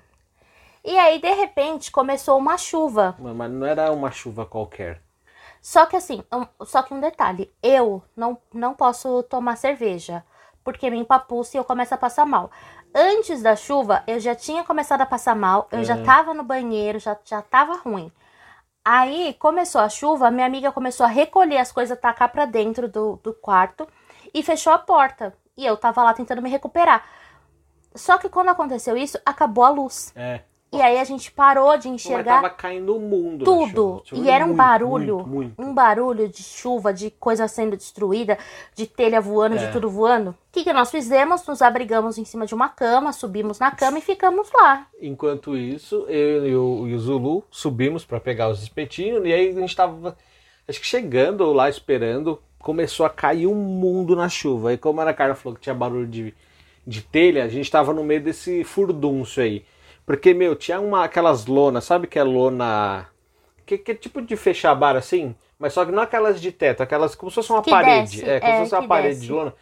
E 0.85 0.99
aí, 0.99 1.21
de 1.21 1.33
repente, 1.35 1.93
começou 1.93 2.39
uma 2.39 2.57
chuva. 2.57 3.15
Mas 3.19 3.51
não 3.51 3.67
era 3.67 3.93
uma 3.93 4.11
chuva 4.11 4.47
qualquer. 4.47 5.01
Só 5.61 5.85
que 5.85 5.95
assim, 5.95 6.25
um- 6.33 6.65
só 6.65 6.83
que 6.83 6.95
um 6.95 7.01
detalhe, 7.01 7.53
eu 7.63 8.03
não, 8.17 8.39
não 8.55 8.73
posso 8.73 9.23
tomar 9.25 9.57
cerveja, 9.57 10.25
porque 10.65 10.91
me 10.91 10.99
empapuça 10.99 11.57
e 11.57 11.59
eu 11.59 11.65
começo 11.65 11.95
a 11.95 11.99
passar 11.99 12.27
mal. 12.27 12.51
Antes 12.95 13.43
da 13.43 13.55
chuva, 13.57 14.03
eu 14.07 14.19
já 14.21 14.35
tinha 14.35 14.65
começado 14.65 15.01
a 15.01 15.07
passar 15.07 15.35
mal, 15.37 15.69
eu 15.73 15.85
já 15.85 15.97
É. 15.97 16.03
tava 16.03 16.35
no 16.35 16.43
banheiro, 16.43 16.99
já, 16.99 17.17
já 17.25 17.41
tava 17.43 17.75
ruim. 17.75 18.11
Aí 18.85 19.35
começou 19.39 19.81
a 19.81 19.89
chuva, 19.89 20.31
minha 20.31 20.47
amiga 20.47 20.73
começou 20.73 21.05
a 21.05 21.09
recolher 21.09 21.59
as 21.59 21.71
coisas, 21.71 21.99
tacar 21.99 22.31
pra 22.31 22.47
dentro 22.47 22.89
do, 22.89 23.17
do 23.23 23.33
quarto 23.35 23.87
e 24.33 24.43
fechou 24.43 24.73
a 24.73 24.79
porta. 24.79 25.35
E 25.57 25.65
eu 25.67 25.77
tava 25.77 26.03
lá 26.03 26.15
tentando 26.15 26.41
me 26.43 26.49
recuperar. 26.51 27.05
Só 27.95 28.17
que 28.19 28.29
quando 28.29 28.49
aconteceu 28.49 28.97
isso, 28.97 29.19
acabou 29.27 29.65
a 29.65 29.69
luz. 29.71 30.13
É. 30.17 30.41
E 30.73 30.81
aí 30.81 30.99
a 30.99 31.05
gente 31.05 31.33
parou 31.33 31.77
de 31.77 31.89
Mas 31.89 31.95
enxergar 32.01 32.37
tava 32.43 32.51
caindo 32.51 32.97
o 32.97 33.01
mundo. 33.01 33.39
na 33.41 33.45
tudo. 33.45 34.03
Choveu 34.05 34.25
E 34.25 34.31
era 34.31 34.45
um 34.45 34.49
muito, 34.49 34.57
barulho, 34.59 35.17
Muito, 35.17 35.29
muito. 35.29 35.63
um 35.63 35.75
barulho 35.75 36.29
de 36.29 36.43
chuva, 36.45 36.95
de 36.95 37.11
coisa 37.11 37.49
sendo 37.49 37.77
destruída, 37.77 38.39
de 38.77 38.87
telha 38.87 39.21
voando, 39.21 39.57
É. 39.57 39.67
de 39.67 39.73
tudo 39.73 39.91
voando. 39.91 40.31
O 40.31 40.35
que, 40.53 40.63
que 40.63 40.73
nós 40.73 40.89
fizemos? 40.89 41.45
Nos 41.45 41.61
abrigamos 41.61 42.19
em 42.19 42.25
cima 42.25 42.47
de 42.47 42.55
uma 42.55 42.69
cama, 42.69 43.13
subimos 43.13 43.59
na 43.59 43.73
cama 43.73 43.99
e 43.99 44.01
ficamos 44.01 44.49
lá. 44.53 44.87
Enquanto 45.03 45.57
isso, 45.57 46.07
eu 46.09 46.47
e 46.47 46.55
o, 46.55 46.87
e 46.89 46.95
o 46.95 46.99
Zulu 47.01 47.45
subimos 47.51 48.05
pra 48.05 48.21
pegar 48.21 48.49
os 48.49 48.63
espetinhos 48.63 49.25
e 49.27 49.33
aí 49.33 49.49
a 49.49 49.53
gente 49.61 49.75
tava, 49.75 50.17
acho 50.69 50.81
que 50.81 50.87
chegando 50.87 51.53
lá 51.53 51.69
esperando, 51.69 52.41
começou 52.61 53.05
a 53.05 53.11
cair 53.11 53.49
um 53.49 53.55
mundo 53.57 54.15
na 54.15 54.29
chuva. 54.29 54.73
E 54.73 54.79
como 54.79 55.01
a 55.01 55.03
Ana 55.03 55.15
Carla 55.15 55.35
falou 55.35 55.57
que 55.57 55.63
tinha 55.63 55.75
barulho 55.75 56.07
de, 56.07 56.33
de 56.87 57.03
telha, 57.03 57.43
a 57.43 57.49
gente 57.49 57.69
tava 57.69 57.93
no 57.93 58.05
meio 58.05 58.23
desse 58.23 58.63
furdúncio 58.63 59.43
aí. 59.43 59.65
Porque, 60.11 60.35
meu, 60.35 60.57
tinha 60.57 60.81
uma, 60.81 61.05
aquelas 61.05 61.47
lonas, 61.47 61.85
sabe 61.85 62.09
que 62.09 62.19
é 62.19 62.25
lona. 62.25 63.07
Que, 63.65 63.79
que 63.79 63.95
tipo 63.95 64.21
de 64.21 64.35
fechar 64.37 64.75
bar 64.75 64.97
assim? 64.97 65.37
Mas 65.57 65.73
só 65.73 65.85
que 65.85 65.93
não 65.93 66.03
aquelas 66.03 66.41
de 66.41 66.51
teto, 66.51 66.83
aquelas 66.83 67.15
como 67.15 67.31
se 67.31 67.37
fosse 67.37 67.53
uma 67.53 67.63
Que 67.63 67.71
parede. 67.71 68.17
desce, 68.17 68.29
é, 68.29 68.41
como 68.41 68.53
é, 68.53 68.57
se 68.57 68.63
fosse 68.63 68.75
uma 68.75 68.89
parede 68.89 69.15
desce. 69.15 69.27
de 69.27 69.33
lona. 69.33 69.55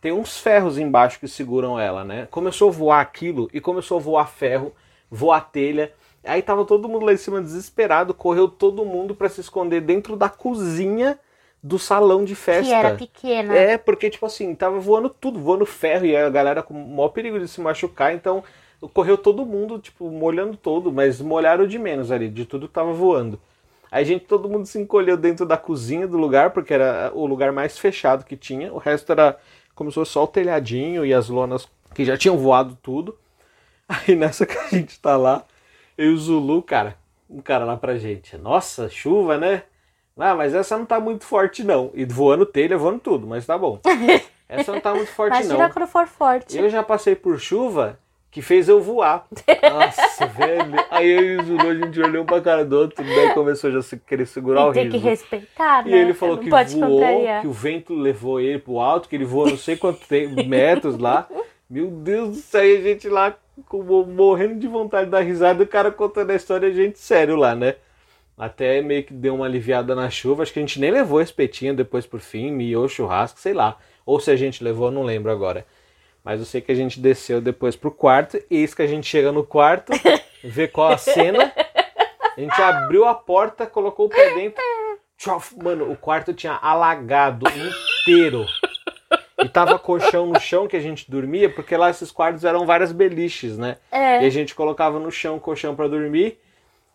Tem 0.00 0.10
uns 0.10 0.38
ferros 0.38 0.78
embaixo 0.78 1.20
que 1.20 1.28
seguram 1.28 1.78
ela, 1.78 2.04
né? 2.04 2.26
Começou 2.30 2.70
a 2.70 2.72
voar 2.72 3.00
aquilo 3.02 3.50
e 3.52 3.60
começou 3.60 3.98
a 3.98 4.00
voar 4.00 4.30
ferro, 4.30 4.72
voar 5.10 5.42
telha. 5.52 5.92
Aí 6.24 6.40
tava 6.40 6.64
todo 6.64 6.88
mundo 6.88 7.04
lá 7.04 7.12
em 7.12 7.18
cima 7.18 7.42
desesperado, 7.42 8.14
correu 8.14 8.48
todo 8.48 8.86
mundo 8.86 9.14
pra 9.14 9.28
se 9.28 9.42
esconder 9.42 9.82
dentro 9.82 10.16
da 10.16 10.30
cozinha 10.30 11.18
do 11.62 11.78
salão 11.78 12.24
de 12.24 12.34
festa. 12.34 12.64
Que 12.64 12.72
era 12.72 12.94
pequena. 12.96 13.54
É, 13.54 13.76
porque, 13.76 14.08
tipo 14.08 14.24
assim, 14.24 14.54
tava 14.54 14.80
voando 14.80 15.10
tudo, 15.10 15.38
voando 15.38 15.66
ferro, 15.66 16.06
e 16.06 16.16
a 16.16 16.30
galera 16.30 16.62
com 16.62 16.72
o 16.72 16.96
maior 16.96 17.10
perigo 17.10 17.38
de 17.38 17.46
se 17.46 17.60
machucar, 17.60 18.14
então 18.14 18.42
correu 18.88 19.16
todo 19.16 19.46
mundo, 19.46 19.78
tipo, 19.78 20.10
molhando 20.10 20.56
todo, 20.56 20.92
mas 20.92 21.20
molharam 21.20 21.66
de 21.66 21.78
menos 21.78 22.10
ali, 22.10 22.28
de 22.28 22.44
tudo 22.44 22.66
que 22.66 22.74
tava 22.74 22.92
voando. 22.92 23.38
Aí 23.90 24.02
a 24.02 24.06
gente, 24.06 24.24
todo 24.24 24.48
mundo 24.48 24.66
se 24.66 24.78
encolheu 24.78 25.16
dentro 25.16 25.44
da 25.44 25.56
cozinha 25.56 26.06
do 26.08 26.16
lugar, 26.16 26.50
porque 26.50 26.72
era 26.72 27.12
o 27.14 27.26
lugar 27.26 27.52
mais 27.52 27.78
fechado 27.78 28.24
que 28.24 28.36
tinha, 28.36 28.72
o 28.72 28.78
resto 28.78 29.12
era, 29.12 29.38
começou 29.74 30.04
só 30.04 30.24
o 30.24 30.28
telhadinho 30.28 31.04
e 31.04 31.12
as 31.12 31.28
lonas 31.28 31.68
que 31.94 32.04
já 32.04 32.16
tinham 32.16 32.38
voado 32.38 32.76
tudo. 32.82 33.16
Aí 33.88 34.14
nessa 34.14 34.46
que 34.46 34.56
a 34.56 34.68
gente 34.68 34.98
tá 34.98 35.16
lá, 35.16 35.44
eu 35.96 36.10
e 36.10 36.14
o 36.14 36.18
Zulu, 36.18 36.62
cara, 36.62 36.96
um 37.28 37.40
cara 37.40 37.64
lá 37.64 37.76
pra 37.76 37.98
gente, 37.98 38.36
nossa, 38.38 38.88
chuva, 38.88 39.36
né? 39.36 39.64
Ah, 40.16 40.34
mas 40.34 40.54
essa 40.54 40.76
não 40.76 40.86
tá 40.86 41.00
muito 41.00 41.24
forte 41.24 41.64
não. 41.64 41.90
E 41.94 42.04
voando 42.04 42.44
telha, 42.44 42.76
voando 42.76 43.00
tudo, 43.00 43.26
mas 43.26 43.46
tá 43.46 43.56
bom. 43.56 43.80
Essa 44.48 44.72
não 44.72 44.80
tá 44.80 44.94
muito 44.94 45.10
forte 45.10 45.32
Imagina 45.32 45.66
não. 45.66 45.70
quando 45.70 45.86
for 45.86 46.06
forte. 46.06 46.58
Eu 46.58 46.68
já 46.68 46.82
passei 46.82 47.16
por 47.16 47.40
chuva 47.40 47.98
que 48.32 48.42
fez 48.42 48.68
eu 48.68 48.80
voar. 48.80 49.26
Nossa, 49.62 50.26
velho. 50.26 50.74
Aí 50.90 51.08
eu 51.08 51.22
e 51.22 51.36
o 51.36 51.44
Zulu, 51.44 51.68
a 51.68 51.74
gente 51.74 52.00
olhou 52.00 52.22
um 52.22 52.26
pra 52.26 52.40
cara 52.40 52.64
do 52.64 52.76
outro, 52.76 53.04
daí 53.04 53.32
começou 53.34 53.70
já 53.70 53.78
a 53.78 53.98
querer 54.08 54.26
segurar 54.26 54.66
o 54.66 54.70
E 54.70 54.74
tem 54.74 54.88
que 54.88 54.96
riso. 54.96 55.08
respeitar, 55.08 55.84
né? 55.84 55.90
E 55.90 55.94
ele 55.94 56.14
falou 56.14 56.36
Não 56.36 56.42
que 56.42 56.50
voou, 56.50 57.00
contrariar. 57.00 57.42
que 57.42 57.46
o 57.46 57.52
vento 57.52 57.94
levou 57.94 58.40
ele 58.40 58.58
pro 58.58 58.80
alto, 58.80 59.08
que 59.08 59.14
ele 59.14 59.24
voou 59.26 59.48
não 59.50 59.56
sei 59.56 59.76
quantos 59.76 60.08
metros 60.46 60.98
lá. 60.98 61.28
Meu 61.70 61.88
Deus 61.90 62.30
do 62.30 62.34
céu, 62.36 62.64
e 62.64 62.78
a 62.78 62.80
gente 62.80 63.08
lá 63.08 63.36
morrendo 64.08 64.58
de 64.58 64.66
vontade 64.66 65.04
de 65.04 65.10
dar 65.10 65.20
risada, 65.20 65.62
e 65.62 65.64
o 65.64 65.68
cara 65.68 65.90
contando 65.92 66.30
a 66.30 66.34
história, 66.34 66.68
a 66.68 66.72
gente 66.72 66.98
sério 66.98 67.36
lá, 67.36 67.54
né? 67.54 67.76
Até 68.36 68.80
meio 68.80 69.04
que 69.04 69.12
deu 69.12 69.34
uma 69.34 69.44
aliviada 69.44 69.94
na 69.94 70.08
chuva. 70.08 70.42
Acho 70.42 70.54
que 70.54 70.58
a 70.58 70.62
gente 70.62 70.80
nem 70.80 70.90
levou 70.90 71.20
espetinho 71.20 71.74
depois 71.76 72.06
por 72.06 72.18
fim, 72.18 72.50
miou 72.50 72.88
churrasco, 72.88 73.38
sei 73.38 73.52
lá. 73.52 73.76
Ou 74.06 74.18
se 74.18 74.30
a 74.30 74.36
gente 74.36 74.64
levou, 74.64 74.90
não 74.90 75.02
lembro 75.02 75.30
agora. 75.30 75.66
Mas 76.24 76.40
eu 76.40 76.46
sei 76.46 76.60
que 76.60 76.70
a 76.70 76.74
gente 76.74 77.00
desceu 77.00 77.40
depois 77.40 77.74
pro 77.74 77.90
quarto. 77.90 78.36
E 78.50 78.58
eis 78.58 78.74
que 78.74 78.82
a 78.82 78.86
gente 78.86 79.06
chega 79.06 79.32
no 79.32 79.44
quarto, 79.44 79.92
vê 80.42 80.68
qual 80.68 80.92
a 80.92 80.98
cena. 80.98 81.52
A 82.36 82.40
gente 82.40 82.62
abriu 82.62 83.04
a 83.04 83.14
porta, 83.14 83.66
colocou 83.66 84.06
o 84.06 84.08
pé 84.08 84.34
dentro. 84.34 84.62
Tchof, 85.18 85.54
Mano, 85.62 85.90
o 85.90 85.96
quarto 85.96 86.32
tinha 86.32 86.54
alagado 86.54 87.46
inteiro. 87.48 88.46
E 89.38 89.48
tava 89.48 89.78
colchão 89.78 90.26
no 90.26 90.38
chão 90.40 90.68
que 90.68 90.76
a 90.76 90.80
gente 90.80 91.10
dormia, 91.10 91.50
porque 91.52 91.76
lá 91.76 91.90
esses 91.90 92.10
quartos 92.10 92.44
eram 92.44 92.64
várias 92.64 92.92
beliches, 92.92 93.58
né? 93.58 93.76
É. 93.90 94.22
E 94.22 94.26
a 94.26 94.30
gente 94.30 94.54
colocava 94.54 94.98
no 94.98 95.10
chão 95.10 95.38
colchão 95.38 95.74
pra 95.74 95.88
dormir. 95.88 96.38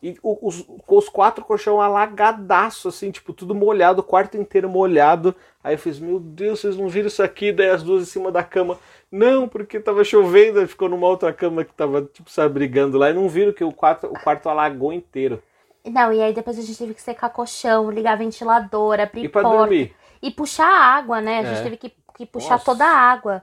E 0.01 0.15
os, 0.21 0.63
os 0.87 1.09
quatro 1.09 1.43
colchão 1.43 1.81
alagadaço, 1.81 2.87
assim, 2.87 3.09
tipo, 3.09 3.33
tudo 3.33 3.55
molhado, 3.55 4.01
o 4.01 4.03
quarto 4.03 4.37
inteiro 4.37 4.69
molhado. 4.69 5.35
Aí 5.63 5.73
eu 5.73 5.79
fiz, 5.79 5.99
meu 5.99 6.19
Deus, 6.19 6.59
vocês 6.59 6.77
não 6.77 6.87
viram 6.87 7.07
isso 7.07 7.23
aqui? 7.23 7.51
Daí 7.51 7.69
as 7.69 7.81
duas 7.81 8.03
em 8.03 8.05
cima 8.05 8.31
da 8.31 8.43
cama. 8.43 8.77
Não, 9.11 9.47
porque 9.47 9.79
tava 9.79 10.03
chovendo, 10.03 10.67
ficou 10.67 10.89
numa 10.89 11.07
outra 11.07 11.31
cama 11.31 11.63
que 11.63 11.73
tava, 11.73 12.01
tipo, 12.01 12.29
se 12.29 12.41
abrigando 12.41 12.97
lá. 12.97 13.09
E 13.09 13.13
não 13.13 13.29
viram 13.29 13.53
que 13.53 13.63
o 13.63 13.71
quarto, 13.71 14.07
o 14.07 14.19
quarto 14.19 14.49
alagou 14.49 14.91
inteiro. 14.91 15.41
Não, 15.85 16.11
e 16.11 16.21
aí 16.21 16.33
depois 16.33 16.59
a 16.59 16.61
gente 16.61 16.77
teve 16.77 16.93
que 16.93 17.01
secar 17.01 17.29
colchão, 17.29 17.89
ligar 17.89 18.17
ventilador, 18.17 18.99
abrir 18.99 19.23
E 19.23 19.29
porta. 19.29 19.47
dormir? 19.49 19.95
E 20.21 20.29
puxar 20.31 20.67
a 20.67 20.95
água, 20.97 21.21
né? 21.21 21.39
A 21.39 21.43
gente 21.43 21.59
É. 21.59 21.63
teve 21.63 21.77
que, 21.77 21.93
que 22.17 22.25
puxar 22.25 22.51
Nossa. 22.55 22.65
toda 22.65 22.83
a 22.85 22.91
água. 22.97 23.41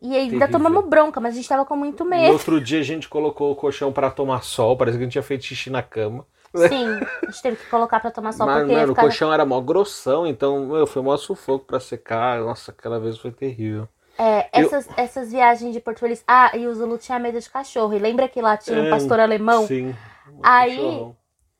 E 0.00 0.16
ainda 0.16 0.46
Terrível. 0.46 0.48
tomamos 0.52 0.88
bronca, 0.88 1.20
mas 1.20 1.34
a 1.34 1.36
gente 1.36 1.48
tava 1.48 1.66
com 1.66 1.76
muito 1.76 2.04
No 2.04 2.10
medo. 2.10 2.32
outro 2.32 2.60
dia 2.60 2.78
a 2.80 2.84
gente 2.84 3.08
colocou 3.08 3.50
o 3.52 3.56
colchão 3.56 3.92
pra 3.92 4.10
tomar 4.10 4.42
sol, 4.42 4.76
parece 4.76 4.96
que 4.96 5.02
a 5.02 5.04
gente 5.04 5.12
tinha 5.12 5.22
feito 5.22 5.44
xixi 5.44 5.68
na 5.70 5.82
cama. 5.82 6.24
Sim, 6.54 6.98
a 7.22 7.26
gente 7.30 7.42
teve 7.42 7.56
que 7.56 7.66
colocar 7.68 8.00
pra 8.00 8.10
tomar 8.10 8.32
sol 8.32 8.46
Mas, 8.46 8.60
porque 8.60 8.74
mano, 8.74 8.92
o 8.92 8.96
colchão 8.96 9.32
era 9.32 9.44
mó 9.44 9.60
grossão, 9.60 10.26
então, 10.26 10.66
meu, 10.66 10.86
foi 10.86 11.02
mó 11.02 11.16
sufoco 11.16 11.64
pra 11.66 11.78
secar. 11.80 12.40
Nossa, 12.40 12.70
aquela 12.70 12.98
vez 12.98 13.18
foi 13.18 13.30
terrível. 13.30 13.88
É, 14.22 14.50
Eu- 14.60 14.66
essas, 14.66 14.88
essas 14.96 15.32
viagens 15.32 15.72
de 15.72 15.80
Porto 15.80 16.00
Feliz. 16.00 16.22
Ah, 16.28 16.50
e 16.54 16.66
o 16.66 16.74
Zulu 16.74 16.98
tinha 16.98 17.18
medo 17.18 17.40
de 17.40 17.48
cachorro. 17.48 17.94
E 17.94 17.98
lembra 17.98 18.28
que 18.28 18.42
lá 18.42 18.56
tinha 18.56 18.78
um 18.80 18.86
É, 18.86 18.90
pastor 18.90 19.18
alemão? 19.20 19.66
Sim. 19.66 19.94
um 20.28 20.40
Aí- 20.42 20.76
cachorrão. 20.76 21.16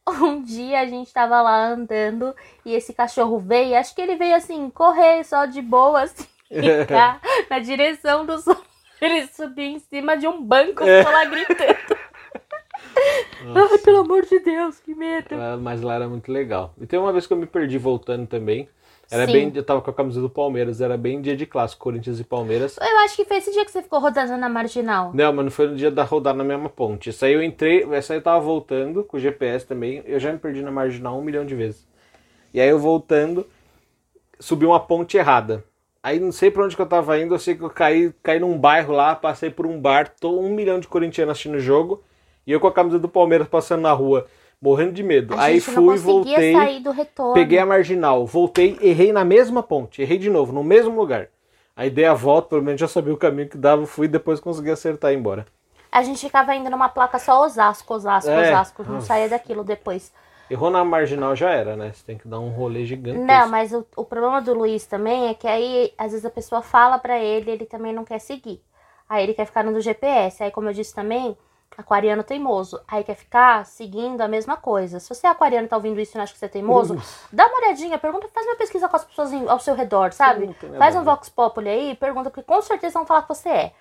Um 0.09 0.42
dia 0.42 0.81
a 0.81 0.87
gente 0.87 1.12
tava 1.12 1.40
lá 1.40 1.68
andando 1.68 2.35
e 2.64 2.75
esse 2.75 2.92
cachorro 2.92 3.38
veio. 3.38 3.77
Acho 3.77 3.94
que 3.94 4.01
ele 4.03 4.16
veio 4.16 4.35
assim, 4.35 4.68
correr 4.70 5.23
só 5.25 5.44
de 5.46 5.62
boa, 5.62 6.03
assim, 6.03 6.27
na, 6.90 7.20
na 7.49 7.59
direção 7.61 8.27
do 8.27 8.37
sol. 8.40 8.57
Ele 9.01 9.27
subiu 9.29 9.64
em 9.66 9.79
cima 9.79 10.16
de 10.16 10.27
um 10.27 10.42
banco 10.42 10.83
e 10.83 10.99
ficou 10.99 11.12
lá 11.12 11.25
gritando. 11.27 11.96
Ai, 13.55 13.79
pelo 13.79 13.99
amor 14.01 14.25
de 14.27 14.38
Deus, 14.40 14.79
que 14.81 14.94
medo. 14.94 15.37
Mas 15.61 15.81
lá 15.81 15.94
era 15.94 16.09
muito 16.09 16.31
legal. 16.33 16.75
E 16.81 16.87
tem 16.87 16.99
uma 16.99 17.12
vez 17.12 17.27
que 17.27 17.33
eu 17.33 17.37
me 17.37 17.46
perdi 17.46 17.79
voltando 17.79 18.27
também. 18.27 18.68
Era 19.11 19.27
Sim. 19.27 19.33
bem. 19.33 19.53
Eu 19.55 19.64
tava 19.64 19.81
com 19.83 19.90
a 19.90 19.94
camisa 19.94 20.20
do 20.20 20.31
Palmeiras, 20.31 20.81
era 20.81 20.96
bem 20.96 21.20
dia 21.20 21.37
de 21.37 21.44
clássico, 21.44 21.83
Corinthians 21.83 22.20
e 22.20 22.25
Palmeiras. 22.25 22.77
Eu 22.81 22.99
acho 22.99 23.16
que 23.16 23.25
foi 23.25 23.38
esse 23.38 23.51
dia 23.51 23.64
que 23.64 23.73
você 23.73 23.83
ficou 23.83 23.99
rodando 23.99 24.37
na 24.37 24.49
marginal. 24.49 25.11
Não, 25.12 25.33
mas 25.33 25.44
não 25.44 25.51
foi 25.51 25.66
no 25.66 25.77
dia 25.77 25.90
da 25.90 26.05
rodada 26.05 26.38
na 26.38 26.44
mesma 26.44 26.68
ponte. 26.68 27.09
Essa 27.09 27.27
aí 27.27 27.33
eu 27.33 27.42
entrei, 27.42 27.83
essa 27.92 28.12
aí 28.12 28.18
eu 28.20 28.23
tava 28.23 28.38
voltando 28.40 29.03
com 29.03 29.16
o 29.16 29.20
GPS 29.20 29.66
também. 29.66 30.03
Eu 30.07 30.20
já 30.20 30.33
me 30.33 30.38
perdi 30.38 30.62
na 30.62 30.70
marginal 30.70 31.18
um 31.18 31.23
milhão 31.23 31.44
de 31.44 31.57
vezes. 31.57 31.85
E 32.55 32.61
aí 32.61 32.68
eu 32.68 32.79
voltando, 32.79 33.46
subi 34.38 34.64
uma 34.64 34.79
ponte 34.79 35.16
errada. 35.16 35.64
Aí 36.03 36.20
não 36.20 36.33
sei 36.33 36.51
pra 36.51 36.64
onde 36.64 36.77
que 36.77 36.81
eu 36.81 36.87
tava 36.87 37.18
indo, 37.18 37.35
eu 37.35 37.38
sei 37.38 37.55
que 37.55 37.62
eu 37.62 37.68
caí, 37.68 38.12
caí 38.23 38.38
num 38.38 38.57
bairro 38.57 38.94
lá, 38.94 39.14
passei 39.14 39.51
por 39.51 39.66
um 39.66 39.79
bar, 39.79 40.09
tô 40.18 40.40
um 40.40 40.55
milhão 40.55 40.81
de 40.81 40.88
corintianos 40.88 41.33
assistindo 41.33 41.57
o 41.57 41.61
jogo. 41.61 42.03
E 42.46 42.53
eu 42.53 42.61
com 42.61 42.68
a 42.68 42.73
camisa 42.73 42.99
do 42.99 43.09
Palmeiras 43.09 43.49
passando 43.49 43.83
na 43.83 43.92
rua, 43.92 44.27
morrendo 44.61 44.92
de 44.92 45.03
medo. 45.03 45.35
A 45.35 45.44
aí 45.44 45.61
fui, 45.61 45.96
voltei. 45.96 46.53
sair 46.53 46.81
do 46.81 46.90
retorno. 46.90 47.35
Peguei 47.35 47.59
a 47.59 47.66
marginal, 47.66 48.27
voltei, 48.27 48.79
errei 48.83 49.12
na 49.12 49.25
mesma 49.25 49.62
ponte, 49.62 50.03
errei 50.03 50.18
de 50.18 50.29
novo, 50.29 50.53
no 50.53 50.62
mesmo 50.62 50.94
lugar. 50.94 51.29
Aí 51.75 51.88
dei 51.88 52.05
a 52.05 52.12
volta, 52.14 52.51
pelo 52.51 52.62
menos 52.62 52.81
já 52.81 52.87
sabia 52.87 53.14
o 53.14 53.16
caminho 53.16 53.49
que 53.49 53.57
dava, 53.57 53.87
fui 53.87 54.05
e 54.07 54.09
depois 54.09 54.38
consegui 54.38 54.70
acertar 54.70 55.12
e 55.12 55.14
ir 55.14 55.18
embora. 55.18 55.46
A 55.90 56.03
gente 56.03 56.20
ficava 56.20 56.55
indo 56.55 56.68
numa 56.70 56.88
placa 56.88 57.18
só 57.18 57.42
Osasco, 57.44 57.94
Osasco, 57.94 58.31
É. 58.31 58.51
Osasco. 58.51 58.83
Não 58.85 58.94
Nossa. 58.94 59.07
saía 59.07 59.29
daquilo 59.29 59.64
depois. 59.64 60.12
Errou 60.49 60.68
na 60.70 60.85
marginal 60.85 61.35
já 61.35 61.51
era, 61.51 61.77
né? 61.77 61.92
Você 61.92 62.05
tem 62.05 62.18
que 62.18 62.29
dar 62.29 62.38
um 62.38 62.51
rolê 62.51 62.85
gigantesco. 62.85 63.25
Não, 63.27 63.49
mas 63.49 63.73
o, 63.73 63.87
o 63.96 64.05
problema 64.05 64.40
do 64.42 64.53
Luiz 64.53 64.85
também 64.85 65.29
é 65.29 65.35
que 65.35 65.46
aí, 65.49 65.92
às 65.96 66.11
vezes, 66.11 66.27
a 66.27 66.31
pessoa 66.31 66.61
fala 66.61 66.99
pra 66.99 67.18
ele, 67.18 67.51
ele 67.53 67.66
também 67.66 67.92
não 67.92 68.05
quer 68.05 68.18
seguir. 68.18 68.61
Aí 69.09 69.23
ele 69.25 69.35
quer 69.35 69.46
ficar 69.46 69.64
no 69.64 69.73
do 69.73 69.81
GPS. 69.81 70.42
Aí, 70.42 70.51
como 70.51 70.68
eu 70.68 70.73
disse 70.73 70.94
também, 70.94 71.37
aquariano 71.76 72.22
teimoso. 72.22 72.80
Aí 72.87 73.02
quer 73.04 73.14
ficar 73.14 73.64
seguindo 73.64 74.20
a 74.20 74.28
mesma 74.28 74.56
coisa. 74.56 75.00
Se 75.00 75.09
você 75.09 75.26
é 75.26 75.30
aquariano 75.30 75.66
e 75.66 75.68
tá 75.68 75.76
ouvindo 75.76 76.00
isso 76.00 76.12
e 76.12 76.16
não 76.16 76.24
acha 76.24 76.33
que 76.33 76.38
você 76.38 76.46
é 76.46 76.48
teimoso, 76.48 77.00
dá 77.33 77.46
uma 77.46 77.59
olhadinha, 77.59 77.98
pergunta, 77.98 78.28
faz 78.33 78.46
uma 78.46 78.56
pesquisa 78.56 78.88
com 78.88 78.96
as 78.96 79.04
pessoas 79.04 79.33
ao 79.48 79.59
seu 79.59 79.74
redor, 79.74 80.12
sabe? 80.12 80.54
Faz 80.76 80.94
um. 80.96 81.02
Vox 81.04 81.28
Populi 81.28 81.68
aí, 81.68 81.94
pergunta, 81.94 82.30
porque 82.30 82.42
com 82.42 82.61
certeza 82.61 82.98
vão 82.98 83.06
falar 83.06 83.22
que 83.22 83.28
você 83.28 83.48
é. 83.48 83.72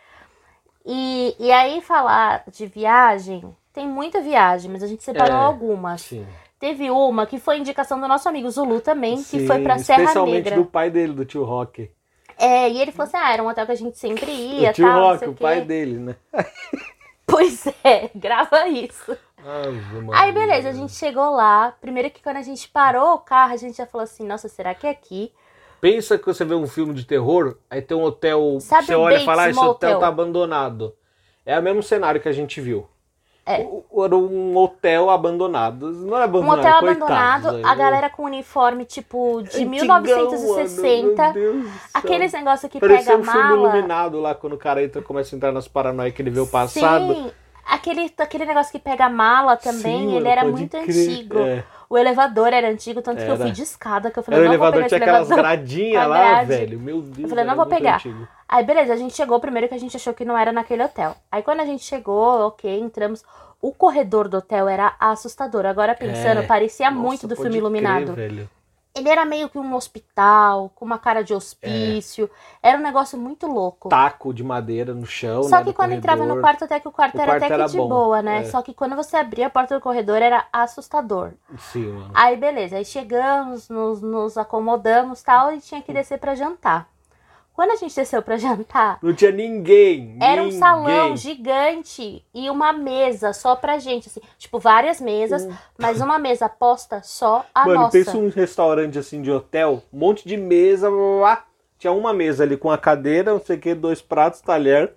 E, 0.86 1.36
e 1.38 1.52
aí, 1.52 1.82
falar 1.82 2.44
de 2.48 2.66
viagem, 2.66 3.56
tem 3.74 3.88
muita 3.88 4.22
viagem, 4.22 4.72
mas 4.72 4.82
a 4.82 4.88
gente 4.88 5.04
separou 5.04 5.36
É, 5.38 5.40
algumas. 5.44 6.02
Sim. 6.02 6.26
Teve 6.58 6.90
uma 6.90 7.26
que 7.26 7.40
foi 7.40 7.58
indicação 7.58 8.00
do 8.00 8.08
nosso 8.08 8.28
amigo 8.28 8.50
Zulu 8.50 8.82
também, 8.82 9.18
que 9.18 9.24
Sim, 9.40 9.48
foi 9.48 9.62
pra 9.62 9.78
Serra 9.78 10.02
Especialmente 10.02 10.44
Negra. 10.44 10.56
do 10.56 10.66
pai 10.66 10.90
dele, 10.90 11.14
do 11.14 11.26
tio 11.26 11.44
Rock. 11.44 11.90
É, 12.38 12.70
e 12.70 12.82
ele 12.82 12.92
falou 12.92 13.08
assim: 13.08 13.18
ah, 13.18 13.32
era 13.34 13.44
um 13.44 13.48
hotel 13.48 13.66
que 13.66 13.72
a 13.72 13.76
gente 13.76 13.98
sempre 13.98 14.32
ia, 14.32 14.72
o 14.72 14.74
tio 14.74 14.86
tal, 14.86 15.02
Rock, 15.02 15.26
o 15.26 15.32
o 15.32 15.36
pai 15.36 15.62
dele, 15.62 16.00
né? 16.00 16.16
Pois 17.40 17.68
é, 17.86 18.12
grava 18.14 18.68
isso. 18.68 19.18
Ave 19.38 20.10
Aí, 20.12 20.32
beleza, 20.34 20.68
a 20.68 20.74
gente 20.74 20.92
chegou 20.92 21.32
lá. 21.32 21.74
Primeiro 21.80 22.10
que 22.10 22.22
quando 22.22 22.36
a 22.36 22.42
gente 22.42 22.68
parou 22.68 23.14
o 23.14 23.20
carro, 23.20 23.54
a 23.54 23.58
gente 23.58 23.78
já 23.78 23.86
falou 23.86 24.04
assim: 24.04 24.28
nossa, 24.28 24.50
será 24.50 24.76
que 24.76 24.86
é 24.86 24.90
aqui? 24.90 25.32
Pensa 25.80 26.18
que 26.18 26.26
você 26.26 26.44
vê 26.44 26.54
um 26.54 26.68
filme 26.68 26.94
de 26.94 27.06
terror, 27.06 27.56
aí 27.70 27.82
tem 27.82 27.96
um 27.96 28.04
hotel, 28.04 28.58
Sabe 28.60 28.88
você 28.88 28.96
olha 28.96 29.16
e 29.16 29.24
fala, 29.24 29.44
ah, 29.44 29.50
esse 29.50 29.58
hotel 29.58 29.92
Motel? 29.92 30.00
tá 30.02 30.08
abandonado. 30.10 30.94
É 31.46 31.58
o 31.58 31.64
mesmo 31.64 31.82
cenário 31.82 32.20
que 32.20 32.28
a 32.28 32.34
gente 32.34 32.60
viu. 32.60 32.86
É. 33.50 33.68
Era 34.04 34.16
um 34.16 34.56
hotel 34.56 35.10
abandonado. 35.10 35.92
Não 35.92 36.18
Um 36.18 36.22
abandonado, 36.22 36.60
hotel 36.60 36.80
coitados, 36.80 36.90
abandonado, 37.04 37.52
velho. 37.54 37.68
a 37.68 37.76
galera 37.76 38.10
com 38.10 38.24
uniforme 38.24 38.86
tipo 38.86 39.42
de 39.42 39.64
Antigão, 39.64 40.02
1960. 40.02 41.22
mano, 41.24 41.34
meu 41.34 41.54
Deus. 41.54 41.72
Aqueles 41.94 42.32
negócios 42.34 42.72
que 42.72 42.80
Parecia 42.80 43.06
pega 43.18 43.18
um 43.18 43.24
filme 43.24 43.40
mala. 43.50 43.56
iluminado 43.56 44.20
lá, 44.20 44.36
quando 44.36 44.54
o 44.54 44.58
cara 44.58 44.84
entra, 44.84 45.02
começa 45.02 45.36
a 45.36 45.38
entrar 45.38 45.52
nas 45.52 45.68
paranoias 45.68 46.14
que 46.14 46.22
ele 46.22 46.30
vê 46.30 46.40
o 46.40 46.48
passado. 46.48 47.14
Sim, 47.14 47.32
aquele, 47.66 48.14
aquele 48.20 48.46
negócio 48.46 48.72
que 48.72 48.80
pega 48.80 49.10
mala 49.10 49.58
também, 49.58 50.10
Sim, 50.10 50.16
ele 50.18 50.28
era 50.28 50.46
muito 50.46 50.78
crer, 50.78 50.84
antigo. 50.90 51.40
é. 51.40 51.64
O 51.90 51.98
elevador 51.98 52.54
era 52.54 52.70
antigo, 52.70 53.02
tanto 53.02 53.18
que 53.18 53.24
eu 53.24 53.34
Era. 53.34 53.38
fui 53.44 53.52
de 53.52 53.64
escada, 53.64 54.12
que 54.12 54.20
eu 54.20 54.24
falei, 54.24 54.40
Era 54.42 54.50
não 54.50 54.58
vou 54.60 54.68
elevador, 54.68 54.84
pegar 54.84 54.88
tinha 54.90 54.98
esse 54.98 55.04
aquelas 55.10 55.28
elevador. 55.32 55.44
gradinhas 55.44 56.04
a 56.04 56.06
lá, 56.08 56.18
grade. 56.20 56.48
velho. 56.48 56.80
Meu 56.80 57.02
Deus. 57.02 57.18
Eu 57.20 57.30
falei, 57.30 57.44
não 57.44 57.54
era 57.54 57.62
vou 57.64 57.66
pegar. 57.66 57.96
antigo. 57.96 58.28
Aí, 58.48 58.64
beleza, 58.64 58.94
a 58.94 58.96
gente 58.96 59.16
chegou, 59.16 59.40
primeiro 59.40 59.68
que 59.68 59.74
a 59.74 59.80
gente 59.80 59.96
achou 59.98 60.14
que 60.14 60.24
não 60.24 60.38
era 60.38 60.52
naquele 60.52 60.84
hotel. 60.84 61.16
Aí, 61.32 61.42
quando 61.42 61.62
a 61.62 61.66
gente 61.66 61.84
chegou, 61.84 62.48
ok, 62.48 62.80
entramos. 62.80 63.24
O 63.62 63.74
corredor 63.74 64.28
do 64.30 64.38
hotel 64.38 64.70
era 64.70 64.94
assustador. 65.00 65.66
Agora, 65.66 65.94
pensando, 65.96 66.42
É. 66.42 66.44
parecia 66.46 66.90
Nossa, 66.92 67.02
muito 67.04 67.28
do 67.28 67.36
filme 67.36 67.50
crer, 67.52 67.60
Iluminado. 67.60 68.14
velho. 68.14 68.50
Ele 68.96 69.08
era 69.08 69.24
meio 69.24 69.48
que 69.50 69.58
um 69.58 69.76
hospital, 69.76 70.72
com 70.76 70.84
uma 70.84 70.98
cara 70.98 71.24
de 71.24 71.34
hospício. 71.34 72.30
Era 72.62 72.78
um 72.78 72.82
negócio 72.82 73.18
muito 73.18 73.48
louco. 73.48 73.88
Taco 73.88 74.34
de 74.34 74.44
madeira 74.44 74.94
no 74.94 75.06
chão, 75.06 75.44
Só 75.44 75.58
né, 75.58 75.64
que 75.64 75.74
quando 75.74 75.92
entrava 75.94 76.24
no 76.24 76.30
corredor. 76.30 76.42
quarto, 76.42 76.64
até 76.66 76.80
que 76.80 76.88
o 76.88 76.92
quarto 76.92 77.16
O 77.16 77.22
era 77.22 77.32
quarto 77.32 77.44
até 77.44 77.54
era 77.54 77.66
que 77.66 77.72
de 77.72 77.78
bom, 77.78 77.88
boa, 77.88 78.22
né? 78.22 78.40
é. 78.40 78.44
Só 78.46 78.62
que 78.62 78.74
quando 78.74 78.96
você 78.96 79.16
abria 79.16 79.48
a 79.48 79.50
porta 79.50 79.76
do 79.76 79.82
corredor, 79.82 80.22
era 80.22 80.46
assustador. 80.52 81.32
Sim, 81.58 81.92
mano. 81.92 82.12
Aí, 82.14 82.36
beleza. 82.36 82.78
Aí 82.78 82.86
chegamos, 82.86 83.70
nos, 83.70 84.02
nos 84.02 84.38
acomodamos 84.38 85.22
tal, 85.22 85.54
e 85.54 85.62
tinha 85.62 85.82
que 85.82 85.94
descer 85.94 86.20
pra 86.20 86.36
jantar. 86.36 86.90
Quando 87.60 87.72
a 87.72 87.76
gente 87.76 87.94
desceu 87.94 88.22
pra 88.22 88.38
jantar, 88.40 89.00
Não 89.04 89.14
tinha 89.14 89.32
ninguém. 89.34 90.18
era 90.22 90.42
um 90.42 90.46
ninguém. 90.46 90.60
salão 90.60 91.18
gigante 91.18 92.24
e 92.34 92.50
uma 92.50 92.72
mesa 92.72 93.34
só 93.34 93.54
pra 93.54 93.78
gente, 93.80 94.08
assim. 94.08 94.22
Tipo, 94.38 94.60
várias 94.60 95.02
mesas, 95.02 95.46
mas 95.78 96.00
uma 96.00 96.18
mesa 96.18 96.48
posta 96.48 97.02
só 97.04 97.46
a 97.54 97.66
Mano, 97.66 97.82
nossa. 97.82 97.92
pensa 97.92 98.16
um 98.18 98.30
restaurante 98.30 98.98
assim 98.98 99.22
de 99.22 99.30
hotel, 99.30 99.84
um 99.92 100.00
monte 100.00 100.26
de 100.26 100.38
mesa, 100.38 100.90
blá, 100.90 100.98
blá, 101.00 101.18
blá. 101.20 101.46
tinha 101.78 101.92
uma 101.92 102.14
mesa 102.14 102.44
ali 102.46 102.56
com 102.56 102.72
a 102.72 102.78
cadeira, 102.78 103.34
não 103.34 103.42
sei 103.42 103.58
o 103.58 103.60
que, 103.60 103.74
dois 103.76 104.02
pratos, 104.02 104.40
talher. 104.40 104.94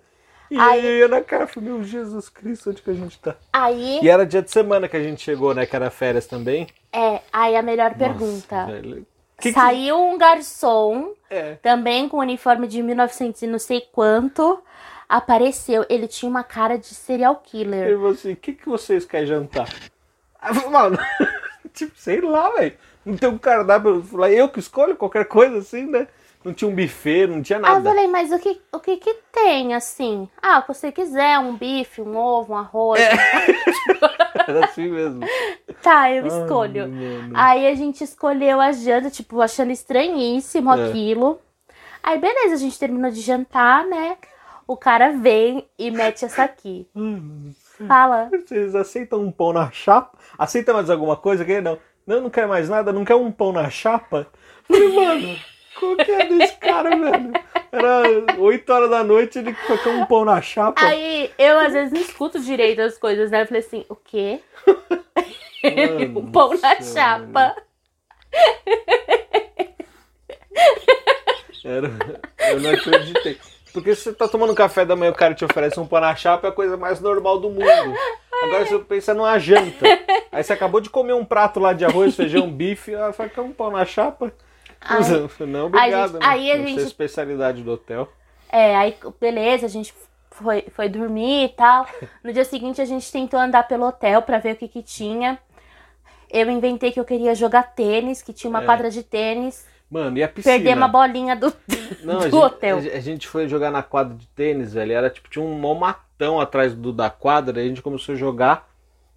E 0.49 0.57
Aí- 0.57 0.85
eu 0.85 0.97
ia 0.99 1.07
na 1.09 1.19
cara, 1.19 1.45
falei, 1.47 1.67
meu 1.69 1.83
Jesus 1.83 2.29
Cristo, 2.29 2.69
onde 2.69 2.81
que 2.81 2.89
a 2.91 2.93
gente 2.93 3.19
tá? 3.19 3.35
Aí, 3.51 3.99
E 4.01 4.09
era 4.09 4.25
dia 4.25 4.41
de 4.41 4.49
semana 4.49 4.87
que 4.87 4.95
a 4.95 5.03
gente 5.03 5.21
chegou, 5.21 5.53
né? 5.53 5.65
Que 5.65 5.75
era 5.75 5.89
férias 5.89 6.27
também. 6.27 6.67
é, 6.93 7.19
aí 7.33 7.57
a 7.57 7.61
melhor 7.61 7.89
Nossa, 7.91 7.97
pergunta. 7.99 8.65
velho. 8.67 9.05
Que 9.43 9.49
que- 9.53 9.59
Saiu 9.59 9.97
um 10.01 10.17
garçom 10.17 11.13
É. 11.29 11.55
também 11.55 12.07
com 12.07 12.17
uniforme 12.17 12.67
de 12.67 12.81
1900 12.81 13.41
e 13.41 13.47
não 13.47 13.59
sei 13.59 13.81
quanto, 13.91 14.61
apareceu. 15.07 15.85
Ele 15.89 16.07
tinha 16.07 16.29
uma 16.29 16.43
cara 16.43 16.77
de 16.77 16.87
serial 16.87 17.35
killer. 17.35 17.89
E 17.89 17.95
você, 17.95 18.31
o 18.31 18.35
que, 18.35 18.53
que 18.53 18.67
vocês 18.69 19.05
querem 19.05 19.27
jantar? 19.27 19.67
Eu 20.47 20.55
falei, 20.55 20.69
Mano, 20.69 20.97
tipo, 21.73 21.91
sei 21.97 22.21
lá, 22.21 22.49
velho. 22.51 22.73
Não 23.05 23.17
tem 23.17 23.27
um 23.29 23.37
cardápio. 23.37 23.95
Eu 23.95 24.03
falei, 24.03 24.39
eu 24.39 24.47
que 24.47 24.59
escolho 24.59 24.95
qualquer 24.95 25.25
coisa 25.25 25.57
assim, 25.57 25.85
né? 25.85 26.07
Não 26.43 26.53
tinha 26.53 26.69
um 26.69 26.75
buffet, 26.75 27.27
não 27.27 27.41
tinha 27.41 27.57
Aí 27.59 27.63
eu 27.65 27.69
nada. 27.75 27.89
falei, 27.89 28.07
mas 28.07 28.31
o 28.31 28.39
que, 28.39 28.61
o 28.71 28.79
que 28.79 28.97
que 28.97 29.13
tem, 29.31 29.73
assim? 29.73 30.27
Ah, 30.41 30.59
o 30.59 30.61
que 30.63 30.73
você 30.73 30.91
quiser, 30.91 31.39
um 31.39 31.55
bife, 31.55 32.01
um 32.01 32.17
ovo, 32.17 32.53
um 32.53 32.57
arroz. 32.57 32.99
É. 33.01 33.11
Era 34.47 34.65
assim 34.65 34.89
mesmo. 34.89 35.21
Tá, 35.81 36.11
eu 36.11 36.23
Ai, 36.23 36.29
escolho. 36.41 36.87
mano. 36.89 37.31
Aí 37.33 37.67
a 37.67 37.75
gente 37.75 38.03
escolheu 38.03 38.59
a 38.59 38.71
janta, 38.71 39.09
tipo, 39.09 39.41
achando 39.41 39.71
estranhíssimo 39.71 40.73
É. 40.73 40.89
aquilo. 40.89 41.39
Aí, 42.01 42.19
beleza, 42.19 42.55
a 42.55 42.57
gente 42.57 42.77
terminou 42.77 43.09
de 43.09 43.21
jantar, 43.21 43.85
né? 43.85 44.17
O 44.67 44.75
cara 44.75 45.11
vem 45.11 45.65
e 45.79 45.89
mete 45.91 46.25
essa 46.25 46.43
aqui. 46.43 46.87
Fala. 47.87 48.29
Vocês 48.29 48.75
aceitam 48.75 49.21
um 49.21 49.31
pão 49.31 49.53
na 49.53 49.71
chapa? 49.71 50.17
Aceita 50.37 50.73
mais 50.73 50.89
alguma 50.89 51.15
coisa? 51.15 51.45
Não. 51.61 51.77
Não, 52.05 52.21
não 52.23 52.29
quer 52.29 52.47
mais 52.47 52.67
nada? 52.67 52.91
Não 52.91 53.05
quer 53.05 53.15
um 53.15 53.31
pão 53.31 53.53
na 53.53 53.69
chapa? 53.69 54.27
Falei, 54.67 54.93
mano, 54.93 55.37
qual 55.79 55.95
que 55.95 56.11
é 56.11 56.25
desse 56.25 56.55
cara, 56.57 56.89
velho? 56.89 57.33
Era 57.71 58.39
8 58.39 58.73
horas 58.73 58.89
da 58.89 59.03
noite, 59.03 59.39
ele 59.39 59.53
quer 59.53 59.89
um 59.89 60.05
pão 60.05 60.25
na 60.25 60.41
chapa. 60.41 60.81
Aí 60.83 61.31
eu 61.37 61.59
às 61.59 61.73
vezes 61.73 61.91
não 61.91 62.01
escuto 62.01 62.39
direito 62.39 62.81
as 62.81 62.97
coisas, 62.97 63.31
né? 63.31 63.41
Eu 63.41 63.47
falei 63.47 63.61
assim, 63.61 63.85
o 63.89 63.95
quê? 63.95 64.39
Mano 65.63 66.19
um 66.19 66.31
pão 66.31 66.49
na 66.61 66.81
céu, 66.81 66.93
chapa. 66.93 67.55
Era, 71.65 71.91
eu 72.49 72.59
não 72.59 72.71
acreditei. 72.71 73.39
Porque 73.71 73.95
você 73.95 74.13
tá 74.13 74.27
tomando 74.27 74.53
café 74.53 74.85
da 74.85 74.95
manhã 74.95 75.11
o 75.11 75.15
cara 75.15 75.33
te 75.33 75.43
oferece 75.43 75.79
um 75.79 75.87
pão 75.87 75.99
na 75.99 76.15
chapa, 76.15 76.47
é 76.47 76.49
a 76.49 76.53
coisa 76.53 76.77
mais 76.77 76.99
normal 76.99 77.39
do 77.39 77.49
mundo. 77.49 77.97
Agora 78.43 78.65
você 78.65 78.77
pensa 78.79 79.13
numa 79.13 79.39
janta. 79.39 79.85
Aí 80.31 80.43
você 80.43 80.53
acabou 80.53 80.79
de 80.79 80.89
comer 80.89 81.13
um 81.13 81.25
prato 81.25 81.59
lá 81.59 81.73
de 81.73 81.85
arroz, 81.85 82.15
feijão, 82.15 82.51
bife, 82.51 82.93
aí 82.93 83.13
fala 83.13 83.29
que 83.29 83.39
é 83.39 83.43
um 83.43 83.51
pão 83.51 83.71
na 83.71 83.85
chapa. 83.85 84.31
Falei, 85.29 85.51
Não, 85.53 85.65
obrigado. 85.67 86.11
gente- 86.13 86.21
né? 86.21 86.27
aí 86.27 86.51
a 86.51 86.57
gente- 86.57 86.79
a 86.79 86.83
especialidade 86.83 87.61
do 87.63 87.71
hotel. 87.71 88.11
É, 88.51 88.75
aí 88.75 88.95
beleza, 89.19 89.65
a 89.65 89.69
gente 89.69 89.93
foi, 90.31 90.65
foi 90.75 90.89
dormir 90.89 91.45
e 91.45 91.49
tal. 91.49 91.87
No 92.23 92.31
dia 92.33 92.45
seguinte 92.45 92.81
a 92.81 92.85
gente 92.85 93.11
tentou 93.11 93.39
andar 93.39 93.67
pelo 93.67 93.87
hotel 93.87 94.21
pra 94.21 94.39
ver 94.39 94.53
o 94.53 94.55
que 94.57 94.67
que 94.67 94.81
tinha. 94.83 95.39
Eu 96.29 96.49
inventei 96.49 96.91
que 96.91 96.99
eu 96.99 97.05
queria 97.05 97.35
jogar 97.35 97.63
tênis, 97.75 98.21
que 98.21 98.33
tinha 98.33 98.49
uma 98.49 98.61
É. 98.61 98.65
quadra 98.65 98.89
de 98.89 99.03
tênis. 99.03 99.65
Mano, 99.89 100.17
e 100.17 100.23
a 100.23 100.27
piscina? 100.27 100.55
Perder 100.55 100.75
uma 100.75 100.87
bolinha 100.87 101.35
do, 101.35 101.53
Não, 102.03 102.15
a 102.15 102.17
do 102.17 102.23
gente, 102.23 102.35
hotel. 102.35 102.77
A, 102.77 102.97
a 102.97 102.99
gente 102.99 103.27
foi 103.27 103.47
jogar 103.47 103.69
na 103.69 103.83
quadra 103.83 104.15
de 104.15 104.25
tênis, 104.29 104.73
velho. 104.73 104.91
Era 104.93 105.09
tipo, 105.09 105.29
tinha 105.29 105.45
um 105.45 105.53
mó 105.53 105.75
matão 105.75 106.41
atrás 106.41 106.73
do, 106.73 106.91
da 106.91 107.09
quadra. 107.11 107.59
Aí 107.59 107.65
a 107.65 107.69
gente 107.69 107.81
começou 107.83 108.13
a 108.15 108.17
jogar. 108.17 108.67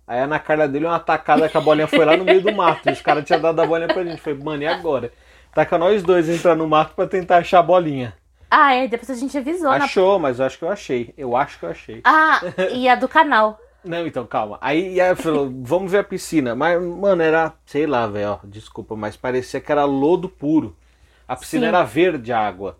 Aí 0.07 0.21
a 0.21 0.25
Ana 0.25 0.39
Carla 0.39 0.69
dele 0.69 0.85
uma 0.85 1.01
tacada 1.01 1.49
que 1.49 1.57
a 1.57 1.61
bolinha 1.61 1.87
foi 1.87 2.05
lá 2.05 2.17
no 2.17 2.25
meio 2.25 2.43
do 2.43 2.53
mato. 2.53 2.89
E 2.89 2.93
os 2.93 3.01
caras 3.01 3.25
tinham 3.25 3.41
dado 3.41 3.59
a 3.61 3.67
bolinha 3.67 3.89
pra 3.89 4.05
gente. 4.05 4.21
Foi, 4.21 4.35
mano, 4.35 4.63
e 4.63 4.67
agora? 4.67 5.11
Taca 5.57 5.79
nós 5.79 6.03
dois 6.03 6.29
entrar 6.29 6.55
no 6.55 6.69
mato 6.69 6.95
pra 6.95 7.07
tentar 7.07 7.39
achar 7.39 7.61
a 7.61 7.63
bolinha. 7.63 8.13
Ah, 8.51 8.75
é, 8.75 8.87
depois 8.87 9.09
a 9.09 9.15
gente 9.15 9.39
avisou 9.39 9.71
na. 9.71 9.87
Achou, 9.87 10.19
mas 10.19 10.39
eu 10.39 10.45
acho 10.45 10.59
que 10.59 10.65
eu 10.65 10.69
achei. 10.69 11.15
Eu 11.17 11.35
acho 11.35 11.59
que 11.59 11.65
eu 11.65 11.71
achei. 11.71 12.01
Ah, 12.05 12.43
e 12.75 12.87
a 12.87 12.95
do 12.95 13.09
canal. 13.09 13.59
Não, 13.83 14.07
então, 14.07 14.27
calma. 14.27 14.59
Aí, 14.61 14.97
e 14.97 15.01
aí 15.01 15.17
falou, 15.17 15.51
vamos 15.63 15.93
ver 15.93 15.99
a 16.01 16.05
piscina. 16.05 16.55
Mas, 16.55 16.79
mano, 16.83 17.23
era, 17.23 17.55
sei 17.65 17.87
lá, 17.87 18.07
velho, 18.07 18.33
ó, 18.33 18.39
desculpa, 18.45 18.95
mas 18.95 19.17
parecia 19.17 19.59
que 19.59 19.73
era 19.73 19.87
lodo 19.87 20.29
puro. 20.29 20.77
A 21.27 21.35
piscina 21.35 21.63
Sim. 21.63 21.69
era 21.69 21.85
verde 21.85 22.35
a 22.35 22.39
água. 22.39 22.77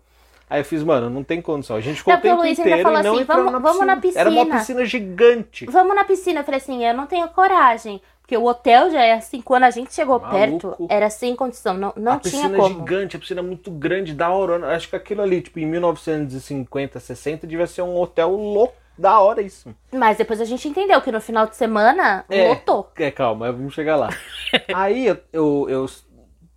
Aí 0.49 0.61
eu 0.61 0.65
fiz, 0.65 0.81
mano, 0.83 1.09
não 1.09 1.23
tem 1.23 1.41
condição. 1.41 1.75
A 1.75 1.81
gente 1.81 1.97
ficou 1.97 2.13
Não, 2.13 2.19
o 2.19 2.21
tempo 2.21 2.35
o 2.35 2.37
Luiz 2.39 2.57
ainda 2.59 2.61
inteiro 2.61 2.79
e 2.79 2.83
falou 2.83 3.03
não 3.03 3.15
assim, 3.15 3.23
vamos- 3.25 3.51
na 3.51 3.59
vamos 3.59 3.71
piscina. 3.71 3.85
na 3.85 4.19
Era 4.21 4.29
uma 4.29 4.45
piscina. 4.45 4.59
piscina 4.59 4.85
gigante. 4.85 5.65
Vamos 5.65 5.95
na 5.95 6.03
piscina. 6.05 6.39
Eu 6.39 6.43
falei 6.45 6.57
assim, 6.59 6.85
eu 6.85 6.93
não 6.93 7.05
tenho 7.07 7.27
coragem. 7.29 8.01
Porque 8.21 8.35
o 8.37 8.45
hotel 8.45 8.89
já 8.91 9.01
é 9.03 9.13
assim, 9.13 9.41
quando 9.41 9.63
a 9.63 9.69
gente 9.69 9.93
chegou 9.93 10.19
Maluco. 10.19 10.37
perto, 10.69 10.87
era 10.89 11.09
sem 11.09 11.33
condição. 11.35 11.75
Não, 11.75 11.93
não 11.95 12.13
a 12.13 12.19
tinha 12.19 12.41
piscina 12.43 12.57
como. 12.57 12.79
gigante, 12.79 13.15
a 13.15 13.19
piscina 13.19 13.41
muito 13.41 13.71
grande, 13.71 14.13
da 14.13 14.29
hora. 14.29 14.75
Acho 14.75 14.89
que 14.89 14.95
aquilo 14.97 15.21
ali, 15.21 15.41
tipo, 15.41 15.59
em 15.59 15.65
1950, 15.65 16.99
60, 16.99 17.47
devia 17.47 17.67
ser 17.67 17.81
um 17.83 17.97
hotel 17.97 18.31
louco, 18.31 18.75
da 18.97 19.19
hora 19.19 19.41
isso. 19.41 19.73
Mas 19.93 20.17
depois 20.17 20.41
a 20.41 20.45
gente 20.45 20.67
entendeu 20.67 20.99
que 21.01 21.11
no 21.11 21.21
final 21.21 21.45
de 21.47 21.55
semana 21.55 22.25
É. 22.29 22.49
lotou. 22.49 22.91
É, 22.97 23.11
calma, 23.11 23.51
vamos 23.51 23.73
chegar 23.73 23.95
lá. 23.95 24.09
Aí 24.73 25.07
eu, 25.07 25.17
eu, 25.31 25.67
eu 25.69 25.85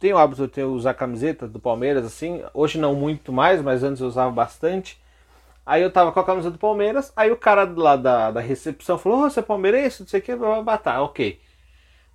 tenho 0.00 0.16
o 0.16 0.20
hábito 0.20 0.48
de 0.48 0.62
usar 0.64 0.94
camiseta 0.94 1.48
do 1.48 1.60
Palmeiras, 1.60 2.06
assim. 2.06 2.42
Hoje 2.54 2.78
não 2.78 2.94
muito 2.96 3.32
mais, 3.32 3.62
mas 3.62 3.84
antes 3.84 4.02
eu 4.02 4.08
usava 4.08 4.32
bastante. 4.32 5.00
Aí 5.66 5.82
eu 5.82 5.92
tava 5.92 6.12
com 6.12 6.20
a 6.20 6.24
camisa 6.24 6.50
do 6.50 6.58
Palmeiras, 6.58 7.12
aí 7.16 7.30
o 7.30 7.36
cara 7.36 7.64
lá 7.76 7.96
da, 7.96 8.30
da 8.32 8.40
recepção 8.40 8.98
falou, 8.98 9.20
ô, 9.26 9.30
você 9.30 9.40
é 9.40 9.42
palmeirense, 9.42 10.02
não 10.02 10.08
sei 10.08 10.20
o 10.20 10.22
que, 10.22 10.34
vai 10.36 10.62
batar, 10.62 11.02
ok. 11.02 11.40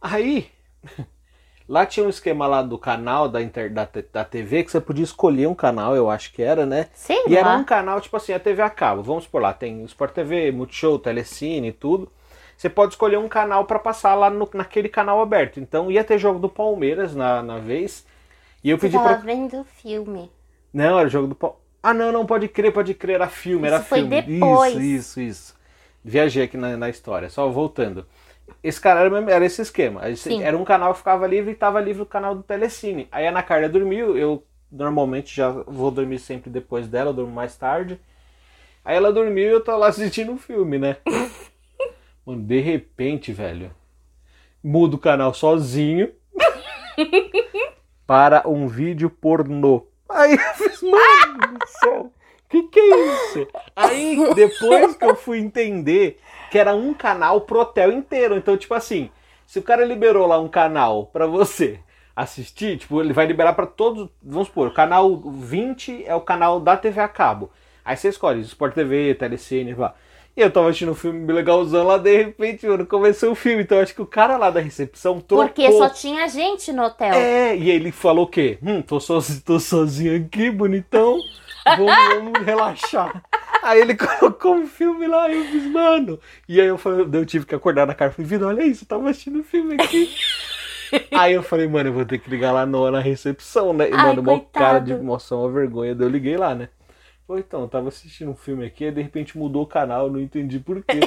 Aí, 0.01 0.49
lá 1.67 1.85
tinha 1.85 2.05
um 2.05 2.09
esquema 2.09 2.47
lá 2.47 2.61
do 2.61 2.77
canal 2.77 3.29
da, 3.29 3.41
inter, 3.41 3.73
da, 3.73 3.87
da 4.11 4.25
TV 4.25 4.63
que 4.63 4.71
você 4.71 4.81
podia 4.81 5.03
escolher 5.03 5.47
um 5.47 5.55
canal, 5.55 5.95
eu 5.95 6.09
acho 6.09 6.31
que 6.33 6.41
era, 6.43 6.65
né? 6.65 6.89
Sei 6.93 7.21
E 7.25 7.35
era 7.35 7.49
lá. 7.49 7.55
um 7.55 7.63
canal, 7.63 7.99
tipo 8.01 8.15
assim, 8.17 8.33
a 8.33 8.39
TV 8.39 8.61
a 8.61 8.69
cabo. 8.69 9.01
Vamos 9.03 9.27
por 9.27 9.41
lá, 9.41 9.53
tem 9.53 9.83
Sport 9.85 10.13
TV, 10.13 10.51
Multishow, 10.51 10.99
Telecine 10.99 11.69
e 11.69 11.73
tudo. 11.73 12.11
Você 12.57 12.69
pode 12.69 12.93
escolher 12.93 13.17
um 13.17 13.27
canal 13.29 13.65
pra 13.65 13.79
passar 13.79 14.15
lá 14.15 14.29
no- 14.29 14.49
naquele 14.53 14.89
canal 14.89 15.21
aberto. 15.21 15.59
Então 15.59 15.91
ia 15.91 16.03
ter 16.03 16.17
jogo 16.19 16.39
do 16.39 16.49
Palmeiras 16.49 17.15
na, 17.15 17.41
na 17.43 17.59
vez. 17.59 18.05
E 18.63 18.69
eu 18.69 18.77
Você 18.77 18.87
pedi 18.87 18.99
tava 18.99 19.17
pra. 19.17 19.17
vendo 19.17 19.65
filme. 19.65 20.31
Não, 20.73 20.99
era 20.99 21.09
jogo 21.09 21.27
do 21.27 21.35
Palmeiras. 21.35 21.65
Ah, 21.81 21.93
não, 21.93 22.11
não, 22.11 22.25
pode 22.25 22.47
crer, 22.47 22.73
pode 22.73 22.93
crer, 22.95 23.15
era 23.15 23.27
filme, 23.29 23.67
era 23.67 23.79
Isso 23.79 23.83
foi 23.83 24.01
filme. 24.01 24.09
depois. 24.09 24.75
Isso, 24.75 24.79
isso, 24.79 25.21
isso. 25.21 25.55
Viajei 26.03 26.43
aqui 26.43 26.57
na, 26.57 26.75
na 26.77 26.89
história, 26.89 27.29
só 27.29 27.47
voltando. 27.49 28.05
Esse 28.63 28.81
cara 28.81 29.01
era, 29.01 29.31
era 29.31 29.45
esse 29.45 29.61
esquema. 29.61 30.01
Sim. 30.15 30.41
Era 30.41 30.57
um 30.57 30.63
canal 30.65 30.93
que 30.93 30.99
ficava 30.99 31.27
livre 31.27 31.51
e 31.51 31.55
tava 31.55 31.81
livre 31.81 32.03
o 32.03 32.05
canal 32.05 32.35
do 32.35 32.43
Telecine. 32.43 33.07
Aí 33.11 33.27
a 33.27 33.29
Ana 33.31 33.43
Carla 33.43 33.69
dormiu, 33.69 34.17
eu 34.17 34.43
normalmente 34.71 35.35
já 35.35 35.49
vou 35.51 35.91
dormir 35.91 36.19
sempre 36.19 36.49
depois 36.49 36.87
dela, 36.87 37.11
eu 37.11 37.13
durmo 37.13 37.33
mais 37.33 37.55
tarde. 37.57 37.99
Aí 38.85 38.95
ela 38.97 39.13
dormiu 39.13 39.45
e 39.49 39.51
eu 39.53 39.63
tô 39.63 39.75
lá 39.77 39.87
assistindo 39.89 40.33
o 40.33 40.37
filme, 40.37 40.79
né? 40.79 40.97
Mano, 42.25 42.41
de 42.41 42.59
repente, 42.59 43.31
velho, 43.31 43.71
muda 44.63 44.95
o 44.95 44.99
canal 44.99 45.33
sozinho 45.33 46.11
para 48.07 48.47
um 48.47 48.67
vídeo 48.67 49.09
pornô. 49.09 49.85
Aí 50.09 50.33
eu 50.33 50.53
fiz, 50.55 50.81
mano 50.81 51.59
do 51.59 51.67
céu, 51.67 52.11
que 52.49 52.63
que 52.63 52.79
é 52.79 53.13
isso? 53.13 53.47
Aí 53.75 54.17
depois 54.33 54.95
que 54.95 55.05
eu 55.05 55.15
fui 55.15 55.39
entender 55.39 56.19
que 56.49 56.57
era 56.57 56.73
um 56.73 56.93
canal 56.93 57.41
pro 57.41 57.59
hotel 57.59 57.91
inteiro. 57.91 58.35
Então, 58.35 58.57
tipo 58.57 58.73
assim, 58.73 59.11
se 59.45 59.59
o 59.59 59.63
cara 59.63 59.85
liberou 59.85 60.25
lá 60.25 60.39
um 60.39 60.47
canal 60.47 61.05
pra 61.07 61.27
você 61.27 61.79
assistir, 62.15 62.77
tipo, 62.77 63.01
ele 63.01 63.13
vai 63.13 63.25
liberar 63.25 63.53
pra 63.53 63.65
todos, 63.65 64.09
vamos 64.23 64.47
supor, 64.47 64.69
o 64.69 64.73
canal 64.73 65.15
20 65.17 66.05
é 66.05 66.15
o 66.15 66.21
canal 66.21 66.59
da 66.59 66.77
TV 66.77 67.01
a 67.01 67.07
cabo. 67.07 67.51
Aí 67.83 67.95
você 67.95 68.07
escolhe 68.09 68.41
Sport 68.41 68.73
TV, 68.73 69.13
Telecine, 69.13 69.75
lá. 69.75 69.93
E 70.37 70.41
eu 70.41 70.51
tava 70.51 70.67
assistindo 70.67 70.91
um 70.91 70.95
filme 70.95 71.31
legalzão 71.31 71.85
lá, 71.85 71.97
de 71.97 72.15
repente, 72.15 72.67
mano, 72.67 72.85
começou 72.85 73.31
o 73.31 73.35
filme. 73.35 73.63
Então 73.63 73.79
acho 73.79 73.95
que 73.95 74.01
o 74.01 74.05
cara 74.05 74.35
lá 74.35 74.49
da 74.49 74.59
recepção 74.59 75.21
trocou. 75.21 75.45
Porque 75.45 75.71
só 75.71 75.87
tinha 75.89 76.27
gente 76.27 76.73
no 76.73 76.83
hotel. 76.83 77.13
É, 77.13 77.55
e 77.55 77.69
ele 77.69 77.89
falou 77.89 78.25
o 78.25 78.27
quê? 78.27 78.57
Hum, 78.61 78.81
tô, 78.81 78.99
sozinho, 78.99 79.41
tô 79.45 79.59
sozinho 79.59 80.17
aqui, 80.17 80.51
bonitão. 80.51 81.21
Vamos, 81.65 81.93
vamos 82.15 82.45
relaxar. 82.45 83.23
Aí 83.63 83.79
ele 83.79 83.95
colocou 83.97 84.55
um 84.55 84.67
filme 84.67 85.07
lá 85.07 85.29
e 85.29 85.37
eu 85.37 85.45
fiz, 85.45 85.65
mano. 85.71 86.19
E 86.49 86.59
aí 86.59 86.67
eu 86.67 86.77
falei, 86.77 87.07
eu 87.11 87.25
tive 87.25 87.45
que 87.45 87.55
acordar 87.55 87.87
na 87.87 87.95
cara. 87.95 88.11
Falei, 88.11 88.27
vida, 88.27 88.45
olha 88.45 88.63
isso, 88.63 88.83
eu 88.83 88.87
tava 88.89 89.09
assistindo 89.09 89.39
o 89.39 89.43
filme 89.43 89.75
aqui. 89.75 90.13
aí 91.11 91.33
eu 91.33 91.43
falei, 91.43 91.65
mano, 91.65 91.89
eu 91.89 91.93
vou 91.93 92.05
ter 92.05 92.19
que 92.19 92.29
ligar 92.29 92.51
lá 92.51 92.65
no, 92.65 92.91
na 92.91 92.99
recepção, 92.99 93.71
né? 93.71 93.89
E, 93.89 93.93
Ai, 93.93 94.05
mano, 94.05 94.21
uma 94.21 94.39
cara 94.39 94.79
de 94.79 94.91
emoção, 94.91 95.39
uma 95.41 95.51
vergonha. 95.51 95.95
Eu 95.97 96.09
liguei 96.09 96.35
lá, 96.35 96.53
né? 96.53 96.67
Falei, 97.27 97.43
então, 97.47 97.61
eu 97.61 97.67
tava 97.67 97.87
assistindo 97.87 98.29
um 98.29 98.35
filme 98.35 98.63
aqui, 98.67 98.85
aí 98.85 98.91
de 98.91 99.01
repente 99.01 99.35
mudou 99.35 99.63
o 99.63 99.65
canal, 99.65 100.11
não 100.11 100.19
entendi 100.19 100.59
por 100.59 100.83
quê. 100.83 100.99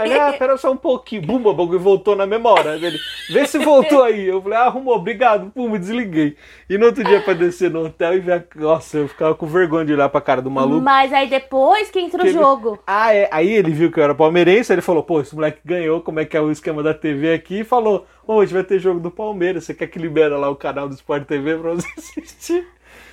Aí, 0.00 0.14
ah, 0.18 0.32
pera 0.32 0.56
só 0.56 0.72
um 0.72 0.76
pouquinho. 0.78 1.20
Bum, 1.20 1.36
o 1.46 1.52
bagulho 1.54 1.78
voltou 1.78 2.16
na 2.16 2.24
memória. 2.26 2.70
Aí 2.70 2.82
Ele, 2.82 2.96
vê 3.30 3.46
se 3.46 3.58
voltou 3.58 4.02
aí. 4.02 4.26
Eu 4.26 4.40
falei, 4.40 4.56
ah, 4.56 4.62
arrumou, 4.62 4.94
obrigado. 4.94 5.50
Pum, 5.50 5.68
me 5.68 5.78
desliguei. 5.78 6.36
E 6.70 6.78
no 6.78 6.86
outro 6.86 7.04
dia 7.04 7.20
pra 7.20 7.34
descer 7.34 7.70
no 7.70 7.84
hotel 7.84 8.14
e 8.14 8.20
ver, 8.20 8.46
nossa, 8.56 8.96
eu 8.96 9.08
ficava 9.08 9.34
com 9.34 9.44
vergonha 9.46 9.84
de 9.84 9.92
olhar 9.92 10.08
pra 10.08 10.22
cara 10.22 10.40
do 10.40 10.50
maluco. 10.50 10.80
Mas 10.80 11.12
aí 11.12 11.28
depois 11.28 11.90
que 11.90 12.00
entra 12.00 12.18
o 12.18 12.22
Que 12.22 12.28
ele- 12.30 12.38
jogo. 12.38 12.78
Ah, 12.86 13.12
é. 13.14 13.28
Aí 13.30 13.50
ele 13.50 13.70
viu 13.70 13.92
que 13.92 14.00
eu 14.00 14.04
era 14.04 14.14
palmeirense, 14.14 14.72
ele 14.72 14.80
falou, 14.80 15.02
pô, 15.02 15.20
esse 15.20 15.34
moleque 15.34 15.58
ganhou, 15.62 16.00
como 16.00 16.18
é 16.20 16.24
que 16.24 16.34
é 16.36 16.40
o 16.40 16.50
esquema 16.50 16.82
da 16.82 16.94
TV 16.94 17.34
aqui? 17.34 17.60
E 17.60 17.64
falou, 17.64 18.06
hoje 18.26 18.54
vai 18.54 18.64
ter 18.64 18.78
jogo 18.78 19.00
do 19.00 19.10
Palmeiras, 19.10 19.64
você 19.64 19.74
quer 19.74 19.88
que 19.88 19.98
libera 19.98 20.38
lá 20.38 20.48
o 20.48 20.56
canal 20.56 20.88
do 20.88 20.94
Sport 20.94 21.24
TV 21.26 21.58
pra 21.58 21.72
você 21.74 21.88
assistir? 21.98 22.66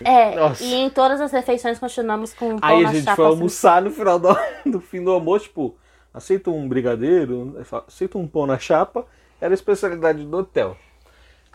É, 0.03 0.35
Nossa. 0.35 0.63
e 0.63 0.73
em 0.73 0.89
todas 0.89 1.21
as 1.21 1.31
refeições 1.31 1.79
continuamos 1.79 2.33
com 2.33 2.57
pão 2.57 2.69
Aí 2.69 2.85
a 2.85 2.91
gente 2.91 3.03
foi 3.05 3.25
assim. 3.25 3.35
almoçar 3.35 3.81
no 3.81 3.91
final 3.91 4.19
do, 4.19 4.35
no 4.65 4.79
fim 4.81 5.03
do 5.03 5.11
almoço, 5.11 5.45
tipo, 5.45 5.75
aceita 6.13 6.49
um 6.49 6.67
brigadeiro, 6.67 7.57
falo, 7.63 7.85
aceita 7.87 8.17
um 8.17 8.27
pão 8.27 8.45
na 8.45 8.57
chapa, 8.59 9.05
era 9.39 9.53
a 9.53 9.55
especialidade 9.55 10.23
do 10.23 10.37
hotel. 10.37 10.75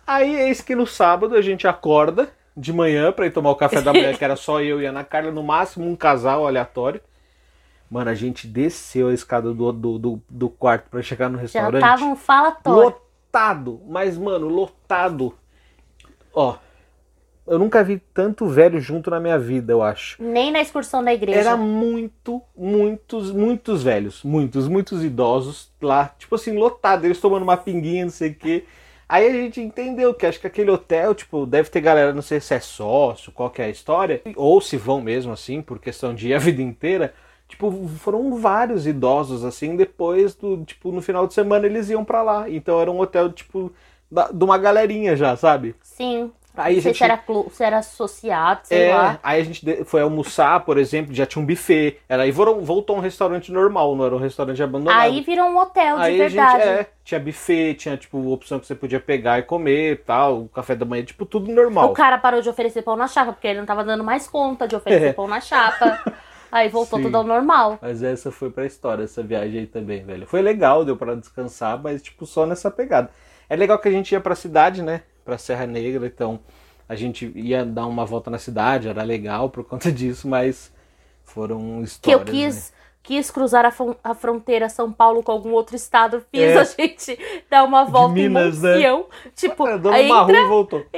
Aí 0.06 0.34
eis 0.42 0.60
que 0.60 0.74
no 0.74 0.86
sábado 0.86 1.34
a 1.34 1.42
gente 1.42 1.68
acorda 1.68 2.30
de 2.56 2.72
manhã 2.72 3.12
pra 3.12 3.26
ir 3.26 3.30
tomar 3.30 3.50
o 3.50 3.56
café 3.56 3.80
da 3.80 3.92
manhã, 3.92 4.12
que 4.16 4.24
era 4.24 4.36
só 4.36 4.60
eu 4.60 4.80
e 4.80 4.86
a 4.86 4.90
Ana 4.90 5.04
Carla, 5.04 5.30
no 5.30 5.42
máximo 5.42 5.88
um 5.88 5.94
casal 5.96 6.46
aleatório. 6.46 7.00
Mano, 7.90 8.10
a 8.10 8.14
gente 8.14 8.46
desceu 8.46 9.08
a 9.08 9.12
escada 9.14 9.52
do, 9.52 9.72
do, 9.72 9.98
do, 9.98 10.22
do 10.28 10.48
quarto 10.48 10.88
pra 10.88 11.02
chegar 11.02 11.28
no 11.28 11.36
Já 11.38 11.42
restaurante. 11.42 11.80
tava 11.80 12.04
um 12.04 12.14
falatório. 12.14 12.82
Lotado, 12.84 13.80
mas 13.88 14.16
mano, 14.16 14.46
lotado. 14.48 15.34
Ó, 16.32 16.56
eu 17.50 17.58
nunca 17.58 17.82
vi 17.82 17.98
tanto 18.14 18.46
velho 18.46 18.80
junto 18.80 19.10
na 19.10 19.18
minha 19.18 19.38
vida, 19.38 19.72
eu 19.72 19.82
acho. 19.82 20.22
Nem 20.22 20.52
na 20.52 20.60
excursão 20.60 21.02
da 21.02 21.12
igreja. 21.12 21.38
Era 21.40 21.56
muito, 21.56 22.40
muitos, 22.56 23.32
muitos 23.32 23.82
velhos, 23.82 24.22
muitos, 24.22 24.68
muitos 24.68 25.02
idosos 25.04 25.70
lá, 25.82 26.14
tipo 26.16 26.36
assim, 26.36 26.56
lotado, 26.56 27.04
eles 27.04 27.20
tomando 27.20 27.42
uma 27.42 27.56
pinguinha, 27.56 28.04
não 28.04 28.12
sei 28.12 28.30
o 28.30 28.34
quê. 28.34 28.64
Aí 29.08 29.26
a 29.26 29.32
gente 29.32 29.60
entendeu 29.60 30.14
que 30.14 30.24
acho 30.24 30.38
que 30.40 30.46
aquele 30.46 30.70
hotel, 30.70 31.12
tipo, 31.14 31.44
deve 31.44 31.68
ter 31.68 31.80
galera, 31.80 32.12
não 32.14 32.22
sei 32.22 32.38
se 32.40 32.54
é 32.54 32.60
sócio, 32.60 33.32
qual 33.32 33.50
que 33.50 33.60
é 33.60 33.64
a 33.64 33.68
história, 33.68 34.22
ou 34.36 34.60
se 34.60 34.76
vão 34.76 35.00
mesmo 35.00 35.32
assim, 35.32 35.60
por 35.60 35.80
questão 35.80 36.14
de 36.14 36.28
ir 36.28 36.34
a 36.34 36.38
vida 36.38 36.62
inteira. 36.62 37.12
Tipo, 37.48 37.88
foram 37.98 38.36
vários 38.36 38.86
idosos 38.86 39.44
assim, 39.44 39.74
depois 39.74 40.36
do, 40.36 40.64
tipo, 40.64 40.92
no 40.92 41.02
final 41.02 41.26
de 41.26 41.34
semana 41.34 41.66
eles 41.66 41.90
iam 41.90 42.04
pra 42.04 42.22
lá. 42.22 42.48
Então 42.48 42.80
era 42.80 42.88
um 42.88 43.00
hotel, 43.00 43.32
tipo, 43.32 43.72
da- 44.08 44.30
de 44.30 44.44
uma 44.44 44.56
galerinha 44.56 45.16
já, 45.16 45.34
sabe? 45.36 45.74
Sim. 45.82 46.30
Aí 46.62 46.76
não 46.76 46.82
sei 46.82 46.92
gente 46.92 46.98
se 46.98 47.04
era, 47.04 47.22
se 47.50 47.64
era 47.64 47.78
associado, 47.78 48.60
sei 48.64 48.84
é, 48.84 48.94
lá. 48.94 49.18
aí 49.22 49.40
a 49.40 49.44
gente 49.44 49.84
foi 49.84 50.00
almoçar, 50.02 50.60
por 50.60 50.78
exemplo, 50.78 51.14
já 51.14 51.26
tinha 51.26 51.42
um 51.42 51.46
buffet. 51.46 51.98
Era, 52.08 52.22
aí 52.24 52.30
voltou, 52.30 52.96
um 52.96 53.00
restaurante 53.00 53.52
normal, 53.52 53.94
não 53.96 54.04
era 54.06 54.14
um 54.14 54.18
restaurante 54.18 54.62
abandonado. 54.62 55.00
Aí 55.00 55.20
virou 55.20 55.46
um 55.46 55.58
hotel 55.58 55.96
de 55.96 56.02
Aí 56.02 56.18
verdade. 56.18 56.62
gente, 56.64 56.68
é, 56.68 56.86
tinha 57.04 57.20
buffet, 57.20 57.74
tinha, 57.74 57.96
tipo, 57.96 58.30
opção 58.32 58.58
que 58.58 58.66
você 58.66 58.74
podia 58.74 59.00
pegar 59.00 59.38
e 59.38 59.42
comer 59.42 59.92
e 59.92 59.96
tal, 59.96 60.42
o 60.42 60.48
café 60.48 60.74
da 60.74 60.84
manhã, 60.84 61.04
tipo, 61.04 61.26
tudo 61.26 61.50
normal. 61.52 61.90
O 61.90 61.92
cara 61.92 62.18
parou 62.18 62.40
de 62.40 62.48
oferecer 62.48 62.82
pão 62.82 62.96
na 62.96 63.06
chapa, 63.08 63.32
porque 63.32 63.46
ele 63.48 63.58
não 63.60 63.66
tava 63.66 63.84
dando 63.84 64.04
mais 64.04 64.28
conta 64.28 64.66
de 64.68 64.76
oferecer 64.76 65.06
É. 65.08 65.12
pão 65.12 65.26
na 65.28 65.40
chapa. 65.40 66.00
Aí 66.52 66.68
voltou 66.68 66.98
Sim. 66.98 67.04
tudo 67.04 67.16
ao 67.16 67.22
normal. 67.24 67.78
Mas 67.80 68.02
essa 68.02 68.32
foi 68.32 68.50
pra 68.50 68.66
história, 68.66 69.04
essa 69.04 69.22
viagem 69.22 69.60
aí 69.60 69.66
também, 69.66 70.02
velho. 70.04 70.26
Foi 70.26 70.42
legal, 70.42 70.84
deu 70.84 70.96
pra 70.96 71.14
descansar, 71.14 71.80
mas, 71.80 72.02
tipo, 72.02 72.26
só 72.26 72.44
nessa 72.44 72.68
pegada. 72.70 73.08
É 73.48 73.54
legal 73.54 73.78
que 73.78 73.86
a 73.88 73.90
gente 73.92 74.10
ia 74.12 74.20
pra 74.20 74.34
cidade, 74.34 74.82
né, 74.82 75.02
pra 75.30 75.38
Serra 75.38 75.64
Negra, 75.64 76.06
então 76.08 76.40
a 76.88 76.96
gente 76.96 77.30
ia 77.36 77.64
dar 77.64 77.86
uma 77.86 78.04
volta 78.04 78.30
na 78.30 78.38
cidade, 78.38 78.88
era 78.88 79.04
legal 79.04 79.48
por 79.48 79.62
conta 79.64 79.92
disso, 79.92 80.26
mas 80.26 80.72
foram 81.24 81.78
Que 81.78 81.84
histórias, 81.84 82.20
eu 82.20 82.24
né? 82.26 82.32
quis, 82.32 82.72
quis 83.00 83.30
cruzar 83.30 83.64
a, 83.64 83.72
a 84.02 84.12
fronteira 84.12 84.68
São 84.68 84.90
Paulo 84.92 85.22
com 85.22 85.30
algum 85.30 85.52
outro 85.52 85.76
estado. 85.76 86.20
Fiz 86.32 86.40
É. 86.42 86.58
a 86.58 86.64
gente 86.64 87.16
dar 87.48 87.62
uma 87.62 87.84
volta 87.84 88.14
Minas, 88.14 88.58
em 88.58 88.62
né? 88.62 88.90
Monção. 88.90 89.06
Tipo, 89.36 89.68
É, 89.68 89.78
deu 89.78 89.92
aí 89.92 90.06
uma 90.06 90.22
rua 90.22 90.30
entra... 90.32 90.40
e 90.42 90.48
voltou. 90.48 90.84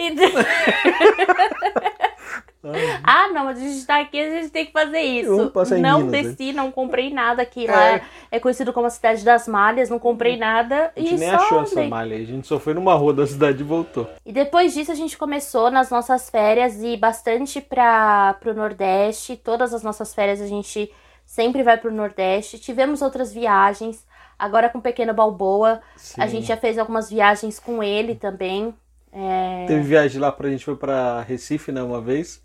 ah, 3.02 3.28
não, 3.28 3.44
mas 3.46 3.58
a 3.58 3.60
gente 3.60 3.84
tá 3.84 4.00
aqui, 4.00 4.20
a 4.20 4.30
gente 4.30 4.50
tem 4.50 4.66
que 4.66 4.72
fazer 4.72 5.00
isso. 5.00 5.52
Não 5.80 6.00
Minas, 6.00 6.04
né? 6.04 6.22
desci, 6.22 6.52
não 6.52 6.70
comprei 6.70 7.12
nada 7.12 7.42
aqui. 7.42 7.66
É. 7.66 7.70
Lá 7.70 8.00
é, 8.30 8.38
conhecido 8.38 8.72
como 8.72 8.86
a 8.86 8.90
cidade 8.90 9.24
das 9.24 9.48
malhas, 9.48 9.90
não 9.90 9.98
comprei 9.98 10.36
nada. 10.36 10.92
A 10.96 11.00
gente 11.00 11.14
e 11.14 11.18
nem 11.18 11.30
achou 11.30 11.62
essa 11.62 11.74
andei. 11.74 11.88
malha 11.88 12.16
aí, 12.16 12.22
a 12.22 12.26
gente 12.26 12.46
só 12.46 12.58
foi 12.58 12.74
numa 12.74 12.94
rua 12.94 13.12
da 13.12 13.26
cidade 13.26 13.60
e 13.60 13.64
voltou. 13.64 14.08
E 14.24 14.32
depois 14.32 14.74
disso 14.74 14.92
a 14.92 14.94
gente 14.94 15.18
começou 15.18 15.70
nas 15.70 15.90
nossas 15.90 16.30
férias 16.30 16.82
e 16.82 16.96
bastante 16.96 17.60
para 17.60 18.34
pro 18.34 18.54
Nordeste. 18.54 19.36
Todas 19.36 19.74
as 19.74 19.82
nossas 19.82 20.14
férias 20.14 20.40
a 20.40 20.46
gente 20.46 20.92
sempre 21.26 21.62
vai 21.62 21.76
pro 21.76 21.92
Nordeste. 21.92 22.58
Tivemos 22.58 23.02
outras 23.02 23.32
viagens, 23.32 24.06
agora 24.38 24.68
com 24.68 24.78
o 24.78 24.82
Pequeno 24.82 25.12
Balboa. 25.12 25.80
A 26.16 26.26
Sim. 26.26 26.28
gente 26.28 26.46
já 26.46 26.56
fez 26.56 26.78
algumas 26.78 27.10
viagens 27.10 27.58
com 27.58 27.82
ele 27.82 28.14
também. 28.14 28.74
É, 29.12 29.66
Teve 29.66 29.82
viagem 29.82 30.20
lá 30.20 30.32
pra 30.32 30.48
gente 30.48 30.64
foi 30.64 30.76
pra 30.76 31.20
Recife, 31.22 31.70
né, 31.70 31.82
uma 31.82 32.00
vez. 32.00 32.42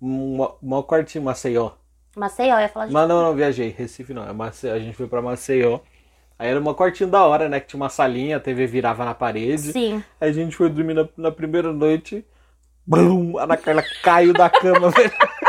Uma, 0.00 0.54
uma 0.62 0.82
quartinho, 0.82 1.24
Maceió. 1.24 1.70
Maceió, 2.16 2.56
eu 2.56 2.60
ia 2.60 2.68
falar 2.68 2.86
de... 2.86 2.92
Mas 2.92 3.08
não, 3.08 3.22
não 3.22 3.34
viajei, 3.34 3.68
Recife 3.70 4.12
não, 4.14 4.28
é 4.28 4.32
Maceió, 4.32 4.74
a 4.74 4.78
gente 4.78 4.96
foi 4.96 5.06
pra 5.06 5.22
Maceió. 5.22 5.80
Aí 6.38 6.48
era 6.48 6.60
uma 6.60 6.74
quartinho 6.74 7.10
da 7.10 7.24
hora, 7.24 7.48
né, 7.48 7.58
que 7.60 7.66
tinha 7.66 7.80
uma 7.80 7.88
salinha, 7.88 8.36
a 8.36 8.40
TV 8.40 8.66
virava 8.66 9.04
na 9.04 9.14
parede. 9.14 9.72
Sim. 9.72 10.02
Aí 10.20 10.30
a 10.30 10.32
gente 10.32 10.56
foi 10.56 10.68
dormir 10.70 10.94
na, 10.94 11.08
na 11.16 11.32
primeira 11.32 11.72
noite. 11.72 12.24
Brum, 12.86 13.36
a 13.38 13.42
Ana 13.42 13.56
Carla 13.56 13.82
caiu 14.02 14.32
da 14.32 14.48
cama, 14.48 14.90
velho. 14.90 15.12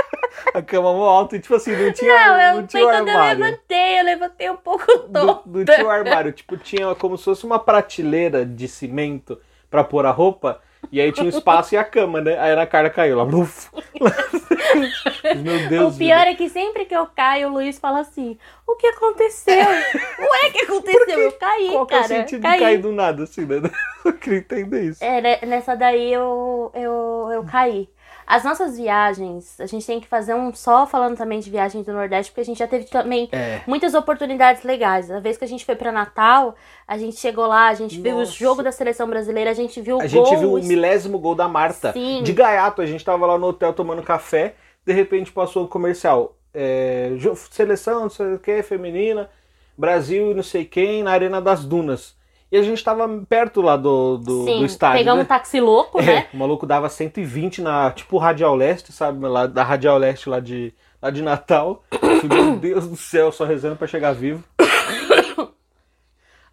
A 0.53 0.61
cama 0.63 0.91
mó 0.93 1.05
alta 1.05 1.35
e 1.35 1.39
tipo 1.39 1.53
assim, 1.53 1.75
não 1.75 1.91
tinha, 1.93 2.11
Não, 2.27 2.37
não, 2.37 2.61
eu, 2.61 2.67
tinha 2.67 2.83
foi 2.83 2.91
o 2.91 2.97
quando 2.97 3.07
eu 3.09 3.17
armário. 3.17 3.43
levantei, 3.45 3.99
eu 3.99 4.03
levantei 4.03 4.49
um 4.49 4.55
pouco 4.57 4.85
Não, 5.11 5.27
tonta. 5.27 5.41
não 5.45 5.65
tinha 5.65 5.85
o 5.85 5.89
armário, 5.89 6.31
tipo, 6.31 6.57
tinha 6.57 6.95
como 6.95 7.17
se 7.17 7.25
fosse 7.25 7.45
uma 7.45 7.59
prateleira 7.59 8.43
de 8.45 8.67
cimento 8.67 9.39
pra 9.69 9.83
pôr 9.83 10.05
a 10.07 10.11
roupa, 10.11 10.59
e 10.91 10.99
aí 10.99 11.11
tinha 11.11 11.25
o 11.25 11.29
espaço 11.29 11.75
e 11.75 11.77
a 11.77 11.83
cama, 11.83 12.21
né? 12.21 12.39
Aí 12.39 12.51
a 12.51 12.53
Ana 12.53 12.65
Carla 12.65 12.89
caiu 12.89 13.17
lá. 13.17 13.25
Bluf. 13.25 13.69
Meu 15.43 15.69
Deus. 15.69 15.95
O 15.95 15.97
pior 15.97 16.25
é 16.25 16.33
que 16.33 16.49
sempre 16.49 16.85
que 16.85 16.95
eu 16.95 17.05
caio, 17.07 17.49
o 17.49 17.53
Luiz 17.53 17.77
fala 17.77 17.99
assim: 17.99 18.37
O 18.65 18.75
que 18.75 18.87
aconteceu? 18.87 19.53
Ué, 19.59 20.49
o 20.49 20.51
que 20.51 20.61
aconteceu? 20.61 21.19
Eu 21.19 21.31
caí, 21.33 21.69
Qual 21.71 21.85
que 21.85 21.93
é 21.93 21.97
o 21.97 22.01
cara. 22.01 22.07
sentido 22.07 22.41
caí. 22.41 22.57
de 22.57 22.63
cair 22.63 22.77
do 22.77 22.91
nada, 22.91 23.23
assim, 23.23 23.45
né? 23.45 23.57
Eu 24.05 24.13
queria 24.13 24.39
entender 24.39 24.81
isso. 24.83 25.03
É, 25.03 25.21
né, 25.21 25.39
nessa 25.45 25.75
daí 25.75 26.13
eu, 26.13 26.71
eu, 26.73 27.29
eu 27.33 27.43
caí. 27.43 27.89
As 28.31 28.43
nossas 28.43 28.77
viagens, 28.77 29.59
a 29.59 29.65
gente 29.65 29.87
tem 29.87 29.99
que 29.99 30.05
fazer 30.07 30.35
um 30.35 30.53
só 30.53 30.85
falando 30.85 31.17
também 31.17 31.39
de 31.39 31.49
viagem 31.49 31.81
do 31.81 31.91
Nordeste, 31.91 32.31
porque 32.31 32.41
a 32.41 32.45
gente 32.45 32.59
já 32.59 32.67
teve 32.67 32.85
também 32.85 33.27
É. 33.31 33.61
muitas 33.65 33.95
oportunidades 33.95 34.61
legais. 34.61 35.09
A 35.09 35.19
vez 35.19 35.35
que 35.35 35.43
a 35.43 35.47
gente 35.47 35.65
foi 35.65 35.75
pra 35.75 35.91
Natal, 35.91 36.53
a 36.87 36.95
gente 36.95 37.15
chegou 37.17 37.47
lá, 37.47 37.69
a 37.69 37.73
gente 37.73 37.99
viu 37.99 38.17
o 38.17 38.19
Nossa. 38.19 38.31
jogo 38.33 38.61
da 38.61 38.71
seleção 38.71 39.07
brasileira, 39.09 39.49
a 39.49 39.53
gente 39.55 39.81
viu 39.81 39.95
o 39.97 39.99
A 39.99 40.07
gol. 40.07 40.09
gente 40.27 40.35
viu 40.37 40.53
o 40.53 40.63
milésimo 40.63 41.17
gol 41.17 41.33
da 41.33 41.47
Marta. 41.47 41.91
Sim. 41.91 42.21
De 42.21 42.31
gaiato, 42.31 42.83
a 42.83 42.85
gente 42.85 43.03
tava 43.03 43.25
lá 43.25 43.35
no 43.35 43.47
hotel 43.47 43.73
tomando 43.73 44.03
café, 44.03 44.53
de 44.85 44.93
repente 44.93 45.31
passou 45.31 45.63
o 45.65 45.67
comercial. 45.67 46.35
É, 46.53 47.09
seleção, 47.49 48.01
não 48.01 48.09
sei 48.11 48.35
o 48.35 48.37
que, 48.39 48.61
feminina, 48.61 49.27
Brasil 49.75 50.29
e 50.31 50.33
não 50.35 50.43
sei 50.43 50.65
quem, 50.65 51.01
na 51.01 51.11
Arena 51.13 51.41
das 51.41 51.65
Dunas. 51.65 52.15
E 52.51 52.57
a 52.57 52.63
gente 52.63 52.83
tava 52.83 53.07
perto 53.29 53.61
lá 53.61 53.77
do, 53.77 54.17
do, 54.17 54.45
Sim, 54.45 54.59
do 54.59 54.65
estádio. 54.65 54.97
pegamos 54.99 55.19
né? 55.19 55.23
um 55.23 55.27
táxi 55.27 55.59
louco, 55.61 55.99
É, 56.01 56.05
né? 56.05 56.27
o 56.33 56.37
maluco 56.37 56.65
dava 56.65 56.89
120 56.89 57.61
na, 57.61 57.91
tipo, 57.91 58.17
Radial 58.17 58.55
Leste, 58.55 58.91
sabe? 58.91 59.23
Lá, 59.27 59.45
da 59.45 59.63
Radial 59.63 59.97
Leste 59.99 60.27
lá 60.29 60.39
de, 60.39 60.73
lá 61.01 61.11
de 61.11 61.21
Natal. 61.21 61.83
Meu 62.23 62.55
Deus 62.57 62.87
do 62.87 62.95
céu, 62.97 63.31
só 63.31 63.45
rezando 63.45 63.75
pra 63.75 63.85
chegar 63.87 64.13
vivo. 64.13 64.43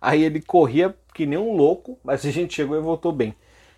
Aí 0.01 0.23
ele 0.23 0.41
corria 0.41 0.95
que 1.15 1.25
nem 1.27 1.39
um 1.39 1.57
louco, 1.57 1.99
mas 2.05 2.25
a 2.27 2.31
gente 2.31 2.55
chegou 2.55 2.77
e 2.77 2.81
voltou 2.81 3.11
bem. 3.13 3.35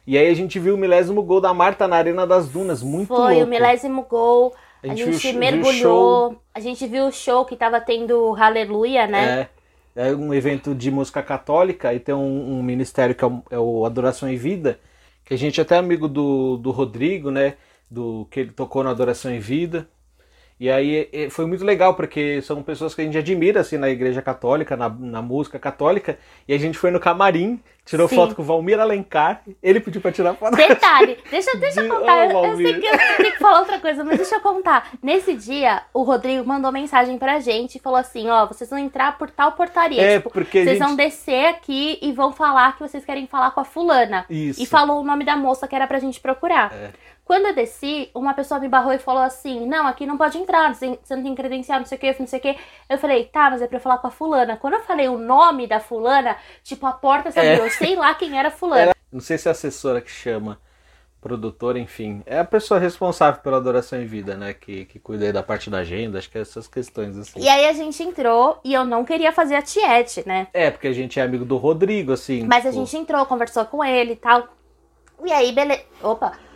E 0.07 0.17
aí 0.17 0.29
a 0.29 0.35
gente 0.35 0.59
viu 0.59 0.75
o 0.75 0.79
milésimo 0.79 1.23
gol 1.23 1.41
da 1.41 1.53
Marta 1.55 1.87
na 1.87 1.97
Arena 1.97 2.27
das 2.27 2.49
Dunas, 2.49 2.83
muito 2.83 3.09
Foi 3.09 3.35
louco. 3.35 3.47
o 3.47 3.49
milésimo 3.49 4.03
gol. 4.03 4.55
A 4.83 4.87
A 4.87 4.89
gente 4.89 4.99
gente, 4.99 5.07
viu 5.11 5.15
o 5.17 5.21
show- 5.21 5.31
viu 5.31 5.41
mergulhou. 5.41 6.43
A 6.55 6.61
gente 6.61 6.87
viu 6.87 7.07
o 7.07 7.13
show 7.13 7.45
que 7.45 7.57
tava 7.57 7.81
tendo 7.81 8.35
Aleluia, 8.39 9.07
né? 9.07 9.41
É, 9.43 9.49
é 9.99 10.15
um 10.15 10.33
evento 10.33 10.75
de 10.75 10.91
música 10.93 11.23
católica 11.23 11.93
e 11.93 11.99
tem 11.99 12.15
um, 12.15 12.59
um 12.59 12.63
ministério 12.63 13.15
que 13.17 13.25
é 13.25 13.27
o, 13.27 13.43
é 13.51 13.59
o 13.59 13.85
Adoração 13.85 14.29
em 14.31 14.37
Vida, 14.37 14.79
que 15.25 15.35
a 15.35 15.37
gente 15.39 15.61
é 15.61 15.63
até 15.63 15.77
amigo 15.77 16.07
do, 16.09 16.57
do 16.57 16.71
Rodrigo, 16.71 17.31
né? 17.33 17.57
Do 17.91 18.27
que 18.31 18.41
ele 18.41 18.53
tocou 18.53 18.85
no 18.85 18.91
Adoração 18.91 19.33
em 19.33 19.41
Vida. 19.41 19.89
E 20.61 20.71
aí 20.71 21.09
é, 21.13 21.31
foi 21.31 21.47
muito 21.47 21.65
legal, 21.65 21.95
porque 21.95 22.41
são 22.43 22.63
pessoas 22.63 22.95
que 22.95 23.01
a 23.01 23.05
gente 23.05 23.19
admira 23.19 23.61
assim 23.61 23.77
na 23.77 23.91
igreja 23.91 24.23
católica, 24.23 24.77
na, 24.77 24.89
na 24.89 25.23
música 25.23 25.59
católica, 25.59 26.19
e 26.47 26.53
a 26.55 26.59
gente 26.59 26.79
foi 26.79 26.91
no 26.91 27.01
camarim, 27.01 27.61
tirou 27.89 28.07
Sim. 28.07 28.17
foto 28.17 28.35
com 28.35 28.43
o 28.43 28.45
Valmir 28.45 28.79
Alencar, 28.79 29.43
ele 29.63 29.81
pediu 29.81 30.01
pra 30.01 30.13
tirar 30.13 30.35
foto. 30.35 30.55
Detalhe, 30.57 31.19
deixa, 31.31 31.51
deixa 31.57 31.81
eu 31.81 31.85
De- 31.85 31.91
contar. 31.91 32.17
Ô, 32.29 32.45
eu, 32.45 32.51
eu 32.51 32.57
sei 32.57 32.81
que 32.81 32.87
eu 32.87 32.99
tenho 33.17 33.33
que 33.33 33.39
falar 33.39 33.61
outra 33.61 33.79
coisa, 33.79 34.05
mas 34.05 34.17
deixa 34.19 34.37
eu 34.37 34.41
contar. 34.41 34.91
Nesse 35.03 35.35
dia, 35.35 35.83
o 35.95 36.03
Rodrigo 36.03 36.47
mandou 36.47 36.71
mensagem 36.71 37.19
pra 37.19 37.41
gente 37.41 37.77
e 37.77 37.81
falou 37.81 37.99
assim: 37.99 38.29
ó, 38.29 38.47
vocês 38.47 38.69
vão 38.69 38.79
entrar 38.79 39.17
por 39.17 39.31
tal 39.31 39.53
portaria. 39.53 40.01
É, 40.03 40.17
tipo, 40.19 40.31
porque 40.31 40.65
vocês 40.65 40.79
gente... 40.79 40.87
vão 40.87 40.97
descer 40.97 41.47
aqui 41.47 41.99
e 42.03 42.13
vão 42.13 42.33
falar 42.33 42.75
que 42.77 42.81
vocês 42.81 43.05
querem 43.05 43.27
falar 43.27 43.51
com 43.53 43.61
a 43.61 43.65
fulana. 43.65 44.27
Isso. 44.29 44.63
E 44.63 44.67
falou 44.67 45.01
o 45.01 45.05
nome 45.05 45.25
da 45.25 45.37
moça 45.37 45.67
que 45.67 45.75
era 45.75 45.87
pra 45.87 45.99
gente 45.99 46.21
procurar. 46.21 46.73
É. 46.73 46.91
Quando 47.29 47.45
eu 47.45 47.55
desci, 47.55 48.11
uma 48.15 48.33
pessoa 48.33 48.59
me 48.59 48.71
barrou 48.71 48.91
e 48.91 48.99
falou 48.99 49.23
assim: 49.23 49.67
Não, 49.67 49.87
aqui 49.87 50.07
não 50.07 50.17
pode 50.17 50.39
entrar, 50.39 50.75
você 50.75 50.99
não 51.15 51.23
tem 51.23 51.35
credencial, 51.35 51.79
não 51.79 51.85
sei 51.85 51.99
o 51.99 52.01
que, 52.01 52.17
não 52.19 52.27
sei 52.27 52.39
o 52.39 52.43
que. 52.43 52.57
Eu 52.89 52.97
falei, 52.97 53.27
tá, 53.27 53.51
mas 53.51 53.61
é 53.61 53.67
pra 53.67 53.77
eu 53.77 53.83
falar 53.83 53.99
com 53.99 54.07
a 54.07 54.11
fulana. 54.11 54.57
Quando 54.57 54.73
eu 54.73 54.81
falei 54.81 55.11
o 55.11 55.19
nome 55.19 55.67
da 55.67 55.79
fulana, 55.79 56.39
tipo, 56.65 56.87
a 56.87 56.93
porta 56.93 57.31
se 57.31 57.39
É. 57.39 57.61
Eu 57.61 57.69
sei 57.71 57.97
lá 57.97 58.15
quem 58.15 58.39
era 58.39 58.49
a 58.49 58.51
fulana. 58.51 58.95
Não 59.13 59.21
sei 59.21 59.37
se 59.37 59.47
é 59.47 59.51
a 59.51 59.53
assessora 59.53 60.01
que 60.01 60.11
chama, 60.11 60.59
produtora, 61.21 61.79
enfim. 61.79 62.23
É 62.25 62.39
a 62.39 62.47
pessoa 62.47 62.81
responsável 62.81 63.43
pela 63.43 63.59
adoração 63.59 64.01
em 64.01 64.07
vida, 64.07 64.35
né? 64.35 64.55
Que, 64.55 64.87
que 64.87 64.99
cuida 64.99 65.27
aí 65.27 65.33
da 65.33 65.43
parte 65.43 65.69
da 65.69 65.81
agenda, 65.81 66.17
acho 66.17 66.31
que 66.31 66.39
é 66.39 66.41
essas 66.41 66.67
questões 66.67 67.15
assim. 67.19 67.41
E 67.41 67.47
aí 67.47 67.67
a 67.67 67.75
gente 67.75 68.03
entrou 68.03 68.59
e 68.65 68.73
eu 68.73 68.87
não 68.87 69.05
queria 69.05 69.33
fazer 69.33 69.57
a 69.57 69.61
tiete, 69.61 70.27
né? 70.27 70.47
É, 70.55 70.71
porque 70.71 70.89
a 70.89 70.95
gente 70.95 71.21
é 71.21 71.23
amigo 71.25 71.45
do 71.45 71.59
Rodrigo, 71.59 72.11
assim. 72.11 72.45
Mas 72.45 72.65
a 72.65 72.71
tipo, 72.71 72.87
gente 72.87 72.97
entrou, 72.97 73.27
conversou 73.27 73.67
com 73.67 73.85
ele 73.85 74.15
e 74.15 74.17
tal. 74.17 74.49
E 75.27 75.31
aí, 75.31 75.53
beleza. 75.53 75.83
Opa! 76.03 76.48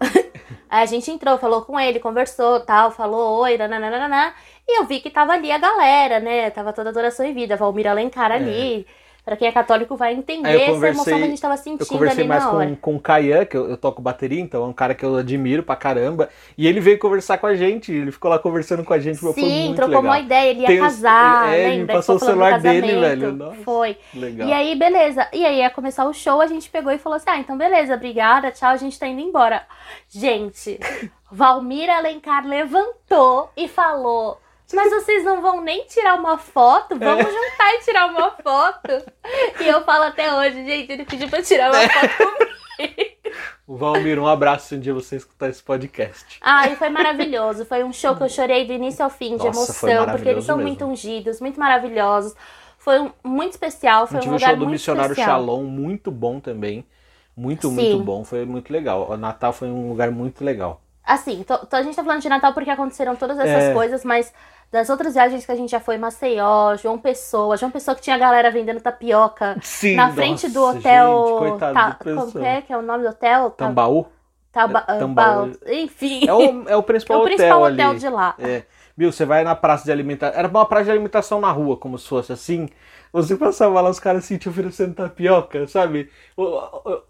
Aí 0.70 0.82
a 0.82 0.86
gente 0.86 1.10
entrou, 1.10 1.38
falou 1.38 1.62
com 1.62 1.80
ele, 1.80 1.98
conversou 1.98 2.60
tal, 2.60 2.90
falou 2.90 3.40
oi, 3.40 3.56
nananana. 3.56 4.34
E 4.66 4.80
eu 4.80 4.86
vi 4.86 5.00
que 5.00 5.10
tava 5.10 5.32
ali 5.32 5.50
a 5.50 5.58
galera, 5.58 6.20
né? 6.20 6.50
Tava 6.50 6.72
toda 6.72 6.90
a 6.90 6.92
adoração 6.92 7.24
em 7.24 7.32
vida, 7.32 7.56
Valmir 7.56 7.86
Alencar 7.86 8.30
ali. 8.30 8.86
Pra 9.28 9.36
quem 9.36 9.46
é 9.46 9.52
católico 9.52 9.94
vai 9.94 10.14
entender 10.14 10.54
eu 10.54 10.58
essa 10.58 10.72
conversei- 10.72 10.88
emoção 11.02 11.18
que 11.18 11.24
a 11.24 11.28
gente 11.28 11.42
tava 11.42 11.52
Eu 11.52 11.58
sentindo 11.58 11.86
conversei 11.86 12.20
ali 12.24 12.28
mais 12.28 12.46
com, 12.46 12.76
com 12.76 12.96
o 12.96 12.98
Kayan, 13.00 13.44
que 13.44 13.54
eu, 13.58 13.68
eu 13.68 13.76
toco 13.76 14.00
bateria, 14.00 14.40
então 14.40 14.64
é 14.64 14.66
um 14.66 14.72
cara 14.72 14.94
que 14.94 15.04
eu 15.04 15.16
admiro 15.16 15.62
pra 15.62 15.76
caramba. 15.76 16.30
E 16.56 16.66
ele 16.66 16.80
veio 16.80 16.98
conversar 16.98 17.36
com 17.36 17.46
a 17.46 17.54
gente, 17.54 17.92
ele 17.92 18.10
ficou 18.10 18.30
lá 18.30 18.38
conversando 18.38 18.82
com 18.82 18.94
a 18.94 18.98
gente, 18.98 19.18
foi 19.18 19.34
Sim, 19.34 19.64
muito 19.66 19.76
trocou 19.76 19.96
legal. 19.96 20.10
uma 20.12 20.18
ideia, 20.18 20.50
ele 20.50 20.60
ia 20.62 20.66
Tem 20.66 20.78
casar, 20.80 21.52
é, 21.52 21.58
ele 21.58 21.68
me 21.72 21.76
lembra? 21.80 21.96
passou 21.96 22.18
Ficou 22.18 22.26
o 22.26 22.32
celular 22.32 22.58
dele, 22.58 23.00
velho, 23.00 23.32
nossa. 23.32 23.56
Foi. 23.56 23.98
Legal. 24.14 24.48
E 24.48 24.52
aí, 24.54 24.74
beleza. 24.74 25.28
E 25.30 25.44
aí 25.44 25.58
ia 25.58 25.68
começar 25.68 26.06
o 26.06 26.14
show, 26.14 26.40
a 26.40 26.46
gente 26.46 26.70
pegou 26.70 26.90
e 26.90 26.96
falou 26.96 27.16
assim: 27.16 27.28
ah, 27.28 27.38
então 27.38 27.58
beleza, 27.58 27.96
obrigada, 27.96 28.50
tchau, 28.50 28.70
a 28.70 28.76
gente 28.78 28.98
tá 28.98 29.06
indo 29.06 29.20
embora. 29.20 29.60
Gente, 30.08 30.80
Valmir 31.30 31.90
Alencar 31.90 32.46
levantou 32.46 33.50
e 33.54 33.68
falou. 33.68 34.40
Mas 34.74 34.90
vocês 34.90 35.24
não 35.24 35.40
vão 35.40 35.60
nem 35.62 35.84
tirar 35.86 36.14
uma 36.14 36.36
foto? 36.36 36.94
É. 36.94 36.98
Vamos 36.98 37.24
juntar 37.24 37.74
e 37.74 37.78
tirar 37.84 38.06
uma 38.06 38.30
foto. 38.32 38.90
E 39.60 39.66
eu 39.66 39.82
falo 39.84 40.04
até 40.04 40.32
hoje, 40.34 40.64
gente, 40.64 40.92
ele 40.92 41.04
pediu 41.04 41.28
pra 41.28 41.42
tirar 41.42 41.70
uma 41.70 41.82
É. 41.82 41.88
foto 41.88 42.36
comigo. 42.36 43.18
O 43.66 43.76
Valmir, 43.78 44.18
um 44.18 44.26
abraço 44.26 44.68
se 44.68 44.74
um 44.74 44.80
dia 44.80 44.92
você 44.92 45.16
escutar 45.16 45.48
esse 45.48 45.62
podcast. 45.62 46.38
Ai, 46.42 46.76
foi 46.76 46.88
maravilhoso. 46.90 47.64
Foi 47.64 47.82
um 47.82 47.92
show 47.92 48.14
que 48.14 48.22
eu 48.22 48.28
chorei 48.28 48.66
do 48.66 48.72
início 48.72 49.02
ao 49.04 49.10
fim, 49.10 49.36
de 49.36 49.44
Nossa, 49.46 49.86
emoção, 49.86 50.06
porque 50.12 50.28
eles 50.28 50.44
são 50.44 50.56
mesmo. 50.56 50.68
muito 50.68 50.84
ungidos, 50.84 51.40
muito 51.40 51.58
maravilhosos. 51.58 52.34
Foi 52.76 53.00
um, 53.00 53.10
muito 53.24 53.52
especial, 53.52 54.06
foi 54.06 54.16
um 54.20 54.34
o 54.34 54.38
show 54.38 54.56
do 54.56 54.66
Missionário 54.68 55.12
especial. 55.12 55.40
Shalom, 55.40 55.64
muito 55.64 56.10
bom 56.10 56.40
também. 56.40 56.86
Muito, 57.36 57.68
Sim. 57.68 57.74
muito 57.74 57.98
bom. 58.00 58.24
Foi 58.24 58.44
muito 58.44 58.72
legal. 58.72 59.10
O 59.10 59.16
Natal 59.16 59.52
foi 59.52 59.68
um 59.68 59.88
lugar 59.88 60.10
muito 60.10 60.44
legal. 60.44 60.80
Assim, 61.04 61.42
to- 61.42 61.66
to- 61.66 61.76
a 61.76 61.82
gente 61.82 61.96
tá 61.96 62.04
falando 62.04 62.20
de 62.20 62.28
Natal 62.28 62.52
porque 62.52 62.68
aconteceram 62.70 63.16
todas 63.16 63.38
essas 63.38 63.64
É. 63.64 63.72
coisas, 63.72 64.04
mas 64.04 64.32
das 64.70 64.90
outras 64.90 65.14
viagens 65.14 65.46
que 65.46 65.52
a 65.52 65.54
gente 65.56 65.70
já 65.70 65.80
foi, 65.80 65.96
Maceió, 65.96 66.76
João 66.76 66.98
Pessoa, 66.98 67.56
João 67.56 67.70
Pessoa 67.70 67.94
que 67.94 68.02
tinha 68.02 68.16
a 68.16 68.18
galera 68.18 68.50
vendendo 68.50 68.80
tapioca 68.80 69.56
Sim, 69.62 69.96
na 69.96 70.12
frente 70.12 70.48
do 70.48 70.60
nossa, 70.60 70.78
hotel. 70.78 71.26
Gente, 71.28 71.38
coitado 71.38 71.90
do 71.90 72.04
pessoal. 72.04 72.32
como 72.32 72.44
é 72.44 72.62
que 72.62 72.72
é 72.72 72.76
o 72.76 72.82
nome 72.82 73.04
do 73.04 73.10
hotel? 73.10 73.50
Tambaú? 73.50 74.06
Taba- 74.52 74.84
É, 74.88 74.98
Tambaú. 74.98 75.46
Ba- 75.48 75.72
Enfim, 75.72 76.26
É 76.28 76.32
o, 76.34 76.68
é 76.68 76.76
o 76.76 76.82
principal 76.82 77.16
é 77.18 77.20
o 77.20 77.22
hotel 77.24 77.36
principal 77.36 77.64
ali. 77.64 77.74
hotel 77.74 77.94
de 77.94 78.08
lá. 78.08 78.34
É. 78.38 78.62
Viu, 78.96 79.12
você 79.12 79.24
vai 79.24 79.44
na 79.44 79.54
praça 79.54 79.84
de 79.84 79.92
alimentação. 79.92 80.38
Era 80.38 80.48
uma 80.48 80.66
praça 80.66 80.86
de 80.86 80.90
alimentação 80.90 81.40
na 81.40 81.50
rua, 81.52 81.76
como 81.76 81.96
se 81.98 82.08
fosse 82.08 82.32
assim. 82.32 82.68
Você 83.12 83.36
passava 83.36 83.80
lá, 83.80 83.88
os 83.88 83.98
caras 83.98 84.24
assim 84.24 84.36
te 84.36 84.48
oferecendo 84.48 84.94
tapioca, 84.94 85.66
sabe? 85.66 86.10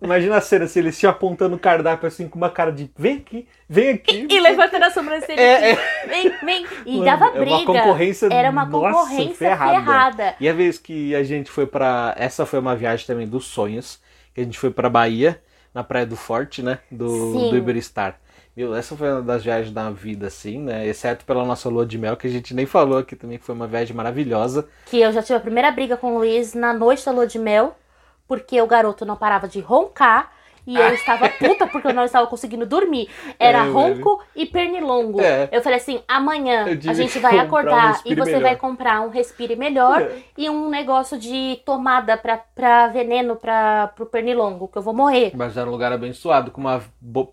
Imagina 0.00 0.36
a 0.36 0.40
cena, 0.40 0.64
assim, 0.64 0.78
eles 0.78 0.98
te 0.98 1.06
apontando 1.06 1.56
o 1.56 1.58
cardápio 1.58 2.06
assim, 2.06 2.28
com 2.28 2.36
uma 2.38 2.50
cara 2.50 2.70
de 2.72 2.90
vem 2.96 3.16
aqui, 3.16 3.48
vem 3.68 3.90
aqui. 3.90 4.26
E 4.30 4.40
levantando 4.40 4.84
a 4.84 4.90
sobrancelha 4.90 5.40
É, 5.40 5.72
assim, 5.72 5.80
vem, 6.08 6.32
vem. 6.44 6.66
E 6.86 6.92
Mano, 6.92 7.04
dava 7.04 7.26
é 7.26 7.40
briga. 7.40 7.56
uma 7.56 7.64
concorrência, 7.66 8.28
Era 8.30 8.50
uma 8.50 8.64
nossa, 8.64 8.98
concorrência 9.00 9.34
ferrada. 9.34 9.74
ferrada. 9.74 10.36
E 10.40 10.48
a 10.48 10.52
vez 10.52 10.78
que 10.78 11.14
a 11.14 11.22
gente 11.22 11.50
foi 11.50 11.66
pra. 11.66 12.14
Essa 12.16 12.46
foi 12.46 12.58
uma 12.60 12.76
viagem 12.76 13.06
também 13.06 13.26
dos 13.26 13.44
sonhos. 13.46 14.00
Que 14.34 14.40
a 14.42 14.44
gente 14.44 14.58
foi 14.58 14.70
pra 14.70 14.88
Bahia, 14.88 15.42
na 15.74 15.82
Praia 15.82 16.06
do 16.06 16.16
Forte, 16.16 16.62
né? 16.62 16.78
Do, 16.90 17.08
Sim. 17.32 17.50
do 17.50 17.56
Iberistar. 17.56 18.18
Meu, 18.58 18.74
essa 18.74 18.96
foi 18.96 19.08
uma 19.08 19.22
das 19.22 19.44
viagens 19.44 19.72
da 19.72 19.88
vida, 19.88 20.26
assim, 20.26 20.58
né? 20.58 20.84
Exceto 20.84 21.24
pela 21.24 21.44
nossa 21.44 21.68
lua 21.68 21.86
de 21.86 21.96
mel, 21.96 22.16
que 22.16 22.26
a 22.26 22.30
gente 22.30 22.52
nem 22.52 22.66
falou 22.66 22.98
aqui 22.98 23.14
também, 23.14 23.38
que 23.38 23.44
foi 23.44 23.54
uma 23.54 23.68
viagem 23.68 23.94
maravilhosa. 23.94 24.68
Que 24.86 25.00
eu 25.00 25.12
já 25.12 25.22
tive 25.22 25.36
a 25.36 25.40
primeira 25.40 25.70
briga 25.70 25.96
com 25.96 26.16
o 26.16 26.18
Luiz 26.18 26.54
na 26.54 26.74
noite 26.74 27.06
da 27.06 27.12
lua 27.12 27.24
de 27.24 27.38
mel, 27.38 27.76
porque 28.26 28.60
o 28.60 28.66
garoto 28.66 29.06
não 29.06 29.14
parava 29.14 29.46
de 29.46 29.60
roncar. 29.60 30.32
E 30.68 30.76
eu 30.76 30.92
estava 30.92 31.28
puta 31.30 31.66
porque 31.66 31.88
eu 31.88 31.94
não 31.94 32.04
estava 32.04 32.26
conseguindo 32.26 32.66
dormir. 32.66 33.08
Era 33.38 33.58
É, 33.58 33.62
velho. 33.62 33.72
ronco 33.72 34.22
e 34.36 34.44
pernilongo. 34.44 35.20
É. 35.20 35.48
Eu 35.50 35.62
falei 35.62 35.78
assim: 35.78 36.00
amanhã 36.06 36.66
a 36.86 36.92
gente 36.92 37.18
vai 37.18 37.32
comprar 37.32 37.42
um 37.42 37.46
acordar 37.46 38.00
e 38.04 38.14
você 38.14 38.32
Melhor. 38.32 38.42
vai 38.42 38.56
comprar 38.56 39.00
um 39.00 39.08
respire 39.08 39.56
melhor 39.56 40.02
É. 40.02 40.16
e 40.36 40.50
um 40.50 40.68
negócio 40.68 41.18
de 41.18 41.58
tomada 41.64 42.16
pra, 42.18 42.36
pra 42.54 42.86
veneno 42.88 43.34
pra, 43.36 43.88
pro 43.96 44.04
pernilongo, 44.04 44.68
que 44.68 44.76
eu 44.76 44.82
vou 44.82 44.92
morrer. 44.92 45.32
Mas 45.34 45.56
era 45.56 45.66
um 45.66 45.72
lugar 45.72 45.90
abençoado, 45.90 46.50
com 46.50 46.60
uma 46.60 46.82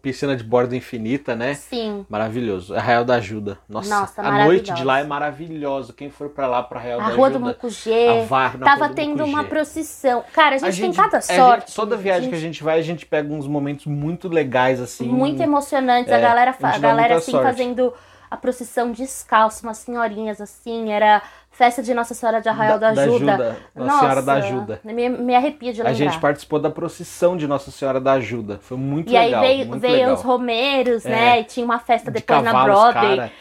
piscina 0.02 0.36
de 0.36 0.44
borda 0.44 0.76
infinita, 0.76 1.36
né? 1.36 1.56
Sim. 1.56 2.06
Maravilhoso. 2.10 2.74
Arraial 2.74 3.04
da 3.04 3.16
Ajuda. 3.16 3.58
Nossa, 3.68 4.00
Nossa, 4.00 4.22
a 4.22 4.46
noite 4.46 4.74
de 4.74 4.84
lá 4.86 5.00
é 5.00 5.04
maravilhosa. 5.04 5.92
Quem 5.92 6.10
for 6.10 6.30
pra 6.30 6.48
lá, 6.48 6.64
pra 6.64 6.80
Arraial 6.80 7.02
A 7.02 7.10
da 7.10 7.16
Rua 7.16 7.30
do 7.30 7.36
Ajuda. 7.38 7.52
Mucugê. 7.52 8.08
a 8.08 8.24
VAR 8.26 8.58
na 8.58 8.66
Tava 8.66 8.88
do 8.90 8.96
tendo 8.96 9.10
Mucugê. 9.18 9.30
uma 9.30 9.44
procissão. 9.44 10.24
Cara, 10.32 10.56
a 10.56 10.58
gente, 10.60 10.82
tem 10.82 10.94
cada 10.94 11.18
a 11.18 11.20
gente- 11.22 11.36
sorte. 11.36 11.76
toda 11.76 11.98
viagem 11.98 12.30
que 12.30 12.36
a 12.36 12.40
gente 12.40 12.64
vai, 12.64 12.80
a 12.80 12.82
gente 12.82 13.06
pega 13.06 13.24
uns 13.34 13.47
momentos 13.47 13.86
muito 13.86 14.28
legais, 14.28 14.80
assim. 14.82 15.07
muito 15.07 15.41
emocionantes. 15.41 16.11
a 16.11 16.17
É, 16.17 16.21
galera, 16.21 16.51
a 16.51 16.53
gente 16.53 16.63
a 16.65 16.71
dá 16.71 16.78
galera 16.80 17.15
assim 17.15 17.32
sorte. 17.32 17.45
fazendo 17.45 17.93
a 18.30 18.38
procissão 18.38 18.91
descalço, 18.91 19.65
umas 19.65 19.78
senhorinhas 19.78 20.41
assim. 20.41 20.91
Era 20.91 21.21
festa 21.51 21.82
de 21.82 21.93
Nossa 21.93 22.13
Senhora 22.13 22.41
de 22.41 22.49
Arraial 22.49 22.78
da, 22.80 22.89
Ajuda. 22.89 23.57
Nossa 23.73 23.99
Senhora 23.99 24.21
da 24.21 24.34
Ajuda. 24.34 24.80
Me, 24.84 25.07
me 25.09 25.36
arrepia 25.36 25.71
de 25.71 25.82
A 25.82 25.86
lembrar. 25.86 25.97
gente 26.05 26.19
participou 26.19 26.59
da 26.59 26.69
procissão 26.69 27.38
de 27.38 27.47
Nossa 27.47 27.71
Senhora 27.71 27.99
da 28.01 28.13
Ajuda. 28.13 28.59
Foi 28.61 28.78
muito 28.78 29.09
e 29.09 29.17
legal. 29.17 29.41
aí 29.43 29.57
veio, 29.63 29.80
veio 29.80 29.93
legal. 29.95 30.13
os 30.15 30.21
romeiros, 30.21 31.05
É. 31.05 31.09
né? 31.09 31.39
E 31.39 31.43
tinha 31.45 31.65
uma 31.65 31.80
festa 31.80 32.11
de 32.11 32.19
depois 32.19 32.43
na 32.43 32.51
cavalos, 32.51 32.76
Broadway. 32.93 33.15
cara. 33.17 33.32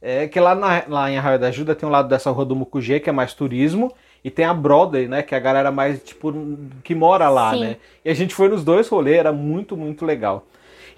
É 0.00 0.28
que 0.28 0.38
lá, 0.38 0.54
na- 0.54 0.84
lá 0.86 1.10
em 1.10 1.18
Arraial 1.18 1.38
da 1.38 1.48
Ajuda 1.48 1.74
tem 1.74 1.88
um 1.88 1.90
lado 1.90 2.06
dessa 2.08 2.30
rua 2.30 2.44
do 2.44 2.54
Mucugê, 2.54 3.00
que 3.00 3.08
é 3.10 3.12
mais 3.12 3.32
turismo, 3.34 3.92
e 4.24 4.30
tem 4.30 4.44
a 4.44 4.54
Broadway, 4.54 5.06
né, 5.08 5.22
que 5.22 5.34
é 5.34 5.38
a 5.38 5.40
galera 5.40 5.70
mais, 5.70 6.02
tipo, 6.02 6.32
que 6.82 6.94
mora 6.94 7.28
lá, 7.28 7.52
Sim. 7.52 7.60
né? 7.60 7.76
E 8.04 8.10
a 8.10 8.14
gente 8.14 8.34
foi 8.34 8.48
nos 8.48 8.64
dois 8.64 8.88
rolês, 8.88 9.18
era 9.18 9.32
muito, 9.32 9.76
muito 9.76 10.04
legal. 10.04 10.46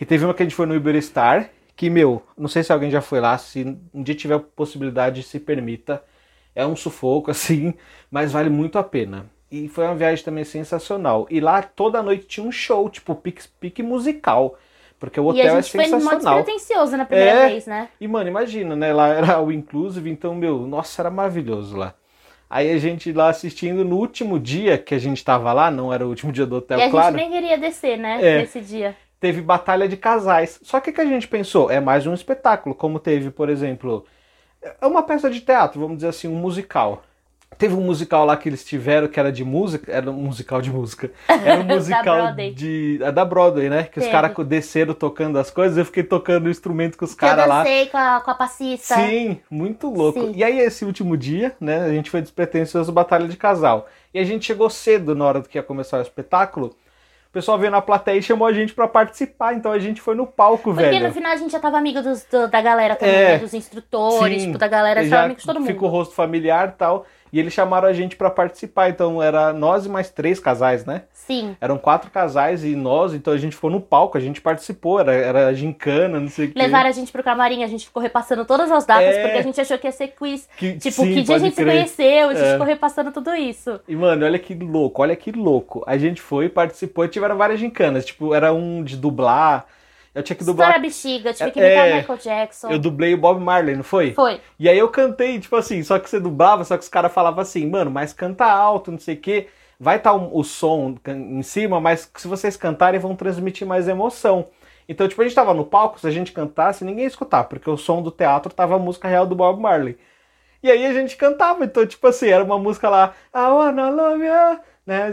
E 0.00 0.04
teve 0.04 0.24
uma 0.24 0.32
que 0.34 0.42
a 0.42 0.46
gente 0.46 0.54
foi 0.54 0.66
no 0.66 0.74
Iberstar, 0.74 1.50
que, 1.76 1.90
meu, 1.90 2.22
não 2.36 2.48
sei 2.48 2.62
se 2.62 2.72
alguém 2.72 2.90
já 2.90 3.00
foi 3.00 3.20
lá, 3.20 3.36
se 3.38 3.76
um 3.94 4.02
dia 4.02 4.14
tiver 4.14 4.38
possibilidade, 4.38 5.22
se 5.22 5.38
permita. 5.38 6.02
É 6.54 6.66
um 6.66 6.74
sufoco, 6.76 7.30
assim, 7.32 7.74
mas 8.10 8.32
vale 8.32 8.50
muito 8.50 8.78
a 8.78 8.82
pena. 8.84 9.26
E 9.50 9.68
foi 9.68 9.84
uma 9.84 9.94
viagem 9.94 10.24
também 10.24 10.44
sensacional. 10.44 11.26
E 11.30 11.40
lá 11.40 11.62
toda 11.62 12.02
noite 12.02 12.26
tinha 12.26 12.44
um 12.46 12.52
show, 12.52 12.88
tipo, 12.90 13.14
pique, 13.14 13.42
pique 13.60 13.82
musical. 13.82 14.58
Porque 14.98 15.20
o 15.20 15.32
E 15.32 15.40
hotel 15.40 15.54
a 15.54 15.58
é 15.58 15.62
gente 15.62 15.72
foi 15.72 15.86
no 15.86 16.00
modo 16.00 16.20
sensacional. 16.20 16.36
despretensioso 16.42 16.96
na 16.96 17.04
primeira 17.04 17.30
É. 17.30 17.48
vez, 17.48 17.66
né? 17.66 17.88
E, 18.00 18.08
mano, 18.08 18.28
imagina, 18.28 18.74
né? 18.76 18.92
Lá 18.92 19.08
era 19.08 19.40
o 19.40 19.52
inclusive, 19.52 20.10
então, 20.10 20.34
meu, 20.34 20.66
nossa, 20.66 21.00
era 21.02 21.10
maravilhoso 21.10 21.76
lá. 21.76 21.94
Aí 22.50 22.72
a 22.72 22.78
gente 22.78 23.12
lá 23.12 23.28
assistindo 23.28 23.84
no 23.84 23.96
último 23.96 24.38
dia 24.38 24.78
que 24.78 24.94
a 24.94 24.98
gente 24.98 25.22
tava 25.24 25.52
lá, 25.52 25.70
não 25.70 25.92
era 25.92 26.04
o 26.06 26.08
último 26.08 26.32
dia 26.32 26.46
do 26.46 26.56
hotel, 26.56 26.78
e 26.78 26.82
a 26.82 26.90
claro, 26.90 27.18
gente 27.18 27.28
nem 27.28 27.40
queria 27.40 27.58
descer, 27.58 27.98
né? 27.98 28.18
É. 28.22 28.38
Nesse 28.38 28.60
dia. 28.60 28.96
teve 29.20 29.40
batalha 29.42 29.88
de 29.88 29.96
casais. 29.96 30.58
Só 30.62 30.80
que 30.80 30.90
o 30.90 30.92
que 30.92 31.00
a 31.00 31.04
gente 31.04 31.28
pensou? 31.28 31.70
É 31.70 31.80
mais 31.80 32.06
um 32.06 32.14
espetáculo, 32.14 32.74
como 32.74 32.98
teve, 32.98 33.30
por 33.30 33.48
exemplo, 33.48 34.06
é 34.80 34.86
uma 34.86 35.02
peça 35.02 35.30
de 35.30 35.40
teatro, 35.40 35.80
vamos 35.80 35.96
dizer 35.96 36.08
assim, 36.08 36.28
um 36.28 36.36
musical. 36.36 37.02
Teve 37.58 37.74
um 37.74 37.80
musical 37.80 38.24
lá 38.24 38.36
que 38.36 38.48
eles 38.48 38.64
tiveram 38.64 39.08
que 39.08 39.18
era 39.18 39.32
de 39.32 39.44
música, 39.44 39.90
era 39.90 40.08
um 40.08 40.14
musical 40.14 40.62
de 40.62 40.70
música. 40.70 41.10
Era 41.26 41.60
um 41.60 41.64
musical 41.74 42.32
de. 42.54 43.00
é 43.02 43.10
da 43.10 43.24
Broadway, 43.24 43.68
né? 43.68 43.82
Que 43.82 43.98
os 43.98 44.04
Teve. 44.04 44.10
caras 44.12 44.46
desceram 44.46 44.94
tocando 44.94 45.38
as 45.38 45.50
coisas, 45.50 45.76
eu 45.76 45.84
fiquei 45.84 46.04
tocando 46.04 46.46
o 46.46 46.50
instrumento 46.50 46.96
com 46.96 47.04
os 47.04 47.10
eu 47.10 47.16
caras 47.16 47.48
lá. 47.48 47.58
dancei 47.64 47.86
com 47.86 47.96
a, 47.98 48.20
com 48.20 48.30
a 48.30 48.34
passista. 48.34 48.94
Sim, 48.94 49.40
muito 49.50 49.90
louco. 49.92 50.20
Sim. 50.20 50.32
E 50.36 50.44
aí, 50.44 50.60
esse 50.60 50.84
último 50.84 51.16
dia, 51.16 51.52
né, 51.60 51.84
a 51.84 51.90
gente 51.90 52.10
foi 52.10 52.22
despretensioso 52.22 52.92
Batalha 52.92 53.26
de 53.26 53.36
Casal. 53.36 53.88
E 54.14 54.20
a 54.20 54.24
gente 54.24 54.46
chegou 54.46 54.70
cedo 54.70 55.14
na 55.16 55.24
hora 55.24 55.42
que 55.42 55.58
ia 55.58 55.62
começar 55.62 55.98
o 55.98 56.02
espetáculo. 56.02 56.76
O 57.28 57.30
pessoal 57.30 57.58
veio 57.58 57.70
na 57.70 57.82
plateia 57.82 58.18
e 58.18 58.22
chamou 58.22 58.48
a 58.48 58.52
gente 58.54 58.72
pra 58.72 58.88
participar, 58.88 59.52
então 59.54 59.70
a 59.70 59.78
gente 59.78 60.00
foi 60.00 60.14
no 60.14 60.26
palco, 60.26 60.72
Porque 60.72 60.82
velho. 60.82 61.08
no 61.08 61.12
final 61.12 61.30
a 61.30 61.36
gente 61.36 61.52
já 61.52 61.60
tava 61.60 61.76
amigo 61.76 62.00
dos- 62.00 62.24
do- 62.24 62.48
da 62.48 62.60
galera 62.62 62.96
também, 62.96 63.14
É. 63.14 63.32
né? 63.32 63.38
Dos 63.38 63.52
instrutores, 63.52 64.44
tipo, 64.44 64.56
da 64.56 64.66
galera, 64.66 65.02
já 65.04 65.08
já 65.10 65.24
amigo 65.24 65.38
de 65.38 65.44
todo 65.46 65.60
mundo. 65.60 65.66
Fica 65.66 65.84
o 65.84 65.88
rosto 65.88 66.14
familiar 66.14 66.68
e 66.68 66.72
tal. 66.78 67.04
E 67.32 67.38
eles 67.38 67.52
chamaram 67.52 67.88
a 67.88 67.92
gente 67.92 68.16
pra 68.16 68.30
participar, 68.30 68.88
então 68.90 69.22
era 69.22 69.52
nós 69.52 69.86
e 69.86 69.88
mais 69.88 70.10
três 70.10 70.38
casais, 70.40 70.84
né? 70.84 71.02
Sim. 71.12 71.56
Eram 71.60 71.76
quatro 71.76 72.10
casais 72.10 72.64
e 72.64 72.74
nós, 72.74 73.12
então 73.12 73.32
a 73.32 73.36
gente 73.36 73.54
ficou 73.54 73.70
no 73.70 73.80
palco, 73.80 74.16
a 74.16 74.20
gente 74.20 74.40
participou, 74.40 74.98
era, 75.00 75.12
era 75.12 75.54
gincana, 75.54 76.18
não 76.18 76.28
sei 76.28 76.46
o 76.46 76.52
quê. 76.52 76.58
Levaram 76.58 76.88
a 76.88 76.92
gente 76.92 77.12
pro 77.12 77.22
camarim, 77.22 77.62
a 77.62 77.66
gente 77.66 77.84
ficou 77.86 78.02
repassando 78.02 78.44
todas 78.44 78.70
as 78.70 78.86
datas, 78.86 79.14
É. 79.16 79.22
porque 79.22 79.38
a 79.38 79.42
gente 79.42 79.60
achou 79.60 79.76
que 79.78 79.86
ia 79.86 79.92
ser 79.92 80.08
quiz. 80.08 80.48
Que- 80.56 80.78
Tipo, 80.78 81.02
sim, 81.02 81.14
que 81.14 81.22
dia 81.22 81.36
a 81.36 81.38
gente 81.38 81.54
se 81.54 81.62
crer. 81.62 81.74
conheceu, 81.74 82.28
a 82.30 82.34
gente 82.34 82.44
É. 82.46 82.52
ficou 82.52 82.66
repassando 82.66 83.12
tudo 83.12 83.34
isso. 83.34 83.78
E, 83.86 83.94
mano, 83.94 84.24
olha 84.24 84.38
que 84.38 84.54
louco, 84.54 85.02
olha 85.02 85.14
que 85.14 85.30
louco. 85.32 85.84
A 85.86 85.98
gente 85.98 86.20
foi, 86.22 86.48
participou 86.48 87.04
e 87.04 87.08
tiveram 87.08 87.36
várias 87.36 87.60
gincanas. 87.60 88.04
Tipo, 88.06 88.34
era 88.34 88.52
um 88.52 88.82
de 88.82 88.96
dublar. 88.96 89.66
Eu 90.14 90.22
tinha 90.22 90.36
que 90.36 90.44
dublar. 90.44 90.68
História 90.68 90.82
bexiga, 90.82 91.32
tive 91.32 91.50
que 91.50 91.60
É, 91.60 91.66
imitar 91.66 91.88
é. 91.88 91.94
Michael 91.98 92.18
Jackson. 92.18 92.70
Eu 92.70 92.78
dublei 92.78 93.14
o 93.14 93.18
Bob 93.18 93.40
Marley, 93.40 93.76
não 93.76 93.84
foi? 93.84 94.12
Foi. 94.12 94.40
E 94.58 94.68
aí 94.68 94.78
eu 94.78 94.88
cantei, 94.88 95.38
tipo 95.38 95.54
assim, 95.56 95.82
só 95.82 95.98
que 95.98 96.08
você 96.08 96.18
dublava, 96.18 96.64
só 96.64 96.76
que 96.76 96.82
os 96.82 96.88
caras 96.88 97.12
falavam 97.12 97.40
assim, 97.40 97.68
mano, 97.68 97.90
mas 97.90 98.12
canta 98.12 98.44
alto, 98.44 98.90
não 98.90 98.98
sei 98.98 99.14
o 99.14 99.20
quê. 99.20 99.48
Vai 99.78 99.96
estar 99.96 100.12
o 100.12 100.42
som 100.42 100.96
em 101.06 101.42
cima, 101.42 101.80
mas 101.80 102.10
se 102.16 102.26
vocês 102.26 102.56
cantarem, 102.56 102.98
vão 102.98 103.14
transmitir 103.14 103.66
mais 103.66 103.86
emoção. 103.86 104.48
Então, 104.88 105.06
tipo, 105.06 105.20
a 105.20 105.24
gente 105.24 105.34
tava 105.34 105.54
no 105.54 105.64
palco, 105.64 106.00
se 106.00 106.06
a 106.06 106.10
gente 106.10 106.32
cantasse, 106.32 106.84
ninguém 106.84 107.04
ia 107.04 107.08
escutar, 107.08 107.44
porque 107.44 107.68
o 107.70 107.76
som 107.76 108.02
do 108.02 108.10
teatro 108.10 108.52
tava 108.52 108.74
a 108.74 108.78
música 108.78 109.06
real 109.06 109.26
do 109.26 109.36
Bob 109.36 109.60
Marley. 109.60 109.96
E 110.62 110.70
aí 110.70 110.84
a 110.86 110.92
gente 110.92 111.16
cantava, 111.16 111.64
então, 111.64 111.86
tipo 111.86 112.04
assim, 112.08 112.28
era 112.28 112.42
uma 112.42 112.58
música 112.58 112.88
lá, 112.88 113.14
I 113.32 113.38
wanna 113.38 113.90
love 113.90 114.24
you, 114.24 114.58
né? 114.88 115.12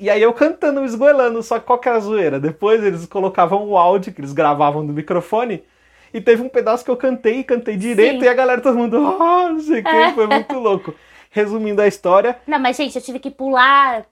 E 0.00 0.10
aí 0.10 0.20
eu 0.20 0.32
cantando, 0.32 0.84
esgoelando, 0.84 1.40
só 1.44 1.60
que 1.60 1.64
qual 1.64 1.78
que 1.78 1.88
era 1.88 1.96
a 1.96 2.00
zoeira? 2.00 2.40
Depois 2.40 2.82
eles 2.82 3.06
colocavam 3.06 3.68
o 3.68 3.78
áudio 3.78 4.12
que 4.12 4.20
eles 4.20 4.32
gravavam 4.32 4.82
no 4.82 4.92
microfone, 4.92 5.62
e 6.12 6.20
teve 6.20 6.42
um 6.42 6.48
pedaço 6.48 6.84
que 6.84 6.90
eu 6.90 6.96
cantei, 6.96 7.38
e 7.38 7.44
cantei 7.44 7.76
direito, 7.76 8.18
Sim. 8.18 8.24
e 8.24 8.28
a 8.28 8.34
galera, 8.34 8.60
todo 8.60 8.76
mundo, 8.76 8.96
ah, 8.98 9.48
não 9.50 9.60
sei 9.60 9.80
o 9.80 9.84
que, 9.84 9.88
É. 9.88 10.12
foi 10.12 10.26
muito 10.26 10.58
louco. 10.58 10.92
Resumindo 11.34 11.80
a 11.80 11.86
história, 11.86 12.36
Não, 12.46 12.58
mas 12.58 12.76
gente, 12.76 12.94
eu 12.94 13.00
tive 13.02 13.18
que 13.18 13.30
pular, 13.30 14.04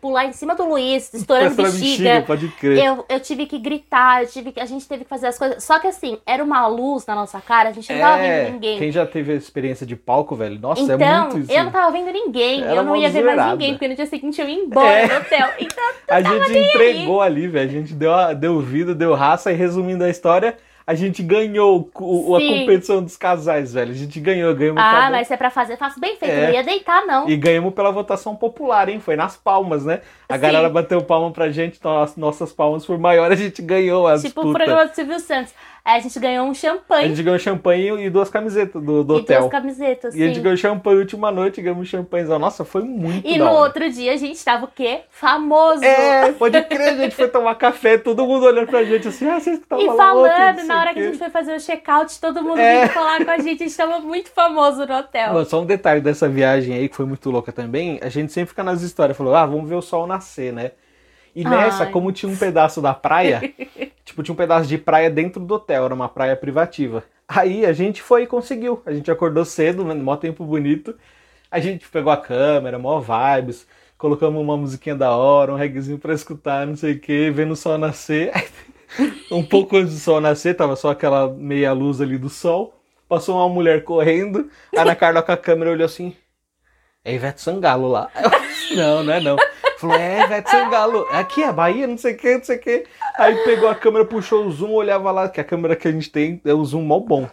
pular 0.00 0.24
em 0.24 0.32
cima 0.32 0.56
do 0.56 0.68
Luiz, 0.68 1.14
estourando 1.14 1.54
Pastora 1.54 1.70
bexiga. 1.70 2.24
pode 2.26 2.48
crer. 2.48 2.84
Eu, 2.84 3.04
eu 3.08 3.20
tive 3.20 3.46
que 3.46 3.60
gritar, 3.60 4.22
eu 4.24 4.28
tive 4.28 4.50
que, 4.50 4.58
a 4.58 4.66
gente 4.66 4.86
teve 4.88 5.04
que 5.04 5.08
fazer 5.08 5.28
as 5.28 5.38
coisas. 5.38 5.62
Só 5.62 5.78
que 5.78 5.86
assim, 5.86 6.18
era 6.26 6.42
uma 6.42 6.66
luz 6.66 7.06
na 7.06 7.14
nossa 7.14 7.40
cara, 7.40 7.68
a 7.68 7.72
gente 7.72 7.92
não 7.92 8.00
tava 8.00 8.22
É, 8.22 8.44
vendo 8.46 8.52
ninguém. 8.54 8.78
quem 8.80 8.90
já 8.90 9.06
teve 9.06 9.32
a 9.32 9.36
experiência 9.36 9.86
de 9.86 9.94
palco, 9.94 10.34
velho, 10.34 10.58
nossa, 10.58 10.80
é 10.80 10.94
então, 10.96 11.20
muito 11.22 11.38
isso. 11.38 11.52
eu 11.52 11.62
não 11.64 11.70
tava 11.70 11.92
vendo 11.92 12.10
ninguém. 12.10 12.62
Era 12.64 12.74
eu 12.74 12.82
não 12.82 12.96
ia 12.96 13.08
ver 13.08 13.22
mais 13.24 13.52
ninguém, 13.52 13.74
porque 13.74 13.86
no 13.86 13.94
dia 13.94 14.06
seguinte 14.06 14.40
eu 14.40 14.48
ia 14.48 14.58
embora 14.64 14.88
É. 14.98 15.06
do 15.08 15.14
hotel. 15.16 15.48
Então, 15.60 15.84
A 16.10 16.20
gente 16.20 16.58
entregou 16.58 17.22
ali, 17.22 17.46
velho. 17.46 17.70
A 17.70 17.72
gente 17.72 17.94
deu, 17.94 18.10
deu 18.36 18.60
vida, 18.60 18.94
deu 18.94 19.14
raça 19.14 19.52
e 19.52 19.54
resumindo 19.54 20.02
a 20.02 20.10
história, 20.10 20.56
a 20.86 20.94
gente 20.94 21.22
ganhou 21.22 21.90
o- 21.98 22.36
a 22.36 22.40
competição 22.40 23.02
dos 23.02 23.16
casais, 23.16 23.72
velho. 23.72 23.90
A 23.92 23.94
gente 23.94 24.20
ganhou, 24.20 24.54
ganhamos 24.54 24.82
ah, 24.82 24.90
cada- 24.92 25.10
mas 25.10 25.30
é 25.30 25.36
pra 25.36 25.50
fazer, 25.50 25.76
faço 25.78 25.98
bem 25.98 26.16
feito. 26.16 26.30
É. 26.32 26.46
Não 26.48 26.52
ia 26.54 26.62
deitar, 26.62 27.06
não. 27.06 27.28
E 27.28 27.36
ganhamos 27.36 27.72
pela 27.72 27.90
votação 27.90 28.36
popular, 28.36 28.88
hein? 28.88 29.00
Foi 29.00 29.16
nas 29.16 29.36
palmas, 29.36 29.84
né? 29.84 30.00
A 30.28 30.34
Sim. 30.34 30.40
galera 30.40 30.68
bateu 30.68 31.00
palma 31.02 31.30
pra 31.30 31.50
gente, 31.50 31.78
então 31.78 32.02
as 32.02 32.16
nossas 32.16 32.52
palmas 32.52 32.84
foram 32.84 33.00
maiores, 33.00 33.40
a 33.40 33.42
gente 33.42 33.62
ganhou 33.62 34.06
a 34.06 34.18
tipo 34.18 34.40
o 34.48 34.52
programa 34.52 34.86
do 34.86 34.94
Silvio 34.94 35.18
Santos. 35.20 35.54
Aí 35.86 35.98
a 35.98 36.00
gente 36.00 36.18
ganhou 36.18 36.46
um 36.46 36.50
A 36.52 36.54
champanhe 36.54 37.08
gente 37.08 37.22
ganhou 37.22 37.38
champanhe 37.38 38.06
e 38.06 38.08
duas 38.08 38.30
camisetas 38.30 38.82
do, 38.82 39.04
do 39.04 39.16
e 39.16 39.20
hotel. 39.20 39.40
duas 39.40 39.50
camisetas. 39.52 40.14
E 40.14 40.22
a 40.22 40.28
gente 40.28 40.40
ganhou 40.40 40.56
champanhe 40.56 40.98
última 41.00 41.30
noite, 41.30 41.60
ganhamos 41.60 41.86
champanhezão. 41.88 42.38
Nossa, 42.38 42.64
foi 42.64 42.82
muito 42.82 43.28
E 43.28 43.36
no 43.36 43.44
hora. 43.44 43.54
outro 43.64 43.90
dia 43.90 44.14
a 44.14 44.16
gente 44.16 44.42
tava 44.42 44.64
o 44.64 44.68
quê? 44.68 45.00
Famoso. 45.10 45.84
É, 45.84 46.32
pode 46.32 46.58
crer, 46.62 46.88
a 46.88 46.96
gente 46.96 47.14
foi 47.14 47.28
tomar 47.28 47.54
café, 47.56 47.98
todo 47.98 48.26
mundo 48.26 48.46
olhando 48.46 48.66
pra 48.66 48.82
gente 48.82 49.08
assim, 49.08 49.28
ah, 49.28 49.38
vocês 49.38 49.58
que 49.58 49.64
estavam 49.64 49.84
E 49.84 49.94
falando, 49.94 50.64
na 50.66 50.80
hora 50.80 50.94
que 50.94 51.00
a 51.00 51.02
gente 51.02 51.18
foi 51.18 51.28
fazer 51.28 51.54
o 51.54 51.60
check-out, 51.60 52.18
todo 52.18 52.42
mundo 52.42 52.58
É. 52.60 52.80
vindo 52.80 52.90
falar 52.92 53.22
com 53.22 53.30
a 53.30 53.36
gente. 53.38 53.62
A 53.62 53.66
gente 53.66 53.76
tava 53.76 54.00
muito 54.00 54.30
famoso 54.30 54.86
no 54.86 54.94
hotel. 54.96 55.34
Mano, 55.34 55.44
só 55.44 55.60
um 55.60 55.66
detalhe 55.66 56.00
dessa 56.00 56.26
viagem 56.30 56.74
aí 56.76 56.88
que 56.88 56.96
foi 56.96 57.04
muito 57.04 57.30
louca 57.30 57.52
também. 57.52 57.98
A 58.02 58.08
gente 58.08 58.32
sempre 58.32 58.48
fica 58.48 58.64
nas 58.64 58.80
histórias, 58.80 59.18
falou, 59.18 59.34
ah, 59.34 59.44
vamos 59.44 59.68
ver 59.68 59.74
o 59.74 59.82
sol 59.82 60.06
nascer, 60.06 60.50
né? 60.50 60.70
E 61.34 61.44
nessa, 61.44 61.84
Ai. 61.84 61.90
como 61.90 62.12
tinha 62.12 62.30
um 62.30 62.36
pedaço 62.36 62.80
da 62.80 62.94
praia, 62.94 63.52
tipo, 64.04 64.22
tinha 64.22 64.32
um 64.32 64.36
pedaço 64.36 64.68
de 64.68 64.78
praia 64.78 65.10
dentro 65.10 65.40
do 65.40 65.54
hotel, 65.54 65.84
era 65.84 65.94
uma 65.94 66.08
praia 66.08 66.36
privativa. 66.36 67.02
Aí 67.26 67.66
a 67.66 67.72
gente 67.72 68.02
foi 68.02 68.22
e 68.22 68.26
conseguiu. 68.26 68.82
A 68.86 68.92
gente 68.92 69.10
acordou 69.10 69.44
cedo, 69.44 69.84
né, 69.84 69.94
mó 69.94 70.16
tempo 70.16 70.44
bonito. 70.44 70.94
A 71.50 71.58
gente 71.58 71.88
pegou 71.88 72.12
a 72.12 72.16
câmera, 72.16 72.78
mó 72.78 73.00
vibes, 73.00 73.66
colocamos 73.96 74.40
uma 74.40 74.56
musiquinha 74.56 74.94
da 74.94 75.16
hora, 75.16 75.52
um 75.52 75.56
reggaezinho 75.56 75.98
pra 75.98 76.14
escutar, 76.14 76.66
não 76.66 76.76
sei 76.76 76.92
o 76.92 77.00
que, 77.00 77.30
vendo 77.30 77.52
o 77.52 77.56
sol 77.56 77.78
nascer. 77.78 78.32
um 79.30 79.42
pouco 79.42 79.76
antes 79.76 79.94
do 79.94 80.00
sol 80.00 80.20
nascer, 80.20 80.54
tava 80.54 80.76
só 80.76 80.90
aquela 80.90 81.28
meia 81.28 81.72
luz 81.72 82.00
ali 82.00 82.18
do 82.18 82.28
sol. 82.28 82.74
Passou 83.08 83.36
uma 83.36 83.48
mulher 83.48 83.84
correndo, 83.84 84.50
a 84.76 84.82
Ana 84.82 84.96
Carla 84.96 85.22
com 85.22 85.32
a 85.32 85.36
câmera 85.36 85.70
olhou 85.70 85.84
assim. 85.84 86.16
É 87.04 87.14
Ivete 87.14 87.40
Sangalo 87.40 87.86
lá. 87.86 88.10
Eu, 88.14 88.30
não, 88.76 89.04
não 89.04 89.12
é 89.12 89.20
não. 89.20 89.36
Falou, 89.84 89.98
é 89.98 90.24
Ivete 90.24 90.50
Sangalo. 90.50 91.06
Aqui 91.10 91.42
é 91.42 91.52
Bahia, 91.52 91.86
não 91.86 91.98
sei 91.98 92.14
o 92.14 92.16
que, 92.16 92.34
não 92.36 92.44
sei 92.44 92.56
o 92.56 92.58
que. 92.58 92.84
Aí 93.18 93.36
pegou 93.44 93.68
a 93.68 93.74
câmera, 93.74 94.02
puxou 94.06 94.46
o 94.46 94.50
zoom, 94.50 94.72
olhava 94.72 95.10
lá, 95.10 95.28
que 95.28 95.38
a 95.38 95.44
câmera 95.44 95.76
que 95.76 95.86
a 95.86 95.92
gente 95.92 96.10
tem 96.10 96.40
é 96.42 96.54
o 96.54 96.64
zoom 96.64 96.80
mó 96.82 96.98
bom. 96.98 97.28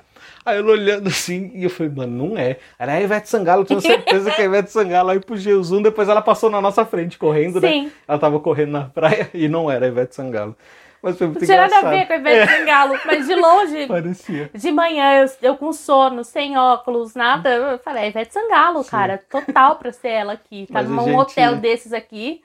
Aí 0.45 0.57
eu 0.57 0.65
olhando 0.65 1.07
assim, 1.07 1.51
e 1.55 1.63
eu 1.63 1.69
falei, 1.69 1.93
mano, 1.95 2.27
não 2.27 2.37
é. 2.37 2.57
Era 2.77 2.93
a 2.93 3.01
Ivete 3.01 3.29
Sangalo, 3.29 3.61
eu 3.61 3.65
tenho 3.65 3.79
certeza 3.79 4.29
que 4.31 4.41
é 4.41 4.43
a 4.43 4.47
Ivete 4.47 4.69
Sangalo. 4.69 5.11
Aí 5.11 5.19
puxei 5.21 5.53
o 5.53 5.63
zoom, 5.63 5.81
depois 5.81 6.09
ela 6.09 6.21
passou 6.21 6.49
na 6.49 6.59
nossa 6.59 6.83
frente, 6.83 7.17
correndo, 7.17 7.61
né? 7.61 7.69
Sim. 7.69 7.91
Ela 8.05 8.19
tava 8.19 8.37
correndo 8.37 8.71
na 8.71 8.83
praia 8.83 9.29
e 9.33 9.47
não 9.47 9.71
era 9.71 9.85
a 9.85 9.87
Ivete 9.87 10.13
Sangalo. 10.13 10.53
Mas 11.01 11.17
foi 11.17 11.27
muito 11.27 11.39
Não 11.39 11.45
tinha 11.47 11.57
nada 11.67 11.87
a 11.87 11.89
ver 11.89 12.05
com 12.05 12.13
a 12.13 12.15
Ivete 12.17 12.51
Sangalo, 12.51 12.99
mas 13.05 13.25
de 13.25 13.35
longe, 13.35 13.85
Parecia. 13.89 14.51
de 14.53 14.71
manhã, 14.71 15.21
eu, 15.23 15.49
eu 15.49 15.57
com 15.57 15.73
sono, 15.73 16.23
sem 16.23 16.57
óculos, 16.57 17.15
nada. 17.15 17.49
Eu 17.49 17.79
falei, 17.79 18.03
é 18.03 18.07
Ivete 18.09 18.31
Sangalo, 18.33 18.83
cara. 18.85 19.19
Total 19.29 19.75
pra 19.77 19.91
ser 19.91 20.09
ela 20.09 20.33
aqui. 20.33 20.67
Tá 20.67 20.73
Mas 20.75 20.87
num 20.89 21.03
gente- 21.05 21.15
hotel 21.17 21.55
desses 21.57 21.91
aqui. 21.91 22.43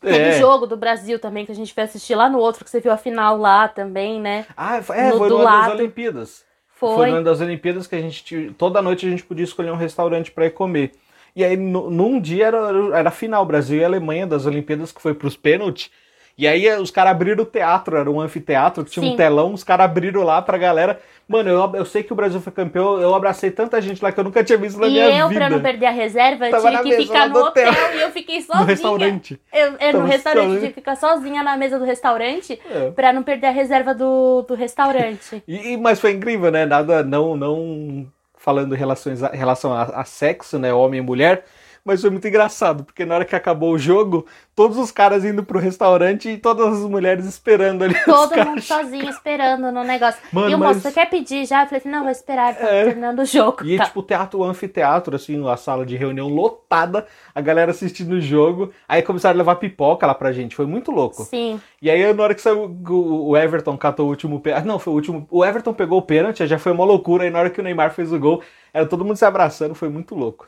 Teve 0.00 0.16
É. 0.16 0.38
jogo 0.38 0.66
do 0.66 0.76
Brasil 0.76 1.18
também, 1.18 1.44
que 1.44 1.50
a 1.50 1.54
gente 1.54 1.74
foi 1.74 1.82
assistir 1.82 2.14
lá 2.14 2.28
no 2.28 2.38
outro, 2.38 2.64
que 2.64 2.70
você 2.70 2.78
viu 2.80 2.92
a 2.92 2.96
final 2.96 3.36
lá 3.36 3.66
também, 3.66 4.20
né? 4.20 4.46
Ah, 4.56 4.80
foi- 4.80 4.96
é, 4.96 5.10
No- 5.10 5.18
foi 5.18 5.28
no 5.28 5.36
ano 5.38 5.44
das 5.44 5.54
lado. 5.54 5.72
Olimpíadas. 5.78 6.44
Foi. 6.68 6.94
Foi 6.94 7.10
no 7.10 7.16
ano 7.16 7.24
das 7.24 7.40
Olimpíadas 7.40 7.86
que 7.88 7.96
a 7.96 8.00
gente 8.00 8.54
toda 8.56 8.80
noite 8.80 9.04
a 9.06 9.10
gente 9.10 9.24
podia 9.24 9.42
escolher 9.44 9.72
um 9.72 9.76
restaurante 9.76 10.30
para 10.30 10.46
ir 10.46 10.50
comer. 10.50 10.92
E 11.34 11.44
aí 11.44 11.56
no- 11.56 11.90
num 11.90 12.20
dia 12.20 12.46
era, 12.46 12.58
era 12.94 13.08
a 13.08 13.12
final 13.12 13.44
Brasil 13.44 13.80
e 13.80 13.84
Alemanha 13.84 14.26
das 14.26 14.46
Olimpíadas 14.46 14.92
que 14.92 15.02
foi 15.02 15.14
pros 15.14 15.36
pênaltis. 15.36 15.90
E 16.38 16.46
aí 16.46 16.70
os 16.76 16.92
caras 16.92 17.10
abriram 17.10 17.42
o 17.42 17.46
teatro, 17.46 17.96
era 17.96 18.08
um 18.08 18.20
anfiteatro 18.20 18.84
que 18.84 18.92
tinha 18.92 19.04
um 19.04 19.10
Sim. 19.10 19.16
telão, 19.16 19.52
os 19.52 19.64
caras 19.64 19.86
abriram 19.86 20.22
lá 20.22 20.40
pra 20.40 20.56
galera. 20.56 21.00
Mano, 21.26 21.50
eu, 21.50 21.72
eu 21.74 21.84
sei 21.84 22.02
que 22.04 22.12
o 22.12 22.16
Brasil 22.16 22.40
foi 22.40 22.52
campeão, 22.52 22.98
eu 23.00 23.12
abracei 23.14 23.50
tanta 23.50 23.82
gente 23.82 24.00
lá 24.02 24.12
que 24.12 24.18
eu 24.20 24.24
nunca 24.24 24.42
tinha 24.44 24.56
visto 24.56 24.78
na 24.80 24.86
E 24.86 24.90
minha 24.92 25.18
eu, 25.18 25.28
vida. 25.28 25.40
pra 25.40 25.50
não 25.50 25.60
perder 25.60 25.86
a 25.86 25.90
reserva, 25.90 26.48
eu 26.48 26.60
tive 26.60 26.82
que 26.96 26.96
ficar 27.02 27.28
no 27.28 27.40
hotel. 27.40 27.70
hotel 27.70 27.94
e 27.96 28.00
eu 28.02 28.10
fiquei 28.12 28.40
sozinha. 28.40 28.60
no 28.60 28.64
restaurante. 28.66 29.40
Eu, 29.52 29.72
eu 29.80 29.92
no 30.00 30.04
restaurante, 30.06 30.42
sozinha. 30.44 30.60
tive 30.60 30.72
que 30.72 30.80
ficar 30.80 30.94
sozinha 30.96 31.42
na 31.42 31.56
mesa 31.56 31.76
do 31.78 31.84
restaurante 31.84 32.58
É. 32.70 32.92
pra 32.92 33.12
não 33.12 33.22
perder 33.24 33.48
a 33.48 33.50
reserva 33.50 33.92
do, 33.92 34.42
do 34.42 34.54
restaurante. 34.54 35.42
E, 35.48 35.72
e- 35.72 35.76
mas 35.76 35.98
foi 36.00 36.12
incrível, 36.12 36.50
né? 36.52 36.64
Nada, 36.64 37.02
não, 37.02 37.36
não 37.36 38.06
falando 38.38 38.74
em 38.74 38.78
relações 38.78 39.22
a, 39.22 39.28
relação 39.28 39.74
a, 39.74 39.82
a 39.82 40.04
sexo, 40.04 40.58
né? 40.58 40.72
Homem 40.72 41.00
e 41.00 41.02
mulher. 41.02 41.44
Mas 41.88 42.02
foi 42.02 42.10
muito 42.10 42.28
engraçado, 42.28 42.84
porque 42.84 43.06
na 43.06 43.14
hora 43.14 43.24
que 43.24 43.34
acabou 43.34 43.72
o 43.72 43.78
jogo, 43.78 44.26
todos 44.54 44.76
os 44.76 44.90
caras 44.90 45.24
indo 45.24 45.42
pro 45.42 45.58
restaurante 45.58 46.28
e 46.28 46.36
todas 46.36 46.66
as 46.66 46.80
mulheres 46.90 47.24
esperando 47.24 47.82
ali. 47.84 47.94
Todo 48.04 48.36
mundo 48.44 48.60
sozinho 48.60 49.08
esperando 49.08 49.72
no 49.72 49.82
negócio. 49.82 50.20
Mano, 50.30 50.50
e 50.50 50.54
o 50.54 50.58
moço, 50.58 50.74
mas- 50.74 50.82
você 50.82 50.92
quer 50.92 51.08
pedir 51.08 51.46
já? 51.46 51.62
Eu 51.62 51.66
falei 51.66 51.78
assim, 51.78 51.88
não, 51.88 52.02
vou 52.02 52.10
esperar, 52.10 52.54
tá 52.54 52.66
É. 52.68 52.84
terminando 52.84 53.20
o 53.20 53.24
jogo. 53.24 53.64
E 53.64 53.78
tá. 53.78 53.86
tipo, 53.86 54.02
teatro, 54.02 54.40
o 54.40 54.44
anfiteatro, 54.44 55.16
assim, 55.16 55.48
a 55.48 55.56
sala 55.56 55.86
de 55.86 55.96
reunião 55.96 56.28
lotada, 56.28 57.06
a 57.34 57.40
galera 57.40 57.70
assistindo 57.70 58.12
o 58.12 58.20
jogo. 58.20 58.70
Aí 58.86 59.00
começaram 59.00 59.36
a 59.36 59.38
levar 59.38 59.56
pipoca 59.56 60.06
lá 60.06 60.14
pra 60.14 60.30
gente, 60.30 60.54
foi 60.54 60.66
muito 60.66 60.90
louco. 60.90 61.22
Sim. 61.24 61.58
E 61.80 61.90
aí, 61.90 62.12
na 62.12 62.22
hora 62.22 62.34
que 62.34 62.42
saiu, 62.42 62.64
o 62.88 63.28
o 63.30 63.36
Everton 63.36 63.76
catou 63.78 64.06
o 64.06 64.10
último 64.10 64.40
pênalti. 64.40 64.66
Não, 64.66 64.78
foi 64.78 64.92
o 64.92 64.96
último. 64.96 65.26
O 65.30 65.42
Everton 65.44 65.72
pegou 65.72 65.98
o 65.98 66.02
pênalti, 66.02 66.46
já 66.46 66.58
foi 66.58 66.72
uma 66.72 66.84
loucura. 66.84 67.24
Aí, 67.24 67.30
na 67.30 67.38
hora 67.38 67.48
que 67.50 67.60
o 67.60 67.64
Neymar 67.64 67.92
fez 67.92 68.12
o 68.12 68.18
gol, 68.18 68.42
era 68.74 68.84
todo 68.84 69.04
mundo 69.04 69.16
se 69.16 69.24
abraçando, 69.24 69.74
foi 69.74 69.88
muito 69.88 70.14
louco. 70.14 70.46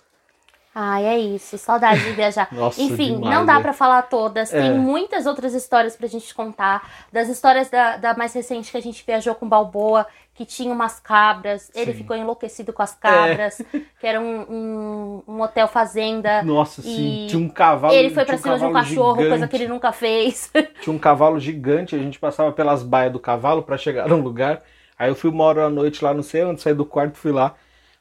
Ai, 0.75 1.05
é 1.05 1.19
isso. 1.19 1.59
Saudade 1.59 2.03
de 2.05 2.13
viajar. 2.13 2.49
Nossa, 2.55 2.81
Enfim, 2.81 3.17
demais, 3.17 3.35
não 3.35 3.45
dá 3.45 3.59
é. 3.59 3.61
pra 3.61 3.73
falar 3.73 4.03
todas. 4.03 4.51
Tem 4.51 4.69
É. 4.71 4.73
muitas 4.73 5.27
outras 5.27 5.53
histórias 5.53 5.97
pra 5.97 6.07
gente 6.07 6.33
contar. 6.35 6.89
Das 7.13 7.29
histórias 7.29 7.69
da, 7.69 7.97
da 7.97 8.15
mais 8.15 8.33
recente 8.33 8.71
que 8.71 8.77
a 8.77 8.83
gente 8.83 9.03
viajou 9.05 9.35
com 9.35 9.49
Balboa, 9.49 10.07
que 10.33 10.45
tinha 10.47 10.73
umas 10.73 11.01
cabras. 11.01 11.71
Ele 11.75 11.93
Sim. 11.93 11.99
ficou 11.99 12.17
enlouquecido 12.17 12.73
com 12.73 12.83
as 12.83 12.95
cabras. 12.95 13.61
Que 14.01 14.07
era 14.07 14.19
um, 14.19 14.41
um, 14.49 15.23
um 15.29 15.43
hotel 15.43 15.69
fazenda. 15.69 16.43
Nossa, 16.43 16.81
sim, 16.81 17.27
tinha 17.29 17.39
um 17.43 17.51
cavalo. 17.51 17.93
Ele 17.93 18.09
foi 18.09 18.25
pra 18.25 18.39
tinha 18.39 18.55
um 18.55 18.57
cima 18.57 18.59
de 18.59 18.65
um 18.65 18.73
cachorro, 18.73 19.17
coisa 19.17 19.35
gigante. 19.35 19.51
que 19.51 19.57
ele 19.57 19.69
nunca 19.69 19.93
fez. 19.93 20.51
Tinha 20.81 20.97
um 20.97 20.99
cavalo 20.99 21.39
gigante, 21.39 21.95
a 21.95 21.99
gente 21.99 22.19
passava 22.19 22.51
pelas 22.51 22.83
baias 22.83 23.13
do 23.13 23.19
cavalo 23.21 23.63
pra 23.63 23.77
chegar 23.77 24.09
num 24.09 24.23
lugar. 24.23 24.63
Aí 24.99 25.11
eu 25.11 25.15
fui 25.15 25.29
uma 25.29 25.45
hora 25.45 25.67
à 25.67 25.69
noite 25.71 26.03
lá, 26.03 26.15
não 26.15 26.23
sei 26.23 26.43
onde, 26.45 26.63
saí 26.63 26.73
do 26.73 26.87
quarto, 26.87 27.19
fui 27.19 27.31
lá. 27.31 27.55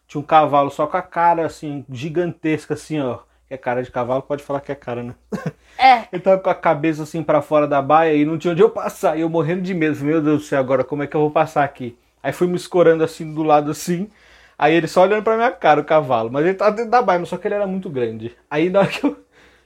Tinha 0.09 0.19
um 0.19 0.25
cavalo 0.25 0.71
só 0.71 0.87
com 0.87 0.97
a 0.97 1.03
cara 1.03 1.45
assim, 1.45 1.85
gigantesca, 1.89 2.73
assim, 2.73 2.99
ó. 2.99 3.19
Que 3.47 3.53
é 3.53 3.57
cara 3.57 3.83
de 3.83 3.91
cavalo, 3.91 4.23
pode 4.23 4.43
falar 4.43 4.59
que 4.59 4.71
é 4.71 4.75
cara, 4.75 5.03
né? 5.03 5.13
é, 5.77 6.07
Ele 6.11 6.21
tava 6.21 6.39
com 6.41 6.49
a 6.49 6.55
cabeça 6.55 7.03
assim 7.03 7.21
pra 7.23 7.43
fora 7.43 7.67
da 7.67 7.79
baia 7.79 8.15
e 8.15 8.25
não 8.25 8.37
tinha 8.37 8.51
onde 8.53 8.61
eu 8.63 8.71
passar. 8.71 9.17
E 9.17 9.21
eu 9.21 9.29
morrendo 9.29 9.61
de 9.61 9.73
medo. 9.73 9.95
Falei, 9.95 10.13
Meu 10.13 10.21
Deus 10.23 10.41
do 10.41 10.45
céu, 10.47 10.59
agora 10.59 10.83
como 10.83 11.03
é 11.03 11.07
que 11.07 11.15
eu 11.15 11.21
vou 11.21 11.31
passar 11.31 11.63
aqui? 11.63 11.95
Aí 12.23 12.33
fui 12.33 12.47
me 12.47 12.55
escorando 12.55 13.03
assim 13.03 13.31
do 13.33 13.43
lado 13.43 13.69
assim. 13.71 14.09
Aí 14.57 14.73
ele 14.73 14.87
só 14.87 15.03
olhando 15.03 15.23
pra 15.23 15.35
minha 15.37 15.51
cara, 15.51 15.79
o 15.81 15.85
cavalo. 15.85 16.31
Mas 16.31 16.43
ele 16.45 16.55
tava 16.55 16.71
dentro 16.71 16.91
da 16.91 17.01
baia, 17.03 17.19
mas 17.19 17.29
só 17.29 17.37
que 17.37 17.47
ele 17.47 17.55
era 17.55 17.67
muito 17.67 17.89
grande. 17.89 18.35
Aí 18.49 18.69
na 18.69 18.79
hora 18.79 18.89
que 18.89 19.03
eu 19.05 19.17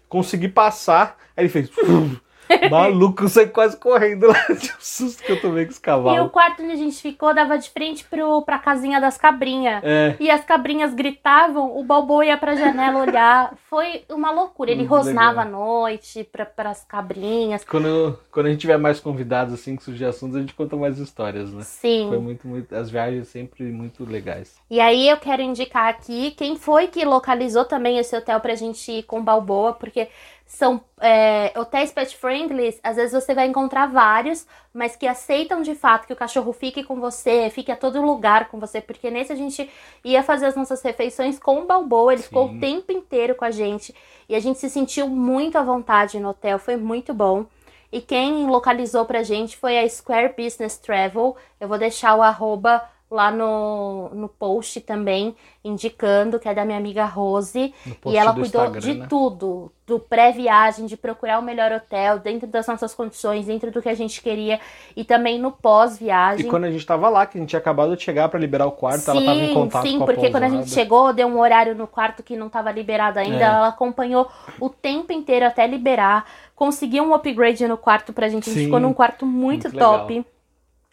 consegui 0.09 0.49
passar, 0.49 1.17
aí 1.37 1.43
ele 1.45 1.49
fez. 1.49 1.69
Maluco, 2.69 3.23
eu 3.23 3.29
saí 3.29 3.47
quase 3.47 3.77
correndo 3.77 4.27
lá 4.27 4.45
de 4.49 4.71
um 4.71 4.75
susto 4.79 5.23
que 5.23 5.31
eu 5.31 5.41
tomei 5.41 5.65
com 5.65 5.71
os 5.71 5.77
e 5.77 5.79
o 5.79 5.81
cavalos. 5.81 6.31
quarto 6.31 6.63
onde 6.63 6.71
a 6.73 6.75
gente 6.75 7.01
ficou 7.01 7.33
dava 7.33 7.57
de 7.57 7.69
frente 7.69 8.03
pro, 8.05 8.41
pra 8.43 8.57
casinha 8.59 8.99
das 8.99 9.17
cabrinhas. 9.17 9.81
É, 9.83 10.15
E 10.19 10.29
as 10.29 10.43
cabrinhas 10.43 10.93
gritavam, 10.93 11.77
o 11.77 11.83
Balboa 11.83 12.25
ia 12.25 12.37
pra 12.37 12.55
janela 12.55 12.99
olhar. 12.99 13.53
Foi 13.69 14.03
uma 14.09 14.31
loucura. 14.31 14.71
Ele 14.71 14.81
Muito 14.81 14.89
rosnava 14.91 15.43
legal. 15.43 15.47
à 15.47 15.49
noite 15.49 16.23
pra, 16.23 16.45
pras 16.45 16.83
cabrinhas. 16.83 17.63
quando, 17.63 18.19
quando 18.31 18.47
a 18.47 18.49
gente 18.49 18.61
tiver 18.61 18.77
mais 18.77 18.99
convidados 18.99 19.53
assim, 19.53 19.75
que 19.75 19.83
surgir 19.83 20.05
assuntos, 20.05 20.35
a 20.35 20.39
gente 20.39 20.53
conta 20.53 20.75
mais 20.75 20.97
histórias, 20.99 21.51
né? 21.53 21.63
Sim. 21.63 22.07
Foi 22.09 22.19
muito, 22.19 22.47
muito. 22.47 22.73
As 22.75 22.89
viagens 22.89 23.27
sempre 23.27 23.63
muito 23.65 24.05
legais. 24.05 24.55
E 24.69 24.79
aí 24.79 25.07
eu 25.09 25.17
quero 25.17 25.41
indicar 25.41 25.87
aqui 25.89 26.31
quem 26.31 26.55
foi 26.57 26.87
que 26.87 27.03
localizou 27.05 27.65
também 27.65 27.97
esse 27.97 28.15
hotel 28.15 28.39
pra 28.39 28.55
gente 28.55 28.91
ir 28.91 29.03
com 29.03 29.23
Balboa, 29.23 29.73
porque 29.73 30.07
são 30.45 30.81
é, 30.99 31.51
hotéis 31.57 31.91
pet 31.91 32.15
friendly, 32.15 32.77
às 32.83 32.95
vezes 32.95 33.13
você 33.13 33.33
vai 33.33 33.47
encontrar 33.47 33.87
vários, 33.87 34.45
mas 34.73 34.95
que 34.95 35.07
aceitam 35.07 35.61
de 35.61 35.73
fato 35.73 36.05
que 36.05 36.13
o 36.13 36.15
cachorro 36.15 36.53
fique 36.53 36.83
com 36.83 36.99
você, 36.99 37.49
fique 37.49 37.71
a 37.71 37.75
todo 37.75 38.01
lugar 38.01 38.49
com 38.49 38.59
você, 38.59 38.79
porque 38.79 39.09
nesse 39.09 39.31
a 39.31 39.35
gente 39.35 39.69
ia 40.03 40.21
fazer 40.21 40.45
as 40.45 40.55
nossas 40.55 40.81
refeições 40.81 41.39
com 41.39 41.61
o 41.61 41.65
Balboa, 41.65 42.13
ele 42.13 42.21
Sim. 42.21 42.27
ficou 42.27 42.47
o 42.47 42.59
tempo 42.59 42.91
inteiro 42.91 43.35
com 43.35 43.45
a 43.45 43.51
gente 43.51 43.95
e 44.27 44.35
a 44.35 44.39
gente 44.39 44.59
se 44.59 44.69
sentiu 44.69 45.07
muito 45.07 45.57
à 45.57 45.63
vontade 45.63 46.19
no 46.19 46.29
hotel, 46.29 46.59
foi 46.59 46.77
muito 46.77 47.13
bom. 47.13 47.45
E 47.91 48.01
quem 48.01 48.47
localizou 48.47 49.05
pra 49.05 49.21
gente 49.21 49.55
foi 49.55 49.77
a 49.77 49.87
Square 49.87 50.33
Business 50.35 50.77
Travel. 50.77 51.37
Eu 51.59 51.67
vou 51.67 51.77
deixar 51.77 52.15
o 52.15 52.23
arroba 52.23 52.83
lá 53.13 53.29
no, 53.29 54.09
no 54.09 54.27
post 54.27 54.81
também, 54.81 55.35
indicando 55.63 56.39
que 56.39 56.49
é 56.49 56.53
da 56.53 56.65
minha 56.65 56.77
amiga 56.77 57.05
Rose. 57.05 57.73
E 58.05 58.17
ela 58.17 58.31
do 58.31 58.41
cuidou 58.41 58.63
Instagram, 58.63 58.81
de 58.81 58.93
né? 58.95 59.07
tudo, 59.07 59.71
do 59.85 59.99
pré-viagem, 59.99 60.87
de 60.87 60.97
procurar 60.97 61.37
o 61.37 61.41
melhor 61.43 61.71
hotel, 61.71 62.17
dentro 62.17 62.47
das 62.47 62.65
nossas 62.65 62.95
condições, 62.95 63.45
dentro 63.45 63.69
do 63.69 63.81
que 63.83 63.89
a 63.89 63.93
gente 63.93 64.19
queria, 64.19 64.59
e 64.95 65.03
também 65.03 65.39
no 65.39 65.49
E 65.49 65.61
pós-viagem. 65.61 66.47
quando 66.49 66.63
a 66.63 66.71
gente 66.71 66.85
tava 66.85 67.07
lá, 67.07 67.25
que 67.27 67.37
a 67.37 67.41
gente 67.41 67.51
tinha 67.51 67.59
acabado 67.59 67.95
de 67.95 68.01
chegar 68.01 68.27
pra 68.29 68.39
liberar 68.39 68.65
o 68.65 68.71
quarto, 68.71 69.09
ela 69.11 69.23
tava 69.23 69.39
em 69.39 69.53
contato 69.53 69.87
sim, 69.87 69.97
com 69.97 70.03
a 70.03 70.07
porque 70.07 70.31
quando 70.31 70.43
a 70.43 70.49
gente 70.49 70.71
chegou, 70.71 71.13
deu 71.13 71.27
um 71.27 71.39
horário 71.39 71.75
no 71.75 71.85
quarto 71.85 72.23
que 72.23 72.35
não 72.35 72.47
estava 72.47 72.71
liberado 72.71 73.19
ainda. 73.19 73.37
É. 73.37 73.43
Ela 73.43 73.67
acompanhou 73.67 74.27
o 74.59 74.69
tempo 74.69 75.13
inteiro 75.13 75.45
até 75.45 75.67
liberar. 75.67 76.25
Conseguiu 76.55 77.03
um 77.03 77.13
upgrade 77.13 77.67
no 77.67 77.77
quarto 77.77 78.11
pra 78.11 78.27
gente. 78.27 78.49
A 78.49 78.53
gente 78.53 78.59
Sim, 78.59 78.65
ficou 78.65 78.79
num 78.79 78.93
quarto 78.93 79.25
muito, 79.25 79.69
muito 79.69 79.77
top. 79.77 80.25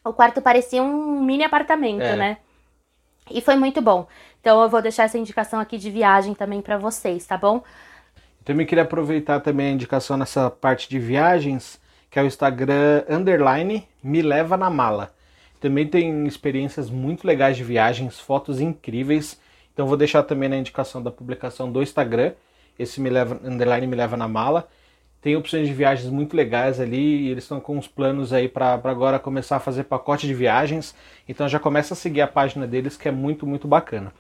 O 0.05 0.13
quarto 0.13 0.41
parecia 0.41 0.83
um 0.83 1.21
mini 1.23 1.45
apartamento, 1.45 2.03
É. 2.03 2.17
né? 2.17 2.37
E 3.31 3.41
foi 3.41 3.55
muito 3.55 3.81
bom. 3.83 4.07
Então 4.41 4.61
eu 4.63 4.69
vou 4.69 4.81
deixar 4.83 5.05
essa 5.05 5.19
indicação 5.19 5.61
aqui 5.61 5.77
de 5.79 5.91
viagem 5.91 6.35
também 6.35 6.61
pra 6.61 6.79
vocês, 6.79 7.27
tá 7.27 7.37
bom? 7.37 7.63
Também 8.45 8.67
queria 8.67 8.83
aproveitar 8.85 9.41
também 9.41 9.69
a 9.69 9.73
indicação 9.73 10.17
nessa 10.17 10.51
parte 10.51 10.89
de 10.89 10.99
viagens, 10.99 11.79
que 12.11 12.19
é 12.19 12.23
o 12.23 12.27
Instagram 12.27 13.05
underline 13.09 13.87
me 14.03 14.23
leva 14.23 14.57
na 14.57 14.71
mala. 14.71 15.13
Também 15.61 15.87
tem 15.87 16.27
experiências 16.27 16.89
muito 16.89 17.27
legais 17.27 17.57
de 17.57 17.63
viagens, 17.63 18.19
fotos 18.19 18.61
incríveis. 18.61 19.39
Então 19.75 19.87
vou 19.87 19.97
deixar 19.97 20.23
também 20.23 20.49
na 20.49 20.57
indicação 20.57 21.03
da 21.03 21.11
publicação 21.11 21.71
do 21.71 21.83
Instagram, 21.83 22.33
esse 22.79 23.01
me 23.01 23.11
leva 23.11 23.39
underline 23.45 23.87
me 23.87 23.95
leva 23.95 24.17
na 24.17 24.27
mala. 24.27 24.67
Tem 25.21 25.37
opções 25.37 25.69
de 25.69 25.75
viagens 25.75 26.11
muito 26.11 26.35
legais 26.35 26.81
ali 26.81 27.27
e 27.27 27.31
eles 27.31 27.45
estão 27.45 27.61
com 27.61 27.77
uns 27.77 27.87
planos 27.87 28.33
aí 28.33 28.49
para 28.49 28.73
agora 28.73 29.19
começar 29.19 29.57
a 29.57 29.61
fazer 29.61 29.85
pacote 29.85 30.27
de 30.27 30.33
viagens. 30.33 30.95
Então 31.29 31.47
já 31.47 31.59
começa 31.59 31.93
a 31.93 31.97
seguir 31.97 32.23
a 32.23 32.27
página 32.27 32.67
deles 32.67 32.97
que 32.97 33.07
é 33.07 33.13
muito, 33.13 33.47
muito 33.47 33.69
bacana. 33.69 34.13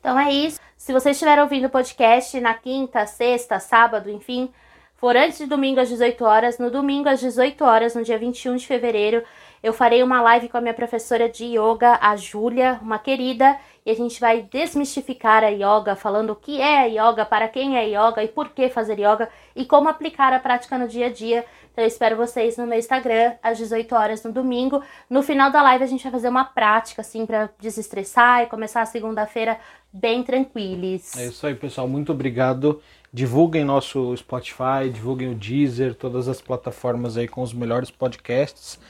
Então 0.00 0.18
é 0.18 0.32
isso. 0.32 0.58
Se 0.76 0.92
você 0.92 1.10
estiver 1.10 1.38
ouvindo 1.40 1.66
o 1.66 1.70
podcast 1.70 2.40
na 2.40 2.54
quinta, 2.54 3.04
sexta, 3.06 3.58
sábado, 3.58 4.08
enfim, 4.08 4.48
for 4.94 5.16
antes 5.16 5.38
de 5.38 5.46
domingo 5.46 5.80
às 5.80 5.88
18 5.88 6.24
horas, 6.24 6.58
no 6.58 6.70
domingo 6.70 7.08
às 7.08 7.20
18 7.20 7.62
horas, 7.64 7.94
no 7.94 8.02
dia 8.02 8.16
21 8.16 8.56
de 8.56 8.66
fevereiro, 8.66 9.22
eu 9.62 9.72
farei 9.72 10.02
uma 10.02 10.20
live 10.20 10.48
com 10.48 10.56
a 10.56 10.60
minha 10.60 10.74
professora 10.74 11.28
de 11.28 11.44
yoga, 11.44 11.98
a 12.00 12.16
Júlia, 12.16 12.78
uma 12.82 12.98
querida, 12.98 13.56
e 13.84 13.90
a 13.90 13.94
gente 13.94 14.18
vai 14.20 14.42
desmistificar 14.42 15.44
a 15.44 15.48
yoga, 15.48 15.94
falando 15.94 16.30
o 16.30 16.36
que 16.36 16.60
é 16.60 16.80
a 16.80 16.84
yoga, 16.86 17.24
para 17.24 17.48
quem 17.48 17.76
é 17.76 17.86
yoga 17.86 18.22
e 18.22 18.28
por 18.28 18.48
que 18.50 18.68
fazer 18.68 18.98
yoga 18.98 19.28
e 19.54 19.64
como 19.64 19.88
aplicar 19.88 20.32
a 20.32 20.40
prática 20.40 20.76
no 20.76 20.88
dia 20.88 21.06
a 21.06 21.12
dia. 21.12 21.44
Então 21.72 21.84
eu 21.84 21.88
espero 21.88 22.16
vocês 22.16 22.56
no 22.56 22.66
meu 22.66 22.78
Instagram 22.78 23.34
às 23.42 23.58
18 23.58 23.94
horas 23.94 24.24
no 24.24 24.32
domingo. 24.32 24.82
No 25.08 25.22
final 25.22 25.52
da 25.52 25.62
live 25.62 25.84
a 25.84 25.86
gente 25.86 26.02
vai 26.02 26.10
fazer 26.10 26.28
uma 26.28 26.44
prática 26.44 27.02
assim 27.02 27.24
para 27.24 27.50
desestressar 27.60 28.42
e 28.42 28.46
começar 28.46 28.80
a 28.80 28.86
segunda-feira 28.86 29.58
bem 29.92 30.22
tranquilos. 30.22 31.16
É 31.16 31.26
isso 31.26 31.46
aí, 31.46 31.54
pessoal. 31.54 31.86
Muito 31.86 32.10
obrigado. 32.10 32.80
Divulguem 33.12 33.64
nosso 33.64 34.16
Spotify, 34.16 34.90
divulguem 34.92 35.30
o 35.30 35.34
Deezer, 35.34 35.94
todas 35.94 36.28
as 36.28 36.40
plataformas 36.40 37.16
aí 37.16 37.28
com 37.28 37.42
os 37.42 37.52
melhores 37.52 37.90
podcasts. 37.90 38.80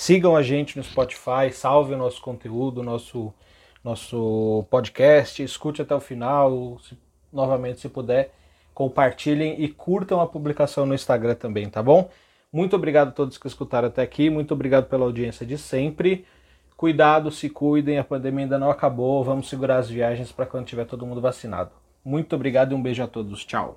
Sigam 0.00 0.36
a 0.36 0.42
gente 0.44 0.76
no 0.76 0.84
Spotify, 0.84 1.50
salve 1.52 1.92
o 1.92 1.98
nosso 1.98 2.22
conteúdo, 2.22 2.84
nosso, 2.84 3.34
nosso 3.82 4.64
podcast, 4.70 5.42
escute 5.42 5.82
até 5.82 5.92
o 5.92 5.98
final, 5.98 6.78
se- 6.78 6.96
novamente 7.32 7.80
se 7.80 7.88
puder, 7.88 8.32
compartilhem 8.72 9.60
e 9.60 9.66
curtam 9.68 10.20
a 10.20 10.26
publicação 10.28 10.86
no 10.86 10.94
Instagram 10.94 11.34
também, 11.34 11.68
tá 11.68 11.82
bom? 11.82 12.08
Muito 12.52 12.76
obrigado 12.76 13.08
a 13.08 13.10
todos 13.10 13.38
que 13.38 13.48
escutaram 13.48 13.88
até 13.88 14.00
aqui, 14.00 14.30
muito 14.30 14.54
obrigado 14.54 14.86
pela 14.86 15.04
audiência 15.04 15.44
de 15.44 15.58
sempre. 15.58 16.24
Cuidado, 16.76 17.32
se 17.32 17.50
cuidem, 17.50 17.98
a 17.98 18.04
pandemia 18.04 18.44
ainda 18.44 18.56
não 18.56 18.70
acabou, 18.70 19.24
vamos 19.24 19.48
segurar 19.48 19.78
as 19.78 19.90
viagens 19.90 20.30
para 20.30 20.46
quando 20.46 20.66
tiver 20.66 20.84
todo 20.84 21.04
mundo 21.04 21.20
vacinado. 21.20 21.72
Muito 22.04 22.36
obrigado 22.36 22.70
e 22.70 22.74
um 22.76 22.80
beijo 22.80 23.02
a 23.02 23.08
todos. 23.08 23.44
Tchau. 23.44 23.76